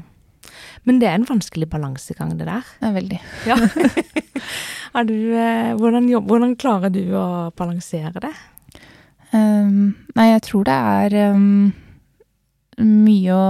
Men 0.87 1.01
det 1.01 1.09
er 1.09 1.17
en 1.19 1.27
vanskelig 1.27 1.67
balansegang, 1.69 2.37
det 2.39 2.47
der. 2.47 2.67
Det 2.79 2.87
er 2.87 2.95
veldig. 2.95 3.17
Ja. 3.49 3.57
du, 5.09 5.17
hvordan, 5.75 6.07
hvordan, 6.07 6.07
hvordan, 6.29 6.55
klarer 6.59 6.93
du 6.93 7.01
å 7.19 7.25
balansere 7.59 8.23
det? 8.23 8.31
Um, 9.33 9.97
nei, 10.15 10.29
jeg 10.31 10.43
tror 10.47 10.67
det 10.69 10.75
er 10.77 11.15
um, 11.35 11.73
mye 12.79 13.35
å 13.35 13.47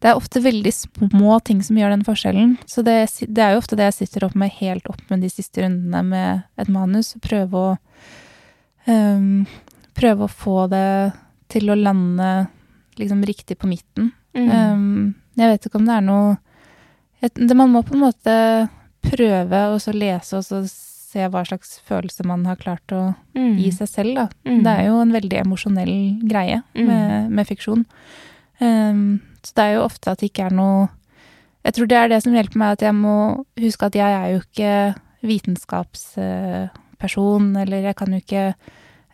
Det 0.00 0.10
er 0.10 0.18
ofte 0.18 0.42
veldig 0.44 0.72
små 0.72 1.38
ting 1.44 1.62
som 1.64 1.80
gjør 1.80 1.94
den 1.94 2.04
forskjellen. 2.04 2.54
Så 2.68 2.84
det, 2.84 2.98
det, 3.28 3.40
er 3.44 3.54
jo 3.54 3.62
ofte 3.62 3.76
det 3.76 3.88
jeg 3.90 3.98
sitter 4.02 4.28
opp 4.28 4.36
med 4.36 4.52
helt 4.60 4.86
opp 4.92 5.00
med 5.12 5.24
de 5.24 5.32
siste 5.32 5.64
rundene 5.64 6.04
med 6.04 6.44
et 6.60 6.70
manus. 6.72 7.14
Prøve 7.24 7.64
å 7.64 7.74
um, 8.88 9.44
Prøve 9.96 10.24
å 10.24 10.32
få 10.32 10.64
det 10.72 11.12
til 11.52 11.68
å 11.68 11.76
lande 11.76 12.28
liksom 13.00 13.24
riktig 13.26 13.58
på 13.60 13.68
midten. 13.68 14.12
Mm. 14.36 14.48
Um, 14.48 15.14
jeg 15.40 15.48
vet 15.54 15.66
ikke 15.70 15.80
om 15.80 15.86
det 15.88 15.96
er 15.96 16.04
noe 16.06 16.36
et, 17.24 17.34
det, 17.36 17.56
Man 17.56 17.72
må 17.72 17.80
på 17.84 17.94
en 17.96 18.04
måte 18.06 18.34
prøve 19.04 19.60
og 19.74 19.80
så 19.80 19.92
lese 19.96 20.36
og 20.38 20.44
så 20.46 20.62
se 20.70 21.26
hva 21.32 21.42
slags 21.48 21.78
følelse 21.88 22.24
man 22.28 22.44
har 22.46 22.56
klart 22.60 22.92
å 22.94 23.14
Mm. 23.34 23.56
gi 23.58 23.70
seg 23.72 23.88
selv, 23.88 24.14
da. 24.14 24.28
Mm. 24.46 24.62
Det 24.64 24.72
er 24.78 24.84
jo 24.86 25.00
en 25.00 25.12
veldig 25.12 25.38
emosjonell 25.44 25.96
greie 26.28 26.62
Mm. 26.76 26.86
med, 26.86 27.30
med 27.30 27.46
fiksjon. 27.48 27.84
Um, 28.60 29.20
så 29.42 29.52
det 29.56 29.64
er 29.64 29.74
jo 29.78 29.84
ofte 29.86 30.10
at 30.12 30.18
det 30.20 30.28
ikke 30.30 30.46
er 30.50 30.54
noe 30.54 30.88
Jeg 31.64 31.72
tror 31.76 31.86
det 31.88 31.96
er 31.96 32.08
det 32.08 32.22
som 32.22 32.32
hjelper 32.32 32.56
meg, 32.56 32.72
at 32.72 32.80
jeg 32.86 32.94
må 32.96 33.44
huske 33.60 33.84
at 33.86 33.94
jeg 33.94 34.12
er 34.16 34.28
jo 34.32 34.38
ikke 34.40 34.94
vitenskapsperson, 35.28 37.50
eller 37.60 37.84
jeg 37.88 37.96
kan 37.98 38.12
jo 38.14 38.20
ikke 38.22 38.44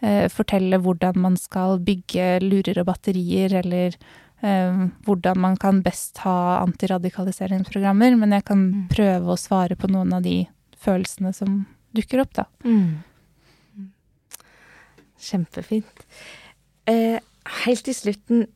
eh, 0.02 0.26
fortelle 0.32 0.78
hvordan 0.82 1.16
man 1.18 1.36
skal 1.40 1.78
bygge 1.82 2.36
lurer 2.44 2.80
og 2.82 2.88
batterier, 2.90 3.54
eller 3.62 3.96
hvordan 4.42 5.36
man 5.40 5.56
kan 5.56 5.82
best 5.82 6.18
ha 6.18 6.60
antiradikaliseringsprogrammer, 6.62 8.16
men 8.20 8.30
jeg 8.36 8.44
kan 8.44 8.58
Mm. 8.72 8.88
prøve 8.88 9.32
å 9.32 9.38
svare 9.38 9.76
på 9.76 9.88
noen 9.90 10.12
av 10.12 10.22
de 10.22 10.46
følelsene 10.76 11.32
som 11.34 11.66
dukker 11.94 12.20
opp, 12.20 12.32
da. 12.34 12.44
Mm. 12.64 12.98
Kjempefint. 15.18 16.04
Eh, 16.86 17.18
helt 17.64 17.84
til 17.84 17.94
slutten 17.96 18.46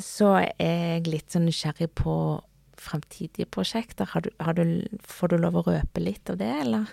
så 0.00 0.36
er 0.40 0.52
jeg 0.58 1.06
litt 1.10 1.30
sånn 1.34 1.46
nysgjerrig 1.48 1.90
på 1.98 2.14
fremtidige 2.84 3.46
prosjekter. 3.50 4.06
Har 4.10 4.20
du, 4.24 4.30
har 4.40 4.52
du, 4.54 4.64
får 5.02 5.28
du 5.34 5.36
lov 5.38 5.54
å 5.60 5.64
røpe 5.66 6.02
litt 6.02 6.30
av 6.30 6.38
det, 6.40 6.50
eller? 6.64 6.86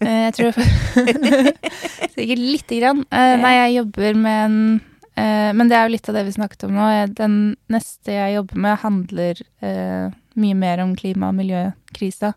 Eh, 0.00 0.30
Jeg 0.30 0.34
tror 0.36 0.52
Sikkert 2.14 2.38
lite 2.42 2.80
grann. 2.80 3.04
Eh, 3.10 3.36
Nei, 3.40 3.52
jeg 3.64 3.76
jobber 3.80 4.14
med 4.18 4.44
en 4.44 4.80
Men 5.16 5.68
det 5.68 5.76
er 5.76 5.88
jo 5.88 5.92
litt 5.96 6.08
av 6.08 6.14
det 6.14 6.22
vi 6.28 6.32
snakket 6.32 6.64
om 6.68 6.76
nå. 6.76 6.86
Den 7.18 7.34
neste 7.68 8.14
jeg 8.14 8.36
jobber 8.38 8.56
med, 8.56 8.78
handler 8.84 9.42
eh, 9.60 10.06
mye 10.40 10.54
mer 10.56 10.80
om 10.84 10.94
klima- 10.96 11.28
og 11.28 11.36
miljøkrisa. 11.40 12.34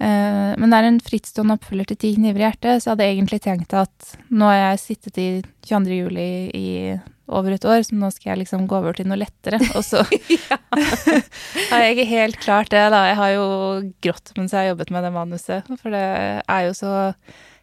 Eh, 0.00 0.52
Men 0.56 0.70
det 0.70 0.78
er 0.78 0.88
en 0.88 1.00
frittstående 1.04 1.58
oppfølger 1.58 1.90
til 1.90 1.96
Ti 2.00 2.14
kniver 2.16 2.40
i 2.40 2.46
hjertet, 2.46 2.80
så 2.80 2.88
jeg 2.88 2.94
hadde 2.94 3.08
egentlig 3.10 3.40
tenkt 3.44 3.74
at 3.76 4.14
nå 4.30 4.48
har 4.48 4.60
jeg 4.62 4.84
sittet 4.86 5.18
i 5.20 5.28
22. 5.68 5.98
juli 5.98 6.28
i 6.56 6.70
over 7.30 7.52
et 7.54 7.64
år, 7.68 7.82
så 7.86 7.94
nå 7.94 8.08
skal 8.10 8.32
jeg 8.32 8.40
liksom 8.40 8.64
gå 8.66 8.78
over 8.80 8.96
til 8.96 9.06
noe 9.06 9.20
lettere. 9.20 9.60
Og 9.76 9.84
så 9.86 10.00
har 11.70 11.84
jeg 11.84 11.94
ikke 11.98 12.08
helt 12.10 12.40
klart 12.42 12.72
det, 12.72 12.86
da. 12.94 13.04
Jeg 13.10 13.20
har 13.20 13.30
jo 13.36 13.46
grått 14.02 14.32
mens 14.38 14.54
jeg 14.56 14.64
har 14.64 14.72
jobbet 14.72 14.90
med 14.94 15.04
det 15.06 15.12
manuset, 15.14 15.70
for 15.82 15.94
det 15.94 16.02
er 16.42 16.66
jo 16.66 16.74
så 16.80 16.94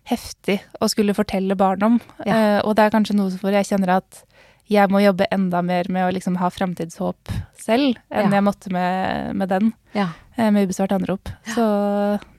heftig 0.07 0.59
å 0.81 0.87
skulle 0.91 1.15
fortelle 1.17 1.55
barn 1.59 1.83
om. 1.83 1.99
Ja. 2.25 2.35
Eh, 2.35 2.59
og 2.63 2.75
det 2.77 2.85
er 2.87 2.93
kanskje 2.95 3.15
noe 3.17 3.33
hvor 3.41 3.51
jeg 3.55 3.67
kjenner 3.69 3.97
at 3.99 4.23
jeg 4.67 4.89
må 4.91 4.99
jobbe 4.99 5.29
enda 5.31 5.61
mer 5.63 5.87
med 5.87 6.03
å 6.03 6.11
liksom 6.11 6.35
ha 6.41 6.49
framtidshåp 6.51 7.29
selv, 7.55 7.95
enn 8.11 8.27
Ja. 8.27 8.35
jeg 8.39 8.43
måtte 8.43 8.71
med, 8.71 9.35
med 9.39 9.47
den 9.49 9.69
Ja. 9.95 10.09
eh, 10.37 10.49
med 10.51 10.67
ubesvart 10.67 10.91
anrop. 10.91 11.29
Så 11.55 11.63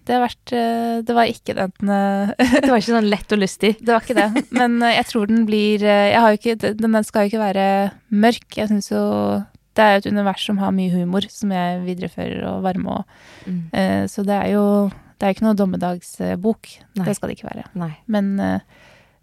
det 0.04 0.12
har 0.16 0.26
vært 0.26 0.52
eh, 0.52 1.00
Det 1.08 1.14
var 1.16 1.24
ikke 1.28 1.54
den 1.56 1.72
Det 2.64 2.68
var 2.68 2.76
ikke 2.80 2.94
sånn 2.98 3.08
lett 3.08 3.32
og 3.32 3.40
lystig. 3.40 3.76
Det 3.84 3.92
var 3.94 4.04
ikke 4.04 4.18
det. 4.20 4.44
Men 4.52 4.76
jeg 4.80 5.06
tror 5.08 5.26
den 5.28 5.46
blir 5.48 5.80
Jeg 5.80 6.20
har 6.20 6.32
jo 6.34 6.40
ikke 6.40 6.74
Den 6.76 6.92
den 6.98 7.04
skal 7.04 7.24
jo 7.24 7.32
ikke 7.32 7.44
være 7.46 7.66
mørk. 8.12 8.48
Jeg 8.60 8.68
syns 8.72 8.90
jo 8.92 9.04
det 9.78 9.84
er 9.84 9.92
jo 9.94 9.98
et 10.02 10.06
univers 10.10 10.42
som 10.44 10.56
har 10.58 10.72
mye 10.74 10.90
humor, 10.90 11.22
som 11.30 11.52
jeg 11.54 11.84
viderefører 11.86 12.40
og 12.50 12.64
varmer 12.64 12.98
og 13.04 13.04
Mm. 13.46 14.08
Så 14.10 14.24
det 14.26 14.34
er 14.34 14.48
jo 14.56 14.90
Det 15.18 15.26
er 15.26 15.34
ikke 15.34 15.46
noe 15.48 15.56
dommedagsbok. 15.58 16.68
Nei. 16.98 17.04
Det 17.08 17.16
skal 17.18 17.28
det 17.32 17.38
ikke 17.38 17.48
være. 17.50 17.64
Nei. 17.80 17.90
Men 18.06 18.28
eh, 18.40 18.60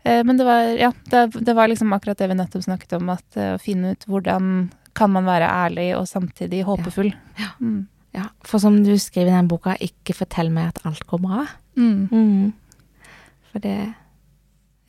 eh, 0.04 0.22
men 0.28 0.38
det 0.38 0.46
var 0.48 0.68
Ja, 0.76 0.92
det, 1.12 1.22
det 1.48 1.56
var 1.56 1.70
liksom 1.72 1.94
akkurat 1.96 2.20
det 2.20 2.28
vi 2.32 2.36
nettopp 2.36 2.66
snakket 2.68 2.98
om, 3.00 3.10
at 3.16 3.38
eh, 3.40 3.54
å 3.56 3.62
finne 3.62 3.94
ut 3.96 4.04
hvordan 4.10 4.70
kan 4.96 5.12
man 5.12 5.26
være 5.28 5.48
ærlig 5.52 5.90
og 5.98 6.08
samtidig 6.08 6.64
håpefull. 6.68 7.14
Ja. 7.40 7.50
Mm. 7.60 7.88
Ja, 8.16 8.30
for 8.48 8.60
som 8.64 8.78
du 8.84 8.94
skriver 9.00 9.28
i 9.34 9.36
den 9.36 9.48
boka, 9.52 9.74
ikke 9.84 10.14
fortell 10.16 10.48
meg 10.56 10.70
at 10.72 10.86
alt 10.88 11.04
går 11.08 11.20
bra. 11.24 11.42
Mm. 11.76 12.08
Mm. 12.12 12.54
For 13.52 13.60
det 13.64 13.78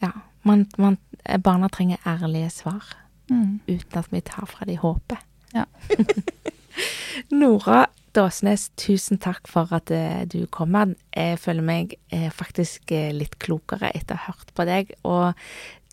Ja. 0.03 0.13
Man, 0.47 0.69
man, 0.79 0.95
barna 1.43 1.67
trenger 1.69 1.99
ærlige 2.07 2.51
svar, 2.55 2.83
Mm. 3.27 3.59
uten 3.67 3.99
at 3.99 4.07
vi 4.13 4.21
tar 4.23 4.47
fra 4.47 4.65
de 4.65 4.77
håpet. 4.79 5.19
Ja. 5.53 5.65
Nora 7.31 7.87
Dåsnes, 8.17 8.71
tusen 8.81 9.19
takk 9.21 9.49
for 9.51 9.69
at 9.77 9.91
eh, 9.93 10.23
du 10.25 10.47
kom. 10.49 10.71
Med. 10.73 10.95
Jeg 11.13 11.37
føler 11.43 11.65
meg 11.67 11.97
eh, 12.09 12.31
faktisk 12.33 12.93
eh, 12.97 13.11
litt 13.13 13.37
klokere 13.43 13.91
etter 13.93 14.17
å 14.17 14.23
ha 14.23 14.33
hørt 14.33 14.53
på 14.57 14.65
deg. 14.65 14.95
Og 15.05 15.37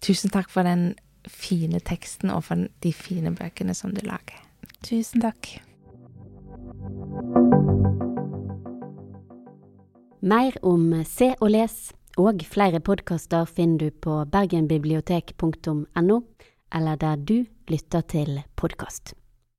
tusen 0.04 0.32
takk 0.32 0.48
for 0.54 0.64
den 0.64 0.94
fine 1.28 1.82
teksten 1.84 2.32
og 2.32 2.46
for 2.48 2.68
de 2.84 2.94
fine 2.96 3.34
bøkene 3.36 3.76
som 3.76 3.92
du 3.92 4.00
lager. 4.08 4.40
Tusen 4.88 5.24
takk. 5.24 5.58
Mer 10.24 10.56
om 10.64 10.88
Se 11.04 11.34
og 11.42 11.52
les 11.52 11.76
og 12.16 12.46
flere 12.48 12.80
podkaster 12.80 13.50
finner 13.50 13.90
du 13.90 14.00
på 14.06 14.22
bergenbibliotek.no, 14.32 16.22
eller 16.72 16.96
der 17.04 17.20
du 17.20 17.44
lytter 17.68 18.08
til 18.08 18.40
podkast. 18.56 19.16